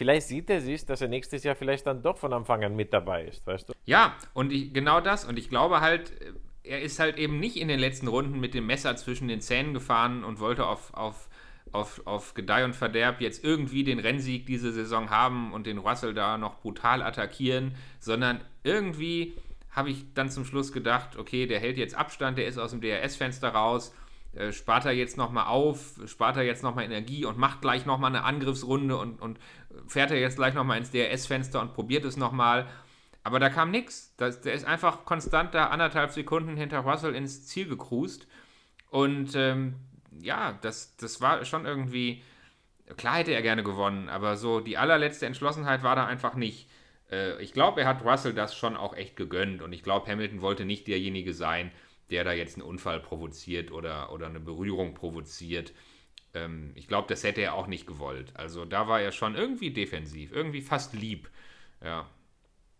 vielleicht 0.00 0.28
sieht 0.28 0.48
er 0.48 0.62
sich, 0.62 0.86
dass 0.86 1.02
er 1.02 1.08
nächstes 1.08 1.44
Jahr 1.44 1.54
vielleicht 1.54 1.86
dann 1.86 2.02
doch 2.02 2.16
von 2.16 2.32
Anfang 2.32 2.64
an 2.64 2.74
mit 2.74 2.90
dabei 2.90 3.26
ist, 3.26 3.46
weißt 3.46 3.68
du? 3.68 3.74
Ja, 3.84 4.16
und 4.32 4.50
ich, 4.50 4.72
genau 4.72 5.02
das. 5.02 5.26
Und 5.26 5.38
ich 5.38 5.50
glaube 5.50 5.82
halt, 5.82 6.10
er 6.64 6.80
ist 6.80 6.98
halt 6.98 7.18
eben 7.18 7.38
nicht 7.38 7.58
in 7.58 7.68
den 7.68 7.78
letzten 7.78 8.08
Runden 8.08 8.40
mit 8.40 8.54
dem 8.54 8.64
Messer 8.64 8.96
zwischen 8.96 9.28
den 9.28 9.42
Zähnen 9.42 9.74
gefahren 9.74 10.24
und 10.24 10.40
wollte 10.40 10.64
auf, 10.64 10.94
auf, 10.94 11.28
auf, 11.72 12.00
auf 12.06 12.32
Gedeih 12.32 12.64
und 12.64 12.74
Verderb 12.74 13.20
jetzt 13.20 13.44
irgendwie 13.44 13.84
den 13.84 13.98
Rennsieg 13.98 14.46
diese 14.46 14.72
Saison 14.72 15.10
haben 15.10 15.52
und 15.52 15.66
den 15.66 15.76
Russell 15.76 16.14
da 16.14 16.38
noch 16.38 16.62
brutal 16.62 17.02
attackieren, 17.02 17.74
sondern 17.98 18.40
irgendwie 18.64 19.34
habe 19.70 19.90
ich 19.90 20.14
dann 20.14 20.30
zum 20.30 20.46
Schluss 20.46 20.72
gedacht, 20.72 21.18
okay, 21.18 21.44
der 21.46 21.60
hält 21.60 21.76
jetzt 21.76 21.94
Abstand, 21.94 22.38
der 22.38 22.46
ist 22.46 22.56
aus 22.56 22.70
dem 22.70 22.80
DRS-Fenster 22.80 23.50
raus 23.50 23.92
äh, 24.32 24.52
spart 24.52 24.84
er 24.84 24.92
jetzt 24.92 25.16
nochmal 25.16 25.46
auf, 25.46 26.00
spart 26.06 26.36
er 26.36 26.44
jetzt 26.44 26.62
nochmal 26.62 26.84
Energie 26.84 27.24
und 27.24 27.36
macht 27.36 27.62
gleich 27.62 27.84
nochmal 27.84 28.14
eine 28.14 28.22
Angriffsrunde 28.22 28.96
und, 28.96 29.20
und 29.20 29.40
fährt 29.90 30.10
er 30.12 30.20
jetzt 30.20 30.36
gleich 30.36 30.54
nochmal 30.54 30.78
ins 30.78 30.90
DRS-Fenster 30.92 31.60
und 31.60 31.74
probiert 31.74 32.04
es 32.04 32.16
nochmal. 32.16 32.68
Aber 33.22 33.40
da 33.40 33.50
kam 33.50 33.70
nichts. 33.70 34.14
Der 34.16 34.28
ist 34.28 34.64
einfach 34.64 35.04
konstant 35.04 35.54
da 35.54 35.66
anderthalb 35.66 36.12
Sekunden 36.12 36.56
hinter 36.56 36.80
Russell 36.80 37.14
ins 37.14 37.46
Ziel 37.46 37.68
gekrust. 37.68 38.26
Und 38.88 39.34
ähm, 39.34 39.74
ja, 40.20 40.58
das, 40.62 40.96
das 40.96 41.20
war 41.20 41.44
schon 41.44 41.66
irgendwie. 41.66 42.22
Klar 42.96 43.16
hätte 43.18 43.32
er 43.32 43.42
gerne 43.42 43.62
gewonnen, 43.62 44.08
aber 44.08 44.36
so 44.36 44.58
die 44.58 44.76
allerletzte 44.76 45.24
Entschlossenheit 45.26 45.84
war 45.84 45.94
da 45.94 46.06
einfach 46.06 46.34
nicht. 46.34 46.68
Äh, 47.10 47.40
ich 47.40 47.52
glaube, 47.52 47.82
er 47.82 47.86
hat 47.86 48.04
Russell 48.04 48.34
das 48.34 48.56
schon 48.56 48.76
auch 48.76 48.96
echt 48.96 49.14
gegönnt 49.14 49.62
und 49.62 49.72
ich 49.72 49.84
glaube, 49.84 50.10
Hamilton 50.10 50.40
wollte 50.40 50.64
nicht 50.64 50.88
derjenige 50.88 51.32
sein, 51.32 51.70
der 52.10 52.24
da 52.24 52.32
jetzt 52.32 52.56
einen 52.56 52.66
Unfall 52.66 52.98
provoziert 52.98 53.70
oder, 53.70 54.12
oder 54.12 54.26
eine 54.26 54.40
Berührung 54.40 54.94
provoziert. 54.94 55.72
Ähm, 56.34 56.72
ich 56.74 56.88
glaube, 56.88 57.08
das 57.08 57.24
hätte 57.24 57.40
er 57.40 57.54
auch 57.54 57.66
nicht 57.66 57.86
gewollt. 57.86 58.32
Also 58.34 58.64
da 58.64 58.88
war 58.88 59.00
er 59.00 59.12
schon 59.12 59.34
irgendwie 59.34 59.70
defensiv, 59.70 60.32
irgendwie 60.32 60.60
fast 60.60 60.94
lieb. 60.94 61.28
Ja. 61.82 62.06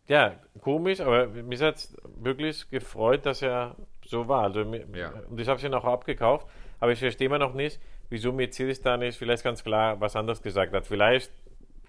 Ja, 0.08 0.34
komisch, 0.60 1.00
aber 1.00 1.28
mich 1.28 1.60
hat 1.60 1.76
es 1.76 1.96
wirklich 2.16 2.68
gefreut, 2.68 3.26
dass 3.26 3.42
er 3.42 3.76
so 4.04 4.26
war. 4.26 4.42
Also, 4.42 4.62
ja. 4.94 5.12
Und 5.28 5.40
ich 5.40 5.46
habe 5.46 5.56
es 5.56 5.62
ja 5.62 5.68
noch 5.68 5.84
abgekauft, 5.84 6.48
aber 6.80 6.90
ich 6.92 6.98
verstehe 6.98 7.26
immer 7.26 7.38
noch 7.38 7.54
nicht, 7.54 7.80
wieso 8.08 8.32
Mercedes 8.32 8.82
da 8.82 8.96
nicht 8.96 9.16
vielleicht 9.16 9.44
ganz 9.44 9.62
klar 9.62 10.00
was 10.00 10.16
anderes 10.16 10.42
gesagt 10.42 10.74
hat. 10.74 10.86
Vielleicht 10.86 11.30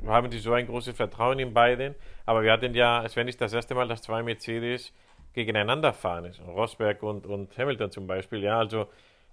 haben 0.06 0.30
die 0.30 0.40
so 0.40 0.54
ein 0.54 0.68
großes 0.68 0.96
Vertrauen 0.96 1.40
in 1.40 1.54
beiden, 1.54 1.96
aber 2.26 2.44
wir 2.44 2.52
hatten 2.52 2.74
ja, 2.76 3.04
es 3.04 3.16
wäre 3.16 3.26
nicht 3.26 3.42
das 3.42 3.54
erste 3.54 3.74
Mal, 3.76 3.88
dass 3.88 4.04
zwei 4.04 4.22
Mercedes 4.24 4.94
gegeneinander 5.34 5.94
fahren 5.94 6.26
ist. 6.26 6.42
Rosberg 6.42 7.04
und, 7.04 7.26
und 7.26 7.58
Hamilton 7.58 7.92
zum 7.92 8.08
Beispiel. 8.08 8.44
Ja, 8.44 8.60
also 8.60 8.88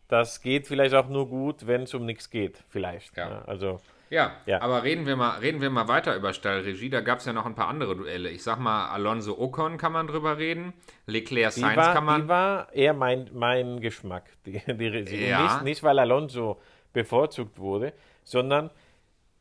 das 0.09 0.40
geht 0.40 0.66
vielleicht 0.66 0.94
auch 0.94 1.09
nur 1.09 1.29
gut, 1.29 1.66
wenn 1.66 1.83
es 1.83 1.94
um 1.94 2.05
nichts 2.05 2.31
geht, 2.31 2.64
vielleicht. 2.68 3.16
Ja. 3.16 3.29
ja 3.29 3.42
also, 3.47 3.81
ja, 4.11 4.33
ja, 4.47 4.62
aber 4.62 4.85
reden 4.85 5.07
wir, 5.07 5.16
mal, 5.16 5.38
reden 5.38 5.61
wir 5.61 5.68
mal 5.68 5.87
weiter 5.87 6.16
über 6.16 6.33
Stallregie. 6.33 6.88
Da 6.88 7.03
gab 7.03 7.18
es 7.18 7.27
ja 7.27 7.35
noch 7.35 7.44
ein 7.44 7.55
paar 7.55 7.68
andere 7.68 7.94
Duelle. 7.94 8.31
Ich 8.31 8.42
sag 8.42 8.59
mal, 8.59 8.88
Alonso 8.88 9.38
Ocon 9.38 9.77
kann 9.77 9.92
man 9.92 10.07
drüber 10.07 10.38
reden. 10.38 10.73
Leclerc 11.07 11.53
Sainz 11.53 11.77
war, 11.77 11.94
kann 11.94 12.05
man. 12.05 12.23
Die 12.23 12.29
war 12.29 12.73
eher 12.73 12.94
mein, 12.94 13.29
mein 13.35 13.81
Geschmack, 13.81 14.25
die, 14.47 14.62
die 14.66 14.87
Regie. 14.87 15.29
Ja. 15.29 15.42
Nicht, 15.42 15.62
nicht, 15.62 15.83
weil 15.83 15.99
Alonso 15.99 16.59
bevorzugt 16.94 17.59
wurde, 17.59 17.92
sondern 18.25 18.71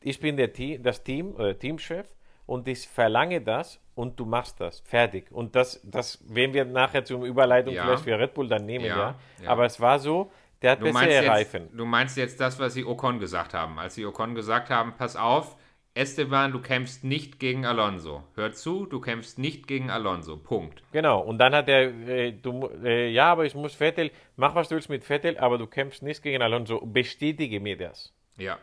ich 0.01 0.19
bin 0.19 0.35
der 0.35 0.51
Team, 0.51 0.83
das 0.83 1.03
Team, 1.03 1.33
oder 1.35 1.49
äh, 1.49 1.55
Teamchef 1.55 2.07
und 2.45 2.67
ich 2.67 2.87
verlange 2.87 3.41
das 3.41 3.79
und 3.95 4.19
du 4.19 4.25
machst 4.25 4.59
das. 4.59 4.81
Fertig. 4.81 5.31
Und 5.31 5.55
das, 5.55 5.81
das 5.83 6.19
werden 6.27 6.53
wir 6.53 6.65
nachher 6.65 7.03
zum 7.03 7.23
Überleitung 7.23 7.73
ja. 7.73 7.83
vielleicht 7.83 8.03
für 8.03 8.19
Red 8.19 8.33
Bull 8.33 8.47
dann 8.47 8.65
nehmen, 8.65 8.85
ja. 8.85 9.15
ja. 9.41 9.49
Aber 9.49 9.65
es 9.65 9.79
war 9.79 9.99
so, 9.99 10.31
der 10.61 10.71
hat 10.71 10.81
du 10.81 10.85
bessere 10.85 11.27
Reifen. 11.27 11.69
Du 11.75 11.85
meinst 11.85 12.17
jetzt 12.17 12.39
das, 12.39 12.59
was 12.59 12.73
sie 12.73 12.85
Ocon 12.85 13.19
gesagt 13.19 13.53
haben. 13.53 13.79
Als 13.79 13.95
sie 13.95 14.05
Ocon 14.05 14.35
gesagt 14.35 14.69
haben, 14.69 14.93
pass 14.97 15.15
auf, 15.15 15.55
Esteban, 15.93 16.51
du 16.51 16.61
kämpfst 16.61 17.03
nicht 17.03 17.39
gegen 17.39 17.65
Alonso. 17.65 18.23
Hör 18.35 18.51
zu, 18.53 18.85
du 18.85 18.99
kämpfst 18.99 19.39
nicht 19.39 19.67
gegen 19.67 19.89
Alonso. 19.89 20.37
Punkt. 20.37 20.83
Genau. 20.91 21.19
Und 21.21 21.39
dann 21.39 21.55
hat 21.55 21.67
er, 21.67 21.89
äh, 22.07 22.31
du, 22.31 22.69
äh, 22.83 23.09
ja, 23.09 23.31
aber 23.31 23.45
ich 23.45 23.55
muss 23.55 23.73
Vettel, 23.73 24.11
mach 24.35 24.53
was 24.53 24.69
du 24.69 24.75
willst 24.75 24.89
mit 24.89 25.03
Vettel, 25.03 25.37
aber 25.37 25.57
du 25.57 25.65
kämpfst 25.65 26.03
nicht 26.03 26.21
gegen 26.21 26.41
Alonso. 26.43 26.79
Bestätige 26.85 27.59
mir 27.59 27.77
das. 27.77 28.13
Ja 28.37 28.57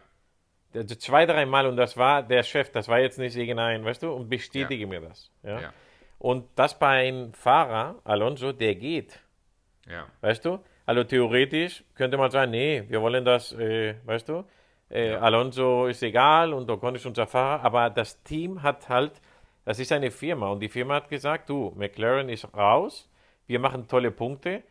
zwei, 0.98 1.26
dreimal 1.26 1.66
und 1.66 1.76
das 1.76 1.96
war 1.96 2.22
der 2.22 2.42
Chef, 2.42 2.70
das 2.70 2.88
war 2.88 2.98
jetzt 2.98 3.18
nicht 3.18 3.36
irgendein, 3.36 3.84
weißt 3.84 4.02
du, 4.02 4.12
und 4.12 4.28
bestätige 4.28 4.82
ja. 4.82 4.88
mir 4.88 5.00
das. 5.00 5.30
Ja? 5.42 5.60
ja? 5.60 5.72
Und 6.18 6.48
das 6.56 6.78
bei 6.78 7.08
einem 7.08 7.32
Fahrer, 7.32 8.00
Alonso, 8.04 8.52
der 8.52 8.74
geht. 8.74 9.20
Ja. 9.88 10.06
Weißt 10.20 10.44
du? 10.44 10.58
Also 10.86 11.04
theoretisch 11.04 11.84
könnte 11.94 12.16
man 12.16 12.30
sagen, 12.30 12.50
nee, 12.50 12.84
wir 12.88 13.00
wollen 13.00 13.24
das, 13.24 13.52
äh, 13.52 13.94
weißt 14.04 14.28
du, 14.28 14.44
äh, 14.90 15.12
ja. 15.12 15.20
Alonso 15.20 15.86
ist 15.86 16.02
egal 16.02 16.52
und 16.52 16.70
Ocon 16.70 16.94
ist 16.94 17.06
unser 17.06 17.26
Fahrer, 17.26 17.64
aber 17.64 17.90
das 17.90 18.22
Team 18.22 18.62
hat 18.62 18.88
halt, 18.88 19.12
das 19.64 19.78
ist 19.78 19.92
eine 19.92 20.10
Firma 20.10 20.48
und 20.48 20.60
die 20.60 20.68
Firma 20.68 20.96
hat 20.96 21.08
gesagt, 21.08 21.48
du, 21.48 21.72
McLaren 21.76 22.28
ist 22.28 22.54
raus, 22.54 23.10
wir 23.46 23.58
machen 23.58 23.88
tolle 23.88 24.10
Punkte, 24.10 24.62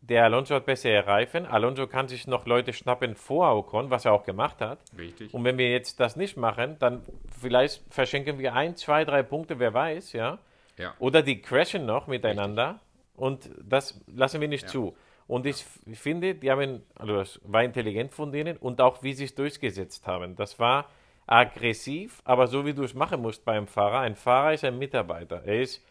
der 0.00 0.24
Alonso 0.24 0.54
hat 0.54 0.64
bessere 0.64 1.06
Reifen. 1.06 1.44
Alonso 1.44 1.86
kann 1.86 2.08
sich 2.08 2.26
noch 2.26 2.46
Leute 2.46 2.72
schnappen 2.72 3.14
vor 3.14 3.54
Ocon, 3.56 3.90
was 3.90 4.04
er 4.04 4.12
auch 4.12 4.24
gemacht 4.24 4.60
hat. 4.60 4.78
Richtig. 4.96 5.34
Und 5.34 5.44
wenn 5.44 5.58
wir 5.58 5.70
jetzt 5.70 6.00
das 6.00 6.16
nicht 6.16 6.36
machen, 6.36 6.76
dann 6.78 7.02
vielleicht 7.38 7.82
verschenken 7.90 8.38
wir 8.38 8.54
ein, 8.54 8.76
zwei, 8.76 9.04
drei 9.04 9.22
Punkte, 9.22 9.58
wer 9.58 9.74
weiß, 9.74 10.12
ja. 10.12 10.38
ja. 10.76 10.94
Oder 10.98 11.22
die 11.22 11.42
crashen 11.42 11.84
noch 11.84 12.06
miteinander 12.06 12.68
Richtig. 12.68 13.18
und 13.18 13.50
das 13.62 14.00
lassen 14.06 14.40
wir 14.40 14.48
nicht 14.48 14.64
ja. 14.64 14.68
zu. 14.68 14.96
Und 15.28 15.44
ich 15.46 15.62
finde, 15.92 16.34
die 16.34 16.50
haben, 16.50 16.82
also 16.96 17.14
das 17.14 17.40
war 17.44 17.62
intelligent 17.62 18.14
von 18.14 18.32
denen 18.32 18.56
und 18.56 18.80
auch 18.80 19.02
wie 19.02 19.12
sie 19.12 19.24
es 19.24 19.34
durchgesetzt 19.34 20.06
haben. 20.06 20.34
Das 20.34 20.58
war 20.58 20.86
aggressiv, 21.26 22.22
aber 22.24 22.46
so 22.46 22.64
wie 22.64 22.72
du 22.72 22.82
es 22.82 22.94
machen 22.94 23.20
musst 23.20 23.44
beim 23.44 23.66
Fahrer. 23.66 24.00
Ein 24.00 24.16
Fahrer 24.16 24.54
ist 24.54 24.64
ein 24.64 24.78
Mitarbeiter. 24.78 25.42
Er 25.44 25.60
ist 25.60 25.84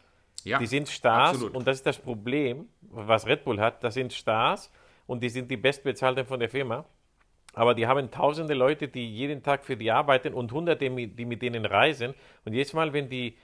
ja, 0.43 0.57
die 0.57 0.65
sind 0.65 0.89
Stars 0.89 1.35
absolut. 1.35 1.55
und 1.55 1.67
das 1.67 1.77
ist 1.77 1.85
das 1.85 1.99
Problem, 1.99 2.67
was 2.81 3.27
Red 3.27 3.43
Bull 3.43 3.59
hat. 3.59 3.83
Das 3.83 3.93
sind 3.93 4.11
Stars 4.11 4.71
und 5.05 5.21
die 5.21 5.29
sind 5.29 5.51
die 5.51 5.57
bestbezahlten 5.57 6.25
von 6.25 6.39
der 6.39 6.49
Firma. 6.49 6.85
Aber 7.53 7.75
die 7.75 7.85
haben 7.85 8.09
tausende 8.09 8.55
Leute, 8.55 8.87
die 8.87 9.07
jeden 9.07 9.43
Tag 9.43 9.65
für 9.65 9.77
die 9.77 9.91
arbeiten 9.91 10.33
und 10.33 10.51
hunderte, 10.51 10.89
die 10.89 11.25
mit 11.25 11.41
denen 11.43 11.65
reisen. 11.65 12.15
Und 12.43 12.53
jedes 12.53 12.73
Mal, 12.73 12.93
wenn 12.93 13.09
die 13.09 13.37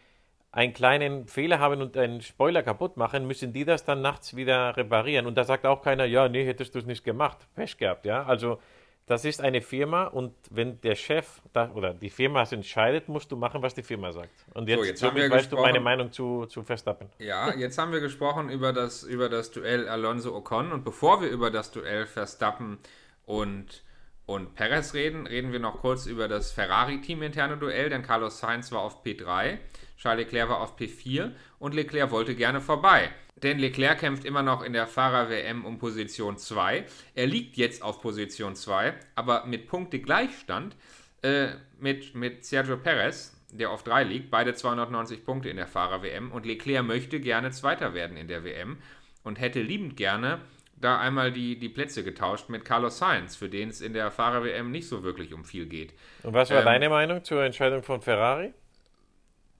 einen 0.54 0.72
kleinen 0.72 1.28
Fehler 1.28 1.60
haben 1.60 1.82
und 1.82 1.98
einen 1.98 2.22
Spoiler 2.22 2.62
kaputt 2.62 2.96
machen, 2.96 3.26
müssen 3.26 3.54
die 3.54 3.66
das 3.66 3.86
dann 3.86 4.02
nachts 4.02 4.36
wieder 4.36 4.78
reparieren. 4.78 5.26
Und 5.26 5.36
da 5.36 5.44
sagt 5.44 5.66
auch 5.66 5.82
keiner, 5.82 6.06
ja, 6.06 6.30
nee, 6.30 6.46
hättest 6.46 6.76
du 6.76 6.80
es 6.80 6.86
nicht 6.86 7.04
gemacht. 7.04 7.40
Pech 7.56 7.76
gehabt, 7.78 8.06
ja. 8.06 8.24
Also 8.24 8.60
das 9.08 9.26
ist 9.26 9.42
eine 9.42 9.62
Firma 9.62 10.06
und 10.06 10.34
wenn 10.52 10.80
der 10.82 10.94
Chef 10.94 11.42
da, 11.54 11.72
oder 11.72 11.96
die 11.96 12.12
Firma 12.12 12.44
es 12.44 12.52
entscheidet, 12.52 13.10
musst 13.10 13.32
du 13.32 13.36
machen, 13.36 13.64
was 13.64 13.74
die 13.74 13.82
Firma 13.82 14.12
sagt. 14.12 14.30
Und 14.54 14.70
jetzt, 14.70 14.80
so, 14.80 14.86
jetzt 14.86 15.04
haben 15.04 15.16
wir 15.18 15.30
weißt 15.30 15.52
du 15.52 15.58
meine 15.58 15.80
Meinung 15.80 16.12
zu, 16.12 16.46
zu 16.46 16.62
Verstappen. 16.62 17.10
Ja, 17.18 17.54
jetzt 17.56 17.80
haben 17.80 17.92
wir 17.92 18.00
gesprochen 18.00 18.50
über 18.50 18.72
das, 18.74 19.02
über 19.02 19.30
das 19.30 19.50
Duell 19.50 19.90
Alonso-Ocon 19.90 20.72
und 20.72 20.86
bevor 20.86 21.20
wir 21.20 21.30
über 21.30 21.50
das 21.50 21.72
Duell 21.72 22.06
Verstappen 22.06 22.78
und, 23.26 23.84
und 24.28 24.54
Perez 24.54 24.94
reden, 24.94 25.26
reden 25.26 25.52
wir 25.52 25.60
noch 25.60 25.80
kurz 25.80 26.06
über 26.06 26.28
das 26.28 26.52
Ferrari-Team-interne 26.52 27.58
Duell, 27.58 27.90
denn 27.90 28.04
Carlos 28.04 28.40
Sainz 28.40 28.72
war 28.72 28.82
auf 28.82 29.04
P3, 29.04 29.58
Charles 29.98 30.26
Leclerc 30.26 30.50
war 30.50 30.60
auf 30.60 30.78
P4 30.78 31.32
und 31.60 31.74
Leclerc 31.74 32.12
wollte 32.12 32.36
gerne 32.36 32.62
vorbei. 32.62 33.10
Denn 33.44 33.60
Leclerc 33.60 34.00
kämpft 34.00 34.26
immer 34.26 34.44
noch 34.44 34.62
in 34.62 34.74
der 34.74 34.88
Fahrer-WM 34.88 35.66
um 35.66 35.78
Position 35.78 36.38
2. 36.38 36.86
Er 37.16 37.28
liegt 37.28 37.58
jetzt 37.58 37.82
auf 37.82 38.02
Position 38.02 38.56
2, 38.56 38.94
aber 39.16 39.46
mit 39.46 39.68
Punktegleichstand 39.68 40.76
äh, 41.24 41.50
mit, 41.80 42.16
mit 42.16 42.46
Sergio 42.46 42.78
Perez, 42.78 43.36
der 43.52 43.70
auf 43.70 43.84
3 43.84 44.04
liegt. 44.04 44.32
Beide 44.32 44.54
290 44.54 45.26
Punkte 45.26 45.50
in 45.50 45.58
der 45.58 45.68
Fahrer-WM. 45.68 46.32
Und 46.32 46.46
Leclerc 46.46 46.86
möchte 46.86 47.20
gerne 47.20 47.52
Zweiter 47.52 47.94
werden 47.94 48.18
in 48.18 48.28
der 48.28 48.44
WM 48.44 48.78
und 49.24 49.40
hätte 49.40 49.62
liebend 49.62 49.98
gerne 49.98 50.40
da 50.76 51.00
einmal 51.00 51.32
die, 51.32 51.58
die 51.58 51.70
Plätze 51.70 52.04
getauscht 52.04 52.50
mit 52.50 52.66
Carlos 52.66 52.98
Sainz, 52.98 53.36
für 53.36 53.48
den 53.48 53.70
es 53.70 53.82
in 53.82 53.94
der 53.94 54.12
Fahrer-WM 54.12 54.70
nicht 54.70 54.88
so 54.88 55.04
wirklich 55.04 55.34
um 55.34 55.46
viel 55.46 55.66
geht. 55.66 55.94
Und 56.24 56.34
was 56.34 56.50
war 56.50 56.60
ähm, 56.60 56.66
deine 56.66 56.90
Meinung 56.90 57.24
zur 57.24 57.44
Entscheidung 57.44 57.84
von 57.84 58.02
Ferrari? 58.02 58.54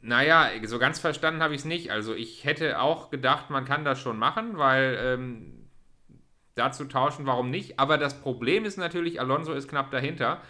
Naja, 0.06 0.50
so 0.66 0.80
ganz 0.80 1.00
verstanden 1.00 1.42
habe 1.42 1.56
ich 1.56 1.62
es 1.62 1.66
nicht. 1.66 1.90
Also 1.90 2.14
ich 2.14 2.44
hätte 2.44 2.82
auch 2.82 3.10
gedacht, 3.10 3.50
man 3.50 3.64
kann 3.64 3.86
das 3.86 4.02
schon 4.02 4.20
machen, 4.20 4.58
weil 4.58 5.00
ähm, 5.02 5.70
dazu 6.56 6.84
tauschen, 6.84 7.26
warum 7.26 7.50
nicht. 7.50 7.80
Aber 7.80 7.98
das 7.98 8.20
Problem 8.20 8.66
ist 8.66 8.78
natürlich, 8.78 9.22
Alonso 9.22 9.54
ist 9.54 9.70
knapp 9.70 9.92
dahinter. 9.92 10.42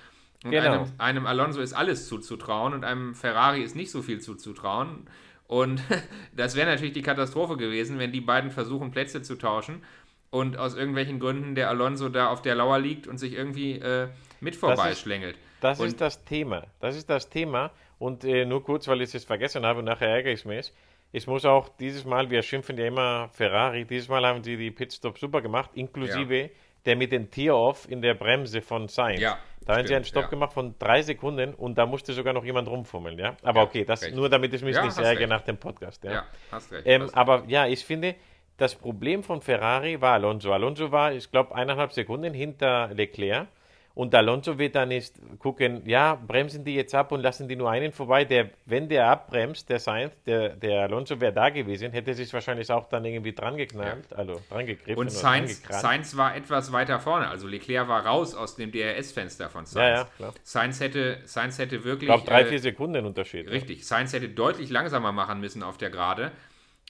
Und 0.43 0.51
genau. 0.51 0.71
einem, 0.71 0.91
einem 0.97 1.25
Alonso 1.27 1.61
ist 1.61 1.73
alles 1.73 2.07
zuzutrauen 2.07 2.73
und 2.73 2.83
einem 2.83 3.13
Ferrari 3.13 3.61
ist 3.61 3.75
nicht 3.75 3.91
so 3.91 4.01
viel 4.01 4.19
zuzutrauen. 4.19 5.07
Und 5.45 5.83
das 6.35 6.55
wäre 6.55 6.71
natürlich 6.71 6.93
die 6.93 7.03
Katastrophe 7.03 7.55
gewesen, 7.55 7.99
wenn 7.99 8.11
die 8.11 8.21
beiden 8.21 8.49
versuchen, 8.49 8.89
Plätze 8.89 9.21
zu 9.21 9.35
tauschen 9.35 9.83
und 10.31 10.57
aus 10.57 10.73
irgendwelchen 10.73 11.19
Gründen 11.19 11.53
der 11.53 11.69
Alonso 11.69 12.09
da 12.09 12.29
auf 12.29 12.41
der 12.41 12.55
Lauer 12.55 12.79
liegt 12.79 13.05
und 13.05 13.19
sich 13.19 13.33
irgendwie 13.33 13.73
äh, 13.73 14.07
mit 14.41 14.55
vorbeischlängelt. 14.55 15.37
Das, 15.61 15.79
ist 15.79 16.01
das, 16.01 16.17
das 16.17 16.25
Thema. 16.25 16.63
Das 16.79 16.95
ist 16.95 17.07
das 17.07 17.29
Thema. 17.29 17.69
Und 18.03 18.25
äh, 18.25 18.43
nur 18.43 18.61
kurz, 18.65 18.89
weil 18.89 19.01
ich 19.01 19.15
es 19.15 19.23
vergessen 19.23 19.65
habe 19.65 19.79
und 19.79 19.85
nachher 19.85 20.09
ärgere 20.09 20.33
ich 20.33 20.43
mich. 20.43 20.73
Ich 21.13 21.25
muss 21.25 21.45
auch 21.45 21.69
dieses 21.69 22.03
Mal, 22.03 22.29
wir 22.29 22.41
schimpfen 22.41 22.77
ja 22.77 22.85
immer 22.85 23.29
Ferrari, 23.29 23.85
dieses 23.85 24.09
Mal 24.09 24.25
haben 24.25 24.43
sie 24.43 24.57
die 24.57 24.71
Pitstop 24.71 25.17
super 25.17 25.41
gemacht, 25.41 25.69
inklusive 25.73 26.35
ja. 26.35 26.49
der 26.85 26.97
mit 26.97 27.13
dem 27.13 27.31
Tier-Off 27.31 27.89
in 27.89 28.01
der 28.01 28.13
Bremse 28.13 28.61
von 28.61 28.89
Sainz. 28.89 29.21
Ja, 29.21 29.37
da 29.65 29.77
haben 29.77 29.87
sie 29.87 29.95
einen 29.95 30.03
Stopp 30.03 30.23
ja. 30.23 30.29
gemacht 30.31 30.51
von 30.51 30.75
drei 30.77 31.01
Sekunden 31.01 31.53
und 31.53 31.77
da 31.77 31.85
musste 31.85 32.11
sogar 32.11 32.33
noch 32.33 32.43
jemand 32.43 32.67
rumfummeln, 32.67 33.17
ja. 33.17 33.37
Aber 33.41 33.61
okay, 33.61 33.85
das 33.85 34.03
recht. 34.03 34.13
nur 34.13 34.27
damit 34.27 34.53
ich 34.53 34.63
mich 34.63 34.77
nicht 34.81 34.97
ärgere 34.97 35.27
nach 35.27 35.43
dem 35.43 35.55
Podcast. 35.55 36.03
Ja, 36.03 36.11
ja 36.11 36.25
hast 36.51 36.73
recht. 36.73 36.85
Ähm, 36.85 37.03
hast 37.03 37.15
aber 37.15 37.45
ja, 37.47 37.67
ich 37.67 37.85
finde, 37.85 38.15
das 38.57 38.75
Problem 38.75 39.23
von 39.23 39.39
Ferrari 39.39 40.01
war 40.01 40.15
Alonso. 40.15 40.51
Alonso 40.51 40.91
war, 40.91 41.13
ich 41.13 41.31
glaube, 41.31 41.55
eineinhalb 41.55 41.93
Sekunden 41.93 42.33
hinter 42.33 42.89
Leclerc. 42.93 43.47
Und 43.95 44.15
Alonso 44.15 44.57
wird 44.57 44.73
dann 44.73 44.89
nicht 44.89 45.13
gucken, 45.37 45.83
ja, 45.85 46.15
bremsen 46.15 46.65
die 46.65 46.73
jetzt 46.73 46.95
ab 46.95 47.11
und 47.11 47.21
lassen 47.21 47.47
die 47.47 47.55
nur 47.55 47.69
einen 47.69 47.91
vorbei. 47.91 48.25
Der, 48.25 48.49
wenn 48.65 48.89
der 48.89 49.07
abbremst, 49.07 49.69
der 49.69 49.77
Sainz, 49.77 50.13
der, 50.25 50.49
der 50.55 50.81
Alonso 50.81 51.21
wäre 51.21 51.31
da 51.31 51.49
gewesen, 51.49 51.91
hätte 51.91 52.15
sich 52.15 52.33
wahrscheinlich 52.33 52.71
auch 52.71 52.89
dann 52.89 53.05
irgendwie 53.05 53.33
dran 53.33 53.55
geknallt, 53.55 54.05
ja. 54.09 54.17
also 54.17 54.41
dran 54.49 54.65
gegriffen. 54.65 54.97
Und 54.97 55.11
Sainz, 55.11 55.61
Sainz 55.69 56.17
war 56.17 56.35
etwas 56.35 56.71
weiter 56.71 56.99
vorne. 56.99 57.27
Also 57.27 57.47
Leclerc 57.47 57.87
war 57.87 58.03
raus 58.03 58.33
aus 58.33 58.55
dem 58.55 58.71
DRS-Fenster 58.71 59.51
von 59.51 59.67
Sainz. 59.67 59.75
Ja, 59.75 59.95
ja, 59.95 60.07
klar. 60.17 60.33
Sainz 60.41 60.79
hätte, 60.79 61.19
Sainz 61.25 61.59
hätte 61.59 61.83
wirklich. 61.83 62.09
Ich 62.09 62.15
glaube, 62.15 62.27
drei, 62.27 62.41
äh, 62.41 62.45
vier 62.45 62.59
Sekunden 62.59 63.05
Unterschied. 63.05 63.47
Richtig. 63.47 63.85
Sainz 63.85 64.11
hätte 64.13 64.27
deutlich 64.27 64.71
langsamer 64.71 65.11
machen 65.11 65.39
müssen 65.39 65.61
auf 65.61 65.77
der 65.77 65.91
Gerade. 65.91 66.31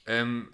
Ähm, 0.07 0.53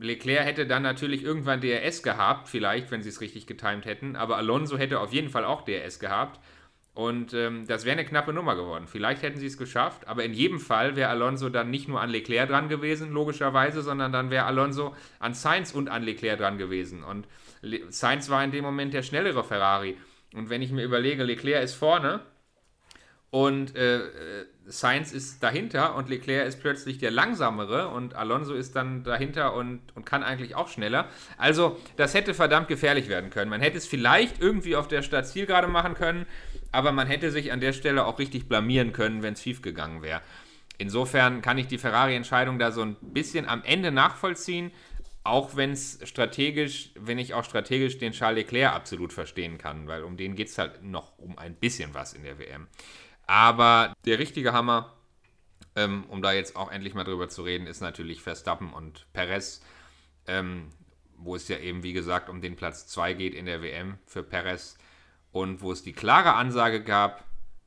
Leclerc 0.00 0.46
hätte 0.46 0.66
dann 0.66 0.82
natürlich 0.82 1.22
irgendwann 1.22 1.60
DRS 1.60 2.02
gehabt, 2.02 2.48
vielleicht, 2.48 2.90
wenn 2.90 3.02
sie 3.02 3.10
es 3.10 3.20
richtig 3.20 3.46
getimt 3.46 3.84
hätten, 3.84 4.16
aber 4.16 4.36
Alonso 4.36 4.78
hätte 4.78 5.00
auf 5.00 5.12
jeden 5.12 5.28
Fall 5.28 5.44
auch 5.44 5.62
DRS 5.62 5.98
gehabt. 5.98 6.40
Und 6.92 7.34
ähm, 7.34 7.66
das 7.66 7.84
wäre 7.84 7.92
eine 7.92 8.04
knappe 8.04 8.32
Nummer 8.32 8.56
geworden. 8.56 8.86
Vielleicht 8.88 9.22
hätten 9.22 9.38
sie 9.38 9.46
es 9.46 9.56
geschafft, 9.56 10.08
aber 10.08 10.24
in 10.24 10.32
jedem 10.32 10.58
Fall 10.58 10.96
wäre 10.96 11.08
Alonso 11.08 11.48
dann 11.48 11.70
nicht 11.70 11.88
nur 11.88 12.00
an 12.00 12.10
Leclerc 12.10 12.48
dran 12.48 12.68
gewesen, 12.68 13.12
logischerweise, 13.12 13.82
sondern 13.82 14.12
dann 14.12 14.30
wäre 14.30 14.44
Alonso 14.44 14.94
an 15.18 15.34
Sainz 15.34 15.72
und 15.72 15.88
an 15.88 16.02
Leclerc 16.02 16.38
dran 16.38 16.58
gewesen. 16.58 17.04
Und 17.04 17.28
Le 17.62 17.80
Sainz 17.90 18.28
war 18.28 18.42
in 18.42 18.50
dem 18.50 18.64
Moment 18.64 18.92
der 18.92 19.02
schnellere 19.02 19.44
Ferrari. 19.44 19.96
Und 20.34 20.50
wenn 20.50 20.62
ich 20.62 20.72
mir 20.72 20.84
überlege, 20.84 21.22
Leclerc 21.22 21.62
ist 21.62 21.74
vorne 21.74 22.20
und 23.30 23.76
äh, 23.76 23.98
äh 23.98 24.46
Sainz 24.70 25.12
ist 25.12 25.42
dahinter 25.42 25.96
und 25.96 26.08
Leclerc 26.08 26.46
ist 26.46 26.60
plötzlich 26.60 26.98
der 26.98 27.10
langsamere 27.10 27.88
und 27.88 28.14
Alonso 28.14 28.54
ist 28.54 28.76
dann 28.76 29.02
dahinter 29.02 29.54
und, 29.54 29.80
und 29.94 30.06
kann 30.06 30.22
eigentlich 30.22 30.54
auch 30.54 30.68
schneller. 30.68 31.08
Also, 31.36 31.78
das 31.96 32.14
hätte 32.14 32.34
verdammt 32.34 32.68
gefährlich 32.68 33.08
werden 33.08 33.30
können. 33.30 33.50
Man 33.50 33.60
hätte 33.60 33.78
es 33.78 33.86
vielleicht 33.86 34.40
irgendwie 34.40 34.76
auf 34.76 34.88
der 34.88 35.02
Startzielgerade 35.02 35.68
machen 35.68 35.94
können, 35.94 36.26
aber 36.72 36.92
man 36.92 37.06
hätte 37.08 37.30
sich 37.30 37.52
an 37.52 37.60
der 37.60 37.72
Stelle 37.72 38.04
auch 38.04 38.18
richtig 38.18 38.48
blamieren 38.48 38.92
können, 38.92 39.22
wenn 39.22 39.34
es 39.34 39.42
schief 39.42 39.62
gegangen 39.62 40.02
wäre. 40.02 40.22
Insofern 40.78 41.42
kann 41.42 41.58
ich 41.58 41.66
die 41.66 41.78
Ferrari-Entscheidung 41.78 42.58
da 42.58 42.72
so 42.72 42.82
ein 42.82 42.96
bisschen 43.00 43.46
am 43.46 43.62
Ende 43.64 43.92
nachvollziehen, 43.92 44.70
auch 45.24 45.54
wenn 45.54 45.72
es 45.72 45.98
strategisch, 46.04 46.90
wenn 46.94 47.18
ich 47.18 47.34
auch 47.34 47.44
strategisch 47.44 47.98
den 47.98 48.12
Charles 48.12 48.44
Leclerc 48.44 48.74
absolut 48.74 49.12
verstehen 49.12 49.58
kann, 49.58 49.86
weil 49.86 50.04
um 50.04 50.16
den 50.16 50.34
geht 50.34 50.48
es 50.48 50.56
halt 50.56 50.82
noch 50.82 51.18
um 51.18 51.36
ein 51.36 51.54
bisschen 51.54 51.92
was 51.92 52.14
in 52.14 52.22
der 52.22 52.38
WM. 52.38 52.68
Aber 53.30 53.94
der 54.06 54.18
richtige 54.18 54.52
Hammer, 54.52 54.92
ähm, 55.76 56.04
um 56.08 56.20
da 56.20 56.32
jetzt 56.32 56.56
auch 56.56 56.68
endlich 56.68 56.94
mal 56.94 57.04
drüber 57.04 57.28
zu 57.28 57.44
reden, 57.44 57.68
ist 57.68 57.80
natürlich 57.80 58.22
Verstappen 58.22 58.72
und 58.72 59.06
Perez, 59.12 59.62
ähm, 60.26 60.70
wo 61.16 61.36
es 61.36 61.46
ja 61.46 61.58
eben, 61.58 61.84
wie 61.84 61.92
gesagt, 61.92 62.28
um 62.28 62.40
den 62.40 62.56
Platz 62.56 62.88
2 62.88 63.12
geht 63.12 63.34
in 63.34 63.46
der 63.46 63.62
WM 63.62 63.98
für 64.04 64.24
Perez 64.24 64.76
und 65.30 65.62
wo 65.62 65.70
es 65.70 65.84
die 65.84 65.92
klare 65.92 66.34
Ansage 66.34 66.82
gab 66.82 67.22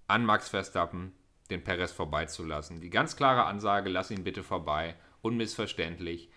an 0.05 0.25
Max 0.25 0.49
Verstappen, 0.49 1.13
den 1.49 1.63
Perez 1.63 1.93
vorbeizulassen. 1.93 2.81
Die 2.81 2.89
ganz 2.89 3.15
klare 3.15 3.45
Ansage, 3.45 3.89
lass 3.89 4.11
ihn 4.11 4.25
bitte 4.25 4.43
vorbei, 4.43 4.95
unmissverständlich. 5.21 6.29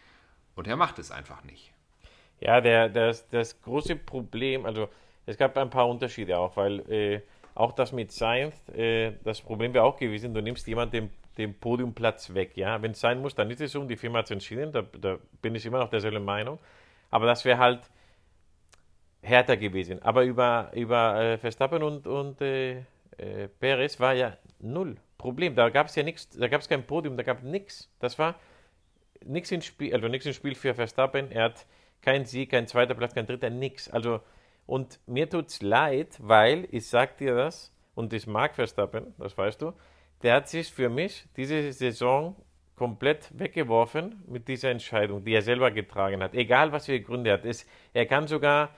Und 0.55 0.69
er 0.69 0.77
macht 0.77 1.01
es 1.01 1.11
einfach 1.11 1.43
nicht. 1.43 1.73
Ja, 2.39 2.61
der, 2.61 2.89
das, 2.91 3.29
das 3.29 3.61
große 3.61 3.97
Problem, 3.97 4.65
also 4.65 4.89
es 5.29 5.37
gab 5.37 5.57
ein 5.57 5.71
paar 5.71 5.89
Unterschiede 5.89 6.39
auch, 6.39 6.57
weil 6.57 6.79
äh, 6.89 7.23
auch 7.57 7.73
das 7.73 7.93
mit 7.93 8.13
Sainz, 8.13 8.69
äh, 8.69 9.13
das 9.25 9.41
Problem 9.41 9.75
wäre 9.75 9.85
auch 9.85 9.97
gewesen, 9.97 10.35
du 10.35 10.43
nimmst 10.43 10.67
jemanden 10.67 11.11
den, 11.39 11.55
Podiumplatz 11.55 12.33
weg. 12.35 12.57
Ja? 12.57 12.81
Wenn 12.83 12.93
es 12.93 13.01
sein 13.01 13.21
muss, 13.21 13.35
dann 13.35 13.51
ist 13.51 13.61
es 13.61 13.73
so 13.73 13.85
die 13.85 13.97
Firma 13.97 14.19
hat 14.19 14.27
es 14.27 14.31
entschieden, 14.31 14.73
da, 14.73 14.83
da 14.83 15.19
bin 15.43 15.55
ich 15.55 15.67
immer 15.67 15.79
noch 15.79 15.91
derselben 15.91 16.25
Meinung. 16.25 16.59
Aber 17.11 17.27
das 17.27 17.45
wäre 17.45 17.59
halt 17.59 17.81
härter 19.23 19.57
gewesen. 19.57 20.03
Aber 20.03 20.25
über, 20.25 20.71
über 20.75 21.21
äh, 21.21 21.39
Verstappen 21.39 21.83
und, 21.83 22.07
und 22.07 22.41
äh, 22.41 22.79
äh, 23.19 23.49
Perez 23.61 23.99
war 24.01 24.15
ja 24.15 24.37
null 24.61 24.97
Problem. 25.19 25.55
Da 25.55 25.71
gab 25.71 25.89
es 25.89 25.95
ja 25.97 26.03
nichts, 26.03 26.29
da 26.31 26.49
gab 26.49 26.61
es 26.61 26.69
kein 26.69 26.87
Podium, 26.87 27.17
da 27.17 27.23
gab 27.23 27.39
es 27.39 27.45
nichts. 27.45 27.91
Das 28.01 28.19
war 28.19 28.35
nichts 29.25 29.51
im 29.51 29.63
Spiel, 29.63 29.95
also 29.95 30.09
nichts 30.09 30.27
im 30.27 30.33
Spiel 30.33 30.55
für 30.55 30.75
Verstappen. 30.75 31.31
Er 31.31 31.45
hat 31.45 31.67
keinen 32.03 32.27
Sieg, 32.27 32.51
kein 32.51 32.67
zweiter 32.67 32.95
Platz, 32.95 33.15
kein 33.15 33.27
dritter, 33.27 33.51
nichts. 33.51 33.91
Also 33.91 34.21
und 34.67 35.01
mir 35.07 35.29
tut 35.29 35.49
es 35.49 35.63
leid, 35.63 36.17
weil, 36.21 36.69
ich 36.71 36.87
sag 36.87 37.17
dir 37.19 37.35
das, 37.35 37.73
und 37.95 38.13
ich 38.13 38.27
mag 38.27 38.55
Verstappen, 38.55 39.15
das 39.19 39.37
weißt 39.37 39.63
du, 39.63 39.73
der 40.23 40.35
hat 40.35 40.49
sich 40.49 40.73
für 40.73 40.89
mich 40.89 41.27
diese 41.37 41.73
Saison 41.73 42.37
komplett 42.77 43.31
weggeworfen 43.39 44.23
mit 44.29 44.49
dieser 44.49 44.71
Entscheidung, 44.71 45.25
die 45.25 45.33
er 45.33 45.43
selber 45.43 45.71
getragen 45.71 46.23
hat. 46.23 46.35
Egal, 46.35 46.73
was 46.73 46.87
für 46.87 47.01
Gründe 47.01 47.31
er 47.31 47.39
hat. 47.39 47.45
Es, 47.45 47.67
er 47.95 48.07
kann 48.07 48.27
sogar 48.27 48.71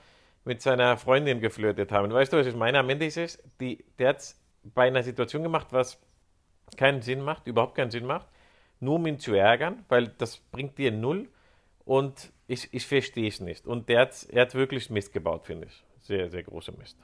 mit 0.45 0.61
seiner 0.61 0.97
Freundin 0.97 1.41
geflirtet 1.41 1.91
haben. 1.91 2.11
Weißt 2.11 2.31
du, 2.31 2.37
was 2.37 2.47
ich 2.47 2.55
meine? 2.55 2.79
Am 2.79 2.89
Ende 2.89 3.05
ist 3.05 3.17
es, 3.17 3.43
die, 3.59 3.83
der 3.99 4.09
hat 4.09 4.17
es 4.19 4.41
bei 4.63 4.87
einer 4.87 5.03
Situation 5.03 5.43
gemacht, 5.43 5.67
was 5.71 5.99
keinen 6.77 7.01
Sinn 7.01 7.21
macht, 7.21 7.47
überhaupt 7.47 7.75
keinen 7.75 7.91
Sinn 7.91 8.05
macht, 8.05 8.27
nur 8.79 8.95
um 8.95 9.05
ihn 9.05 9.19
zu 9.19 9.33
ärgern, 9.33 9.83
weil 9.89 10.07
das 10.07 10.37
bringt 10.37 10.77
dir 10.77 10.91
null. 10.91 11.27
Und 11.89 12.31
ich, 12.45 12.71
ich 12.71 12.85
verstehe 12.85 13.27
es 13.27 13.39
nicht. 13.39 13.65
Und 13.65 13.89
der 13.89 14.01
hat, 14.01 14.27
er 14.31 14.43
hat 14.43 14.53
wirklich 14.53 14.91
Mist 14.91 15.11
gebaut, 15.11 15.47
finde 15.47 15.65
ich. 15.65 15.83
Sehr, 16.05 16.29
sehr 16.29 16.43
großer 16.43 16.71
Mist. 16.77 16.95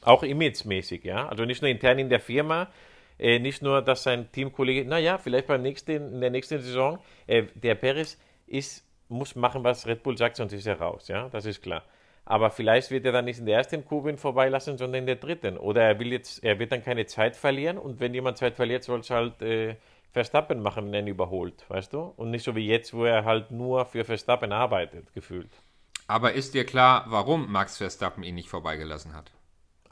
Auch 0.00 0.24
imagemäßig, 0.24 1.04
ja. 1.04 1.28
Also 1.28 1.44
nicht 1.44 1.62
nur 1.62 1.70
intern 1.70 2.00
in 2.00 2.08
der 2.08 2.18
Firma, 2.18 2.68
äh, 3.16 3.38
nicht 3.38 3.62
nur, 3.62 3.80
dass 3.80 4.02
sein 4.02 4.32
Teamkollege, 4.32 4.88
naja, 4.88 5.18
vielleicht 5.18 5.46
beim 5.46 5.62
nächsten, 5.62 6.14
in 6.14 6.20
der 6.20 6.30
nächsten 6.30 6.60
Saison, 6.60 6.98
äh, 7.28 7.44
der 7.54 7.76
Perez 7.76 8.18
ist, 8.48 8.84
muss 9.08 9.36
machen, 9.36 9.62
was 9.62 9.86
Red 9.86 10.02
Bull 10.02 10.18
sagt, 10.18 10.34
sonst 10.34 10.52
ist 10.52 10.66
er 10.66 10.80
raus, 10.80 11.06
ja, 11.06 11.28
das 11.28 11.46
ist 11.46 11.62
klar. 11.62 11.84
Aber 12.24 12.50
vielleicht 12.50 12.90
wird 12.90 13.06
er 13.06 13.12
dann 13.12 13.26
nicht 13.26 13.38
in 13.38 13.46
der 13.46 13.58
ersten 13.58 13.84
Kurve 13.84 14.16
vorbeilassen, 14.16 14.78
sondern 14.78 15.02
in 15.02 15.06
der 15.06 15.16
dritten. 15.16 15.56
Oder 15.56 15.82
er 15.82 16.00
will 16.00 16.10
jetzt, 16.10 16.42
er 16.42 16.58
wird 16.58 16.72
dann 16.72 16.82
keine 16.82 17.06
Zeit 17.06 17.36
verlieren 17.36 17.78
und 17.78 18.00
wenn 18.00 18.12
jemand 18.12 18.36
Zeit 18.36 18.56
verliert, 18.56 18.82
soll 18.82 18.98
es 18.98 19.10
halt 19.10 19.40
äh, 19.42 19.76
Verstappen 20.12 20.62
machen, 20.62 20.86
wenn 20.86 20.94
er 20.94 21.00
ihn 21.00 21.06
überholt, 21.08 21.64
weißt 21.68 21.92
du? 21.92 22.00
Und 22.16 22.30
nicht 22.30 22.44
so 22.44 22.56
wie 22.56 22.66
jetzt, 22.66 22.94
wo 22.94 23.04
er 23.04 23.24
halt 23.24 23.50
nur 23.50 23.84
für 23.86 24.04
Verstappen 24.04 24.52
arbeitet, 24.52 25.12
gefühlt. 25.14 25.50
Aber 26.06 26.32
ist 26.32 26.54
dir 26.54 26.64
klar, 26.64 27.04
warum 27.08 27.52
Max 27.52 27.76
Verstappen 27.76 28.22
ihn 28.22 28.34
nicht 28.34 28.48
vorbeigelassen 28.48 29.14
hat? 29.14 29.30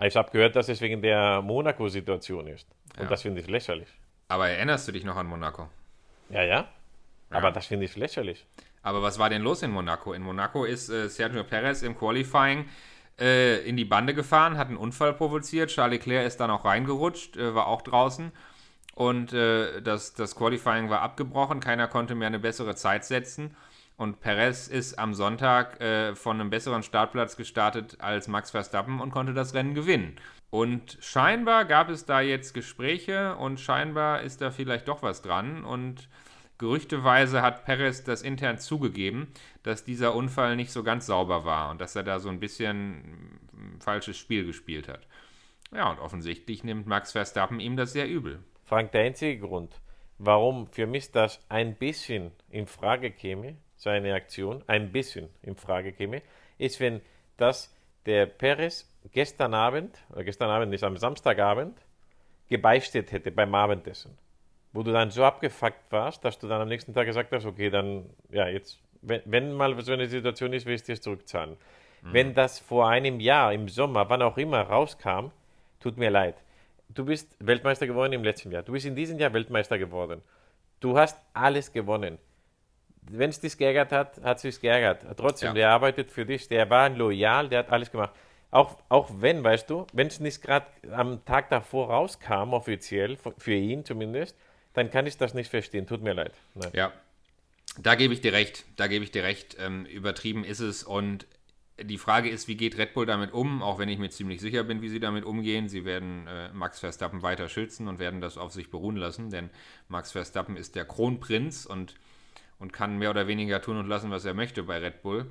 Ich 0.00 0.16
habe 0.16 0.31
gehört, 0.31 0.57
dass 0.57 0.68
es 0.68 0.81
wegen 0.81 1.02
der 1.02 1.42
Monaco-Situation 1.42 2.46
ist. 2.46 2.66
Und 2.96 3.05
ja. 3.05 3.09
das 3.09 3.22
finde 3.22 3.40
ich 3.40 3.48
lächerlich. 3.48 3.88
Aber 4.29 4.48
erinnerst 4.48 4.88
du 4.88 4.92
dich 4.92 5.05
noch 5.05 5.16
an 5.16 5.26
Monaco? 5.26 5.68
Ja, 6.31 6.42
ja. 6.42 6.48
ja. 6.48 6.68
Aber 7.31 7.50
das 7.50 7.66
finde 7.66 7.85
ich 7.85 7.96
lächerlich. 7.96 8.46
Aber 8.83 9.02
was 9.02 9.18
war 9.18 9.31
denn 9.31 9.42
los 9.42 9.62
in 9.62 9.70
Monaco? 9.70 10.12
In 10.12 10.22
Monaco 10.22 10.64
ist 10.64 10.88
äh, 10.88 11.09
Sergio 11.09 11.44
Perez 11.44 11.83
im 11.83 11.98
Qualifying 11.98 12.66
äh, 13.18 13.68
in 13.68 13.76
die 13.76 13.85
Bande 13.85 14.14
gefahren, 14.14 14.59
hat 14.59 14.68
einen 14.68 14.76
Unfall 14.76 15.12
provoziert. 15.12 15.70
Charles 15.70 15.98
Leclerc 15.98 16.26
ist 16.26 16.38
dann 16.38 16.50
auch 16.50 16.64
reingerutscht, 16.64 17.37
äh, 17.37 17.55
war 17.55 17.66
auch 17.66 17.83
draußen 17.83 18.33
und 18.96 19.35
äh, 19.35 19.82
das, 19.82 20.14
das 20.14 20.35
Qualifying 20.35 20.88
war 20.88 21.02
abgebrochen, 21.02 21.61
keiner 21.61 21.87
konnte 21.87 22.14
mehr 22.14 22.28
eine 22.28 22.38
bessere 22.38 22.74
Zeit 22.76 23.04
setzen. 23.04 23.54
Und 23.98 24.20
Perez 24.20 24.68
ist 24.68 24.98
am 24.98 25.12
Sonntag 25.12 25.78
äh, 25.82 26.14
von 26.14 26.40
einem 26.40 26.48
besseren 26.48 26.82
Startplatz 26.82 27.37
gestartet 27.37 27.98
als 28.00 28.26
Max 28.26 28.52
Verstappen 28.52 29.00
und 29.02 29.11
konnte 29.11 29.35
das 29.35 29.52
Rennen 29.52 29.74
gewinnen. 29.74 30.16
Und 30.48 30.96
scheinbar 31.02 31.66
gab 31.66 31.90
es 31.90 32.06
da 32.06 32.22
jetzt 32.22 32.54
Gespräche 32.54 33.37
und 33.37 33.61
scheinbar 33.61 34.22
ist 34.22 34.40
da 34.40 34.51
vielleicht 34.51 34.88
doch 34.88 35.03
was 35.03 35.20
dran. 35.20 35.62
Und 35.62 36.09
gerüchteweise 36.57 37.42
hat 37.42 37.66
Perez 37.66 38.03
das 38.03 38.22
intern 38.22 38.57
zugegeben, 38.57 39.28
dass 39.62 39.84
dieser 39.84 40.14
Unfall 40.14 40.57
nicht 40.57 40.72
so 40.72 40.82
ganz 40.82 41.05
sauber 41.05 41.44
war 41.44 41.70
und 41.70 41.82
dass 41.82 41.97
er 41.97 42.03
da 42.03 42.18
so 42.18 42.30
ein 42.30 42.40
bisschen 42.40 43.38
ein 43.53 43.80
falsches 43.80 44.16
Spiel 44.16 44.47
gespielt 44.47 44.88
hat. 44.88 45.07
Ja, 45.70 45.90
und 45.90 45.99
offensichtlich 45.99 46.64
nimmt 46.64 46.86
Max 46.86 47.12
Verstappen 47.12 47.61
ihm 47.61 47.76
das 47.76 47.92
sehr 47.92 48.09
übel. 48.09 48.42
Frank, 48.66 48.90
der 48.90 49.02
einzige 49.02 49.38
Grund, 49.38 49.80
warum 50.18 50.66
für 50.66 50.86
mich 50.86 51.12
das 51.12 51.40
ein 51.48 51.76
bisschen 51.76 52.32
in 52.50 52.66
Frage 52.66 53.12
käme, 53.12 53.56
seine 53.76 54.12
Aktion, 54.14 54.64
ein 54.66 54.90
bisschen 54.90 55.28
in 55.42 55.54
Frage 55.54 55.92
käme, 55.92 56.20
ist, 56.58 56.80
wenn 56.80 57.00
das 57.36 57.72
der 58.06 58.26
Perez 58.26 58.92
gestern 59.12 59.54
Abend, 59.54 59.96
oder 60.10 60.24
gestern 60.24 60.50
Abend 60.50 60.74
ist 60.74 60.82
am 60.82 60.96
Samstagabend, 60.96 61.78
gebeichtet 62.48 63.12
hätte 63.12 63.30
beim 63.30 63.54
Abendessen. 63.54 64.18
Wo 64.72 64.82
du 64.82 64.92
dann 64.92 65.12
so 65.12 65.24
abgefuckt 65.24 65.90
warst, 65.90 66.24
dass 66.24 66.38
du 66.38 66.48
dann 66.48 66.60
am 66.60 66.68
nächsten 66.68 66.92
Tag 66.92 67.06
gesagt 67.06 67.30
hast, 67.32 67.46
okay, 67.46 67.70
dann, 67.70 68.10
ja, 68.30 68.48
jetzt, 68.48 68.80
wenn, 69.00 69.22
wenn 69.26 69.52
mal 69.52 69.80
so 69.80 69.92
eine 69.92 70.08
Situation 70.08 70.52
ist, 70.52 70.66
will 70.66 70.74
ich 70.74 70.82
dir 70.82 71.00
zurückzahlen. 71.00 71.56
Mhm. 72.02 72.12
Wenn 72.12 72.34
das 72.34 72.58
vor 72.58 72.88
einem 72.88 73.20
Jahr 73.20 73.52
im 73.52 73.68
Sommer, 73.68 74.08
wann 74.10 74.22
auch 74.22 74.38
immer, 74.38 74.62
rauskam, 74.62 75.30
tut 75.78 75.98
mir 75.98 76.10
leid 76.10 76.34
du 76.99 77.05
bist 77.05 77.36
Weltmeister 77.38 77.86
geworden 77.86 78.12
im 78.12 78.24
letzten 78.24 78.51
Jahr. 78.51 78.62
Du 78.62 78.72
bist 78.72 78.86
in 78.86 78.97
diesem 78.97 79.18
Jahr 79.18 79.32
Weltmeister 79.32 79.78
geworden. 79.78 80.22
Du 80.80 80.99
hast 80.99 81.16
alles 81.32 81.72
gewonnen. 81.72 82.18
Wenn 83.09 83.30
es 83.30 83.38
dich 83.40 83.57
geärgert 83.57 83.92
hat, 83.92 84.20
hat 84.22 84.36
es 84.38 84.42
dich 84.42 84.61
geärgert. 84.61 85.05
Trotzdem, 85.16 85.49
Ja. 85.49 85.55
der 85.55 85.70
arbeitet 85.70 86.11
für 86.11 86.26
dich, 86.26 86.49
der 86.49 86.68
war 86.70 86.88
loyal, 86.90 87.49
der 87.49 87.61
hat 87.61 87.70
alles 87.70 87.90
gemacht. 87.90 88.12
Auch, 88.51 88.78
auch 88.88 89.11
wenn, 89.18 89.44
weißt 89.44 89.70
du, 89.70 89.86
wenn 89.92 90.09
es 90.09 90.18
nicht 90.20 90.42
gerade 90.42 90.66
am 90.92 91.24
Tag 91.24 91.51
davor 91.51 91.90
rauskam, 91.90 92.53
offiziell, 92.53 93.16
für 93.38 93.53
ihn 93.55 93.84
zumindest, 93.84 94.36
dann 94.72 94.90
kann 94.90 95.07
ich 95.07 95.16
das 95.16 95.34
nicht 95.34 95.51
verstehen. 95.51 95.86
Tut 95.86 96.03
mir 96.03 96.14
leid. 96.14 96.32
Nein. 96.55 96.70
Ja, 96.74 96.92
da 97.78 97.94
gebe 97.94 98.14
ich 98.14 98.20
dir 98.20 98.32
recht. 98.32 98.64
Da 98.76 98.86
gebe 98.86 99.05
ich 99.05 99.11
dir 99.11 99.22
recht. 99.24 99.57
Ähm, 99.61 99.84
übertrieben 99.86 100.44
ist 100.44 100.61
es. 100.61 100.82
Und 100.82 101.26
die 101.83 101.99
Frage 101.99 102.31
ist, 102.31 102.49
wie 102.49 102.57
geht 102.57 102.79
Red 102.79 102.95
Bull 102.95 103.05
damit 103.05 103.33
um? 103.33 103.62
Auch 103.62 103.79
wenn 103.79 103.89
ich 103.89 103.99
mir 103.99 104.09
ziemlich 104.09 104.41
sicher 104.41 104.64
bin, 104.64 104.81
wie 104.81 104.89
sie 104.89 105.01
damit 105.01 105.24
umgehen. 105.24 105.68
Sie 105.68 105.85
werden 105.85 106.27
äh, 106.27 106.51
Max 106.53 106.81
Verstappen 106.81 107.22
weiter 107.22 107.49
schützen 107.49 107.87
und 107.87 107.99
werden 107.99 108.20
das 108.20 108.39
auf 108.39 108.53
sich 108.53 108.70
beruhen 108.70 108.97
lassen. 108.97 109.31
Denn 109.31 109.51
Max 109.89 110.12
Verstappen 110.12 110.57
ist 110.57 110.74
der 110.74 110.87
Kronprinz 110.87 111.66
und, 111.66 111.95
und 112.59 112.72
kann 112.72 112.99
mehr 112.99 113.11
oder 113.11 113.27
weniger 113.27 113.61
tun 113.61 113.77
und 113.77 113.89
lassen, 113.89 114.11
was 114.11 114.24
er 114.24 114.33
möchte 114.33 114.62
bei 114.62 114.79
Red 114.79 115.03
Bull. 115.03 115.27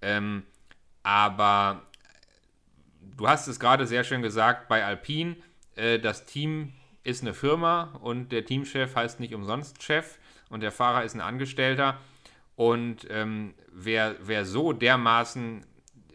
Ähm, 0.00 0.44
aber 1.02 1.82
du 3.16 3.28
hast 3.28 3.46
es 3.46 3.60
gerade 3.60 3.86
sehr 3.86 4.02
schön 4.02 4.22
gesagt, 4.22 4.68
bei 4.68 4.84
Alpine, 4.84 5.36
äh, 5.74 5.98
das 5.98 6.24
Team 6.24 6.72
ist 7.04 7.22
eine 7.22 7.34
Firma 7.34 7.98
und 8.00 8.32
der 8.32 8.44
Teamchef 8.44 8.96
heißt 8.96 9.20
nicht 9.20 9.34
umsonst 9.34 9.82
Chef 9.82 10.18
und 10.48 10.62
der 10.62 10.72
Fahrer 10.72 11.04
ist 11.04 11.14
ein 11.14 11.20
Angestellter. 11.20 11.98
Und 12.56 13.06
ähm, 13.10 13.54
wer, 13.70 14.16
wer 14.20 14.44
so 14.44 14.72
dermaßen 14.72 15.64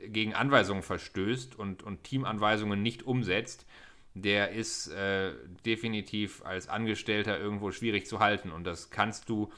gegen 0.07 0.33
Anweisungen 0.33 0.81
verstößt 0.81 1.57
und, 1.57 1.83
und 1.83 2.03
Teamanweisungen 2.03 2.81
nicht 2.81 3.03
umsetzt, 3.03 3.65
der 4.13 4.51
ist 4.51 4.87
äh, 4.87 5.33
definitiv 5.65 6.43
als 6.43 6.67
Angestellter 6.67 7.39
irgendwo 7.39 7.71
schwierig 7.71 8.07
zu 8.07 8.19
halten. 8.19 8.51
Und 8.51 8.65
das 8.65 8.89
kannst 8.89 9.29
du, 9.29 9.51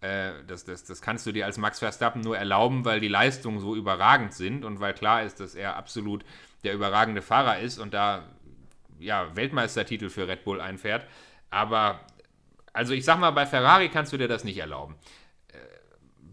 äh, 0.00 0.32
das, 0.46 0.64
das, 0.64 0.84
das 0.84 1.00
kannst 1.00 1.26
du 1.26 1.32
dir 1.32 1.46
als 1.46 1.56
Max 1.56 1.78
Verstappen 1.78 2.20
nur 2.20 2.36
erlauben, 2.36 2.84
weil 2.84 3.00
die 3.00 3.08
Leistungen 3.08 3.60
so 3.60 3.74
überragend 3.74 4.34
sind 4.34 4.64
und 4.64 4.80
weil 4.80 4.92
klar 4.92 5.22
ist, 5.22 5.40
dass 5.40 5.54
er 5.54 5.76
absolut 5.76 6.24
der 6.64 6.74
überragende 6.74 7.22
Fahrer 7.22 7.60
ist 7.60 7.78
und 7.78 7.94
da 7.94 8.28
ja, 8.98 9.34
Weltmeistertitel 9.36 10.08
für 10.08 10.28
Red 10.28 10.44
Bull 10.44 10.60
einfährt. 10.60 11.06
Aber, 11.50 12.00
also 12.72 12.92
ich 12.92 13.04
sag 13.04 13.18
mal, 13.18 13.30
bei 13.30 13.46
Ferrari 13.46 13.88
kannst 13.88 14.12
du 14.12 14.16
dir 14.16 14.28
das 14.28 14.44
nicht 14.44 14.58
erlauben. 14.58 14.96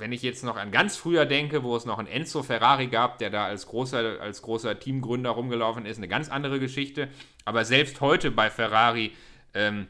Wenn 0.01 0.13
ich 0.13 0.23
jetzt 0.23 0.43
noch 0.43 0.57
an 0.57 0.71
ganz 0.71 0.97
früher 0.97 1.27
denke, 1.27 1.61
wo 1.61 1.75
es 1.75 1.85
noch 1.85 1.99
einen 1.99 2.07
Enzo 2.07 2.41
Ferrari 2.41 2.87
gab, 2.87 3.19
der 3.19 3.29
da 3.29 3.45
als 3.45 3.67
großer, 3.67 4.19
als 4.19 4.41
großer 4.41 4.79
Teamgründer 4.79 5.29
rumgelaufen 5.29 5.85
ist, 5.85 5.97
eine 5.97 6.07
ganz 6.07 6.27
andere 6.27 6.59
Geschichte. 6.59 7.07
Aber 7.45 7.65
selbst 7.65 8.01
heute 8.01 8.31
bei 8.31 8.49
Ferrari, 8.49 9.11
ähm, 9.53 9.85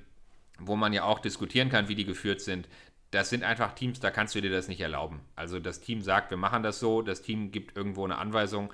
wo 0.59 0.75
man 0.75 0.91
ja 0.91 1.05
auch 1.05 1.19
diskutieren 1.19 1.69
kann, 1.69 1.87
wie 1.87 1.95
die 1.95 2.03
geführt 2.03 2.41
sind, 2.41 2.67
das 3.11 3.29
sind 3.29 3.45
einfach 3.45 3.73
Teams, 3.73 4.01
da 4.01 4.11
kannst 4.11 4.35
du 4.35 4.41
dir 4.41 4.51
das 4.51 4.67
nicht 4.67 4.81
erlauben. 4.81 5.21
Also 5.37 5.61
das 5.61 5.79
Team 5.79 6.01
sagt, 6.01 6.29
wir 6.29 6.37
machen 6.37 6.61
das 6.61 6.81
so, 6.81 7.01
das 7.01 7.21
Team 7.21 7.53
gibt 7.53 7.77
irgendwo 7.77 8.03
eine 8.03 8.17
Anweisung 8.17 8.73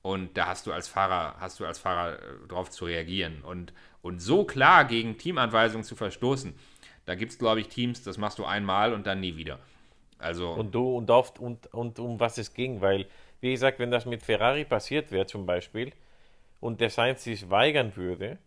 und 0.00 0.34
da 0.38 0.46
hast 0.46 0.66
du 0.66 0.72
als 0.72 0.88
Fahrer, 0.88 1.36
hast 1.40 1.60
du 1.60 1.66
als 1.66 1.78
Fahrer 1.78 2.14
äh, 2.14 2.48
drauf 2.48 2.70
zu 2.70 2.86
reagieren. 2.86 3.42
Und, 3.42 3.74
und 4.00 4.20
so 4.20 4.44
klar 4.44 4.86
gegen 4.86 5.18
Teamanweisungen 5.18 5.84
zu 5.84 5.94
verstoßen, 5.94 6.54
da 7.04 7.16
gibt 7.16 7.32
es, 7.32 7.38
glaube 7.38 7.60
ich, 7.60 7.68
Teams, 7.68 8.02
das 8.02 8.16
machst 8.16 8.38
du 8.38 8.46
einmal 8.46 8.94
und 8.94 9.06
dann 9.06 9.20
nie 9.20 9.36
wieder. 9.36 9.58
Also, 10.20 10.50
Und 10.52 10.74
du 10.74 10.96
und 10.96 11.10
oft 11.10 11.38
und, 11.38 11.72
und 11.72 11.98
um 11.98 12.20
was 12.20 12.38
es 12.38 12.54
ging, 12.54 12.80
weil, 12.80 13.06
wie 13.40 13.52
gesagt, 13.52 13.78
wenn 13.78 13.90
das 13.90 14.06
mit 14.06 14.22
Ferrari 14.22 14.64
passiert 14.64 15.10
wäre 15.12 15.26
zum 15.26 15.46
Beispiel 15.46 15.92
und 16.60 16.80
der 16.80 16.90
Sainz 16.90 17.24
sich 17.24 17.50
weigern 17.50 17.96
würde, 17.96 18.38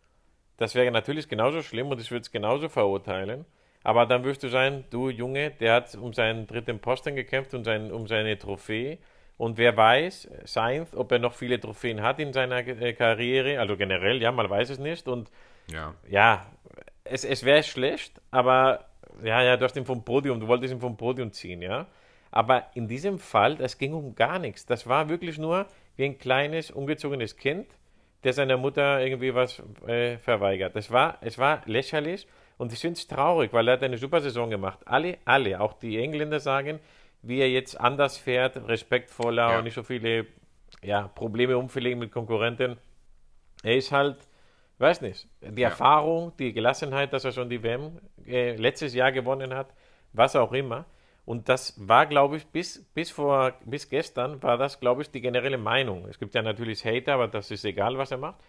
das 0.58 0.76
wäre 0.76 0.92
natürlich 0.92 1.28
genauso 1.28 1.62
schlimm 1.62 1.90
und 1.90 2.00
ich 2.00 2.12
würde 2.12 2.22
es 2.22 2.32
genauso 2.32 2.70
verurteilen. 2.70 3.46
Aber 3.84 4.06
dann 4.06 4.24
wirst 4.24 4.44
du 4.44 4.48
sagen, 4.48 4.86
du 4.92 5.10
Junge, 5.10 5.52
der 5.52 5.74
hat 5.74 5.96
um 5.96 6.14
seinen 6.14 6.48
dritten 6.48 6.80
Posten 6.80 7.16
gekämpft 7.16 7.54
und 7.54 7.66
sein, 7.66 7.92
um 7.92 8.08
seine 8.08 8.38
Trophäe. 8.38 8.98
Und 9.38 9.58
wer 9.58 9.76
weiß, 9.76 10.30
Sainz, 10.46 10.96
ob 10.96 11.12
er 11.12 11.20
noch 11.20 11.34
viele 11.34 11.60
Trophäen 11.60 12.02
hat 12.02 12.20
in 12.20 12.32
seiner 12.32 12.66
äh, 12.66 12.94
Karriere, 12.94 13.60
also 13.60 13.76
generell, 13.76 14.22
ja, 14.22 14.32
man 14.32 14.50
weiß 14.50 14.70
es 14.70 14.80
nicht. 14.80 15.08
Und 15.08 15.30
ja. 15.72 15.96
ja, 16.08 16.46
es, 17.04 17.26
es 17.26 17.44
wäre 17.44 17.64
schlecht, 17.64 18.22
aber 18.32 18.86
ja, 19.24 19.42
ja, 19.44 19.58
du 19.58 19.66
hast 19.66 19.76
ihn 19.76 19.86
vom 19.86 20.04
Podium, 20.04 20.40
du 20.40 20.48
wolltest 20.48 20.74
ihn 20.74 20.80
vom 20.80 20.98
Podium 20.98 21.32
ziehen, 21.32 21.62
ja. 21.62 21.88
Aber 22.32 22.66
in 22.74 22.88
diesem 22.88 23.20
Fall, 23.20 23.56
das 23.56 23.78
ging 23.78 23.94
um 23.94 24.16
gar 24.16 24.40
nichts. 24.40 24.66
Das 24.66 24.88
war 24.88 25.10
wirklich 25.10 25.38
nur 25.38 25.68
wie 25.96 26.06
ein 26.06 26.18
kleines, 26.18 26.72
ungezogenes 26.72 27.38
Kind, 27.38 27.68
der 28.24 28.34
seiner 28.34 28.58
Mutter 28.58 29.02
irgendwie 29.02 29.36
was 29.36 29.62
äh, 29.86 30.18
verweigert. 30.18 30.76
Das 30.76 30.90
war, 30.90 31.18
es 31.22 31.38
war 31.38 31.62
lächerlich 31.66 32.28
und 32.58 32.74
ich 32.74 32.80
finde 32.80 32.98
es 32.98 33.08
traurig, 33.08 33.54
weil 33.54 33.68
er 33.68 33.74
hat 33.74 33.84
eine 33.84 33.98
super 33.98 34.22
Saison 34.22 34.50
gemacht. 34.50 34.80
Alle, 34.86 35.18
alle, 35.26 35.60
auch 35.62 35.74
die 35.74 36.00
Engländer 36.00 36.40
sagen, 36.40 36.80
wie 37.22 37.40
er 37.40 37.50
jetzt 37.50 37.80
anders 37.80 38.18
fährt, 38.18 38.58
respektvoller 38.68 39.52
Ja. 39.52 39.58
und 39.60 39.66
nicht 39.66 39.76
so 39.76 39.84
viele 39.84 40.26
ja, 40.82 41.08
Probleme 41.10 41.58
umverlegen 41.58 42.00
mit 42.00 42.12
Konkurrenten. 42.12 42.78
Er 43.62 43.76
ist 43.76 43.92
halt, 43.92 44.18
weiß 44.84 45.02
nicht, 45.02 45.28
die 45.42 45.64
Erfahrung, 45.64 46.34
die 46.38 46.54
Gelassenheit, 46.54 47.12
dass 47.14 47.26
er 47.26 47.32
schon 47.32 47.50
die 47.50 47.64
WM 47.64 48.00
äh, 48.28 48.56
letztes 48.56 48.94
Jahr 48.94 49.12
gewonnen 49.12 49.54
hat, 49.54 49.74
was 50.14 50.36
auch 50.36 50.54
immer. 50.54 50.86
Und 51.26 51.48
das 51.48 51.76
war, 51.88 52.06
glaube 52.06 52.38
ich, 52.38 52.46
bis, 52.48 52.84
bis, 52.94 53.10
vor, 53.10 53.54
bis 53.66 53.90
gestern 53.90 54.44
war 54.44 54.58
das, 54.58 54.80
glaube 54.80 55.02
ich, 55.02 55.10
die 55.10 55.22
generelle 55.22 55.58
Meinung. 55.58 56.06
Es 56.08 56.20
gibt 56.20 56.36
ja 56.36 56.42
natürlich 56.42 56.86
Hater, 56.86 57.14
aber 57.14 57.28
das 57.28 57.50
ist 57.50 57.64
egal, 57.64 57.98
was 57.98 58.12
er 58.12 58.18
macht. 58.18 58.40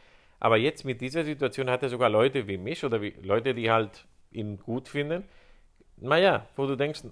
Aber 0.40 0.56
jetzt 0.56 0.84
mit 0.84 1.00
dieser 1.00 1.24
Situation 1.24 1.70
hat 1.70 1.82
er 1.82 1.88
sogar 1.88 2.10
Leute 2.10 2.48
wie 2.48 2.58
mich 2.58 2.84
oder 2.84 3.00
wie 3.00 3.14
Leute, 3.22 3.54
die 3.54 3.70
halt 3.70 4.04
ihn 4.32 4.58
gut 4.58 4.88
finden. 4.88 5.24
Naja, 5.96 6.46
wo 6.56 6.66
du 6.66 6.76
denkst, 6.76 7.02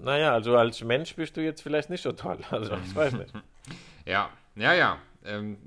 naja, 0.00 0.32
also 0.32 0.56
als 0.56 0.82
Mensch 0.84 1.16
bist 1.16 1.36
du 1.36 1.40
jetzt 1.40 1.60
vielleicht 1.60 1.90
nicht 1.90 2.02
so 2.02 2.12
toll. 2.12 2.38
Also, 2.50 2.76
ich 2.76 2.94
weiß 2.94 3.14
nicht. 3.14 3.34
Ja, 4.06 4.30
ja, 4.54 4.72
ja. 4.74 4.98
Ähm, 5.24 5.58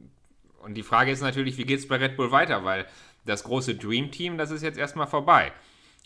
und 0.62 0.76
die 0.76 0.84
Frage 0.84 1.12
ist 1.12 1.22
natürlich, 1.22 1.58
wie 1.58 1.66
geht 1.66 1.80
es 1.80 1.88
bei 1.88 1.98
Red 1.98 2.18
Bull 2.18 2.32
weiter? 2.32 2.64
Weil 2.64 2.86
das 3.26 3.44
große 3.44 3.76
Dream 3.76 4.12
Team, 4.12 4.38
das 4.38 4.52
ist 4.52 4.64
jetzt 4.64 4.78
erstmal 4.78 5.08
vorbei. 5.08 5.52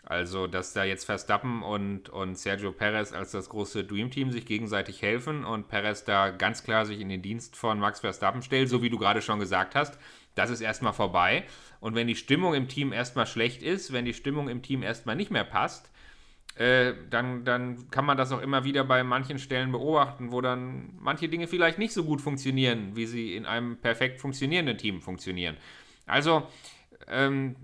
Also, 0.03 0.47
dass 0.47 0.73
da 0.73 0.83
jetzt 0.83 1.05
Verstappen 1.05 1.61
und, 1.61 2.09
und 2.09 2.35
Sergio 2.35 2.71
Perez 2.71 3.13
als 3.13 3.31
das 3.31 3.49
große 3.49 3.83
Dream 3.83 4.09
Team 4.09 4.31
sich 4.31 4.47
gegenseitig 4.47 5.01
helfen 5.03 5.45
und 5.45 5.67
Perez 5.67 6.03
da 6.03 6.31
ganz 6.31 6.63
klar 6.63 6.87
sich 6.87 6.99
in 6.99 7.09
den 7.09 7.21
Dienst 7.21 7.55
von 7.55 7.79
Max 7.79 7.99
Verstappen 7.99 8.41
stellt, 8.41 8.67
so 8.67 8.81
wie 8.81 8.89
du 8.89 8.97
gerade 8.97 9.21
schon 9.21 9.39
gesagt 9.39 9.75
hast, 9.75 9.99
das 10.33 10.49
ist 10.49 10.61
erstmal 10.61 10.93
vorbei. 10.93 11.43
Und 11.79 11.93
wenn 11.93 12.07
die 12.07 12.15
Stimmung 12.15 12.55
im 12.55 12.67
Team 12.67 12.93
erstmal 12.93 13.27
schlecht 13.27 13.61
ist, 13.61 13.93
wenn 13.93 14.05
die 14.05 14.15
Stimmung 14.15 14.49
im 14.49 14.63
Team 14.63 14.81
erstmal 14.81 15.15
nicht 15.15 15.29
mehr 15.29 15.43
passt, 15.43 15.90
äh, 16.55 16.93
dann, 17.09 17.45
dann 17.45 17.89
kann 17.91 18.05
man 18.05 18.17
das 18.17 18.31
auch 18.31 18.41
immer 18.41 18.63
wieder 18.63 18.83
bei 18.83 19.03
manchen 19.03 19.39
Stellen 19.39 19.71
beobachten, 19.71 20.31
wo 20.31 20.41
dann 20.41 20.93
manche 20.99 21.29
Dinge 21.29 21.47
vielleicht 21.47 21.79
nicht 21.79 21.93
so 21.93 22.03
gut 22.03 22.21
funktionieren, 22.21 22.95
wie 22.95 23.05
sie 23.05 23.35
in 23.35 23.45
einem 23.45 23.77
perfekt 23.77 24.19
funktionierenden 24.19 24.77
Team 24.77 25.01
funktionieren. 25.01 25.57
Also, 26.05 26.47
ähm, 27.07 27.55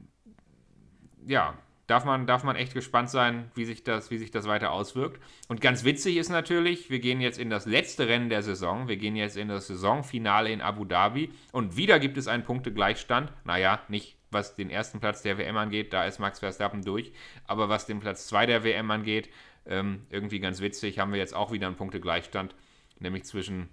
ja, 1.26 1.58
darf 1.88 2.06
man, 2.06 2.28
darf 2.28 2.44
man 2.44 2.56
echt 2.56 2.74
gespannt 2.74 3.10
sein, 3.10 3.50
wie 3.56 3.66
sich, 3.66 3.84
das, 3.84 4.12
wie 4.12 4.18
sich 4.18 4.32
das 4.32 4.48
weiter 4.48 4.72
auswirkt. 4.72 5.22
Und 5.48 5.62
ganz 5.62 5.84
witzig 5.84 6.18
ist 6.18 6.30
natürlich, 6.30 6.90
wir 6.90 7.00
gehen 7.00 7.22
jetzt 7.22 7.40
in 7.40 7.50
das 7.50 7.66
letzte 7.66 8.08
Rennen 8.08 8.30
der 8.30 8.44
Saison, 8.44 8.88
wir 8.88 8.98
gehen 8.98 9.16
jetzt 9.16 9.38
in 9.38 9.48
das 9.48 9.68
Saisonfinale 9.68 10.52
in 10.52 10.62
Abu 10.62 10.86
Dhabi 10.86 11.32
und 11.52 11.78
wieder 11.78 12.00
gibt 12.00 12.18
es 12.18 12.28
einen 12.28 12.44
Punktegleichstand. 12.44 13.32
Naja, 13.46 13.82
nicht 13.88 14.16
was 14.32 14.55
den 14.55 14.69
ersten 14.69 14.99
Platz 14.99 15.21
der 15.21 15.38
WM 15.38 15.57
angeht, 15.57 15.93
da 15.93 16.05
ist 16.05 16.19
Max 16.19 16.39
Verstappen 16.39 16.84
durch, 16.84 17.11
aber 17.45 17.69
was 17.69 17.86
den 17.86 17.99
Platz 17.99 18.28
2 18.28 18.45
der 18.45 18.63
WM 18.63 18.89
angeht, 18.91 19.30
ähm, 19.65 20.01
irgendwie 20.09 20.39
ganz 20.39 20.61
witzig, 20.61 20.99
haben 20.99 21.11
wir 21.11 21.19
jetzt 21.19 21.34
auch 21.34 21.51
wieder 21.51 21.67
einen 21.67 21.75
Punktegleichstand, 21.75 22.55
nämlich 22.99 23.25
zwischen, 23.25 23.69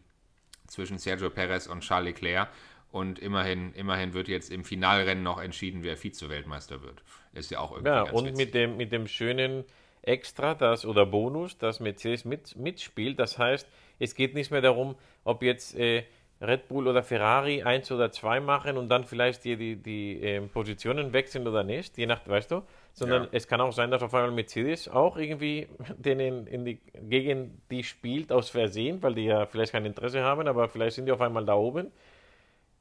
zwischen 0.67 0.99
Sergio 0.99 1.31
Perez 1.31 1.67
und 1.67 1.81
Charles 1.81 2.07
Leclerc. 2.15 2.49
Und 2.91 3.19
immerhin, 3.19 3.73
immerhin 3.75 4.15
wird 4.15 4.29
jetzt 4.29 4.53
im 4.53 4.63
Finalrennen 4.65 5.25
noch 5.25 5.41
entschieden, 5.41 5.83
wer 5.83 5.97
Vize-Weltmeister 5.97 6.81
wird. 6.83 7.03
Ist 7.33 7.51
ja 7.51 7.59
auch 7.59 7.73
irgendwie 7.73 7.91
Ja, 7.91 8.05
ganz 8.05 8.13
und 8.13 8.27
witzig. 8.27 8.37
mit 8.37 8.55
dem, 8.55 8.77
mit 8.77 8.93
dem 8.93 9.09
schönen 9.09 9.65
Extra 10.03 10.55
das, 10.55 10.85
oder 10.87 11.05
Bonus, 11.05 11.59
dass 11.59 11.81
Mercedes 11.81 12.25
mit, 12.25 12.55
mitspielt. 12.55 13.19
Das 13.19 13.37
heißt, 13.39 13.67
es 13.99 14.15
geht 14.15 14.35
nicht 14.35 14.53
mehr 14.53 14.61
darum, 14.61 14.95
ob 15.25 15.43
jetzt 15.43 15.75
äh, 15.77 16.05
Red 16.47 16.69
Bull 16.69 16.89
oder 16.89 17.03
Ferrari 17.03 17.63
eins 17.63 17.91
oder 17.91 18.11
zwei 18.13 18.41
machen 18.41 18.77
und 18.77 18.89
dann 18.89 19.05
vielleicht 19.05 19.45
die, 19.45 19.57
die, 19.57 19.77
die 19.77 20.21
ähm, 20.23 20.49
Positionen 20.51 21.13
wechseln 21.13 21.47
oder 21.49 21.63
nicht, 21.65 21.99
je 21.99 22.07
nach, 22.07 22.27
weißt 22.27 22.51
du, 22.53 22.63
sondern 22.93 23.25
Ja. 23.25 23.29
es 23.33 23.49
kann 23.49 23.61
auch 23.61 23.73
sein, 23.73 23.91
dass 23.91 24.03
auf 24.03 24.15
einmal 24.15 24.31
Mercedes 24.33 24.89
auch 24.89 25.17
irgendwie 25.17 25.69
denen 25.99 26.47
in 26.47 26.65
die, 26.65 26.81
gegen 27.09 27.61
die 27.71 27.83
spielt 27.85 28.31
aus 28.33 28.51
Versehen, 28.51 29.03
weil 29.03 29.15
die 29.15 29.25
ja 29.25 29.47
vielleicht 29.47 29.73
kein 29.73 29.85
Interesse 29.87 30.23
haben, 30.23 30.47
aber 30.49 30.69
vielleicht 30.69 30.97
sind 30.97 31.07
die 31.07 31.13
auf 31.13 31.21
einmal 31.21 31.45
da 31.45 31.55
oben. 31.55 31.91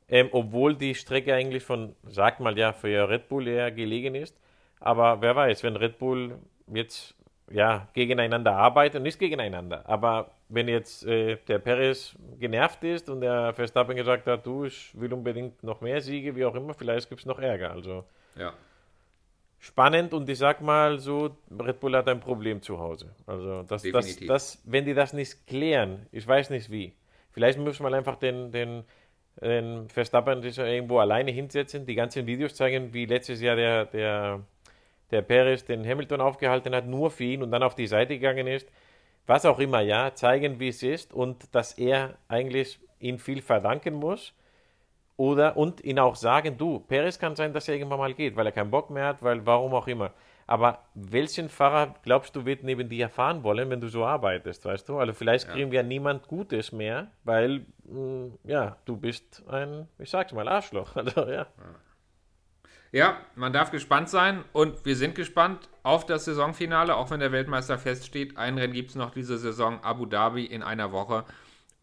Ähm, 0.10 0.30
obwohl 0.32 0.76
die 0.76 0.96
Strecke 0.96 1.34
eigentlich 1.34 1.64
von, 1.64 1.96
sag 2.08 2.40
mal 2.40 2.58
ja, 2.58 2.74
für 2.74 3.10
Red 3.10 3.30
Bull 3.30 3.48
eher 3.48 3.72
gelegen 3.72 4.16
ist. 4.16 4.38
Aber 4.80 5.22
wer 5.22 5.36
weiß, 5.36 5.64
wenn 5.64 5.76
Red 5.78 5.98
Bull 5.98 6.38
jetzt 6.68 7.16
ja 7.50 7.88
gegeneinander 7.94 8.54
arbeitet, 8.56 9.02
nicht 9.02 9.18
gegeneinander, 9.20 9.88
aber 9.88 10.32
wenn 10.54 10.68
jetzt 10.68 11.06
äh, 11.06 11.38
der 11.48 11.60
Perez 11.60 12.16
genervt 12.40 12.84
ist 12.84 13.10
und 13.10 13.22
der 13.22 13.54
Verstappen 13.54 13.96
gesagt 13.96 14.28
hat, 14.28 14.46
du, 14.46 14.66
ich 14.66 14.92
will 15.00 15.12
unbedingt 15.12 15.64
noch 15.64 15.82
mehr 15.82 16.00
Siege, 16.00 16.36
wie 16.36 16.46
auch 16.46 16.56
immer, 16.56 16.74
vielleicht 16.74 17.10
gibt 17.10 17.22
es 17.22 17.26
noch 17.26 17.40
Ärger. 17.40 17.72
Also 17.72 18.04
Ja. 18.36 18.54
spannend 19.60 20.14
und 20.14 20.30
ich 20.30 20.38
sag 20.38 20.62
mal 20.62 21.00
so, 21.00 21.36
Red 21.60 21.80
Bull 21.80 21.96
hat 21.96 22.08
ein 22.08 22.20
Problem 22.20 22.62
zu 22.62 22.78
Hause. 22.78 23.10
Also 23.26 23.64
das, 23.64 23.82
das, 23.84 24.18
das, 24.18 24.62
wenn 24.66 24.86
die 24.86 24.94
das 24.94 25.14
nicht 25.14 25.48
klären, 25.48 26.06
ich 26.12 26.28
weiß 26.28 26.50
nicht 26.52 26.70
wie. 26.70 26.94
Vielleicht 27.32 27.58
muss 27.58 27.80
man 27.80 27.94
einfach 27.96 28.18
den, 28.18 28.52
den, 28.52 28.84
den 29.42 29.90
Verstappen 29.90 30.44
sich 30.44 30.58
irgendwo 30.60 31.00
alleine 31.00 31.32
hinsetzen, 31.32 31.88
die 31.88 31.96
ganzen 31.96 32.28
Videos 32.28 32.54
zeigen, 32.54 32.94
wie 32.94 33.06
letztes 33.06 33.42
Jahr 33.42 33.56
der, 33.56 33.86
der, 33.86 34.42
der 35.10 35.22
Perez 35.24 35.66
den 35.66 35.84
Hamilton 35.84 36.22
aufgehalten 36.22 36.76
hat, 36.76 36.86
nur 36.86 37.10
für 37.10 37.24
ihn 37.24 37.42
und 37.42 37.50
dann 37.50 37.64
auf 37.64 37.74
die 37.74 37.88
Seite 37.88 38.14
gegangen 38.14 38.46
ist. 38.46 38.70
Was 39.26 39.46
auch 39.46 39.60
immer, 39.60 39.82
ja, 39.82 40.14
zeigen, 40.14 40.60
wie 40.60 40.68
es 40.70 40.84
ist 40.84 41.14
und 41.14 41.54
dass 41.56 41.78
er 41.78 42.16
eigentlich 42.28 42.80
ihn 43.00 43.20
viel 43.20 43.42
verdanken 43.42 43.94
muss. 43.94 44.34
Oder 45.16 45.56
und 45.58 45.84
ihn 45.84 46.00
auch 46.00 46.16
sagen, 46.16 46.58
du, 46.58 46.80
Perez 46.80 47.20
kann 47.20 47.36
sein, 47.36 47.54
dass 47.54 47.68
er 47.68 47.76
irgendwann 47.76 48.00
mal 48.00 48.14
geht, 48.16 48.36
weil 48.36 48.48
er 48.48 48.52
keinen 48.52 48.72
Bock 48.72 48.90
mehr 48.90 49.06
hat, 49.06 49.22
weil 49.22 49.46
warum 49.46 49.74
auch 49.76 49.88
immer. 49.88 50.12
Aber 50.48 50.80
welchen 50.96 51.50
Fahrer 51.50 51.96
glaubst 52.04 52.36
du, 52.36 52.46
wird 52.46 52.64
neben 52.64 52.90
dir 52.90 53.10
fahren 53.10 53.44
wollen, 53.44 53.70
wenn 53.70 53.80
du 53.80 53.88
so 53.88 54.04
arbeitest, 54.06 54.66
weißt 54.66 54.90
du? 54.90 54.98
Also 54.98 55.14
vielleicht 55.14 55.48
kriegen 55.50 55.72
wir 55.72 55.84
niemand 55.84 56.28
Gutes 56.28 56.72
mehr, 56.72 57.08
weil, 57.24 57.66
mh, 57.86 58.32
ja, 58.44 58.76
du 58.86 58.98
bist 58.98 59.44
ein, 59.48 59.88
ich 60.00 60.10
sag's 60.10 60.34
mal, 60.34 60.48
Arschloch. 60.48 60.96
Also, 60.96 61.22
ja. 61.22 61.46
Ja, 61.46 61.48
man 63.36 63.54
darf 63.54 63.72
gespannt 63.72 64.08
sein 64.08 64.44
und 64.54 64.86
wir 64.86 64.96
sind 64.96 65.16
gespannt 65.16 65.68
auf 65.82 66.06
das 66.06 66.26
Saisonfinale, 66.26 66.96
auch 66.96 67.10
wenn 67.10 67.20
der 67.20 67.32
Weltmeister 67.32 67.80
feststeht. 67.80 68.38
Ein 68.38 68.60
Rennen 68.60 68.74
gibt 68.74 68.92
es 68.92 68.96
noch 68.96 69.10
diese 69.10 69.40
Saison, 69.40 69.84
Abu 69.84 70.06
Dhabi 70.06 70.46
in 70.46 70.62
einer 70.62 70.92
Woche. 70.92 71.26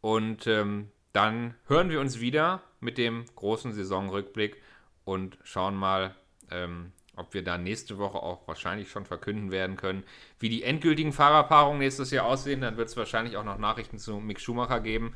Und 0.00 0.46
ähm, 0.46 0.92
dann 1.12 1.56
hören 1.66 1.90
wir 1.90 2.00
uns 2.00 2.20
wieder 2.20 2.62
mit 2.78 2.96
dem 2.96 3.24
großen 3.34 3.72
Saisonrückblick 3.72 4.62
und 5.04 5.36
schauen 5.42 5.74
mal, 5.74 6.14
ähm, 6.52 6.92
ob 7.16 7.34
wir 7.34 7.42
dann 7.42 7.64
nächste 7.64 7.98
Woche 7.98 8.22
auch 8.22 8.46
wahrscheinlich 8.46 8.88
schon 8.88 9.04
verkünden 9.04 9.50
werden 9.50 9.76
können, 9.76 10.04
wie 10.38 10.48
die 10.48 10.62
endgültigen 10.62 11.12
Fahrerpaarungen 11.12 11.80
nächstes 11.80 12.12
Jahr 12.12 12.26
aussehen. 12.26 12.60
Dann 12.60 12.76
wird 12.76 12.88
es 12.88 12.96
wahrscheinlich 12.96 13.36
auch 13.36 13.44
noch 13.44 13.58
Nachrichten 13.58 13.98
zu 13.98 14.20
Mick 14.20 14.40
Schumacher 14.40 14.78
geben. 14.78 15.14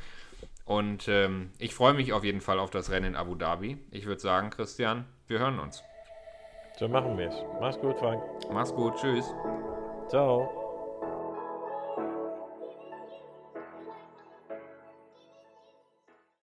Und 0.64 1.08
ähm, 1.08 1.50
ich 1.58 1.74
freue 1.74 1.94
mich 1.94 2.12
auf 2.12 2.24
jeden 2.24 2.40
Fall 2.40 2.58
auf 2.58 2.70
das 2.70 2.90
Rennen 2.90 3.06
in 3.06 3.16
Abu 3.16 3.34
Dhabi. 3.34 3.78
Ich 3.90 4.06
würde 4.06 4.20
sagen, 4.20 4.50
Christian, 4.50 5.04
wir 5.26 5.38
hören 5.38 5.58
uns. 5.58 5.82
So 6.78 6.88
machen 6.88 7.16
wir 7.18 7.28
es. 7.28 7.36
Mach's 7.60 7.78
gut, 7.78 7.98
Frank. 7.98 8.22
Mach's 8.50 8.74
gut, 8.74 8.96
tschüss. 8.96 9.26
Ciao. 10.08 10.63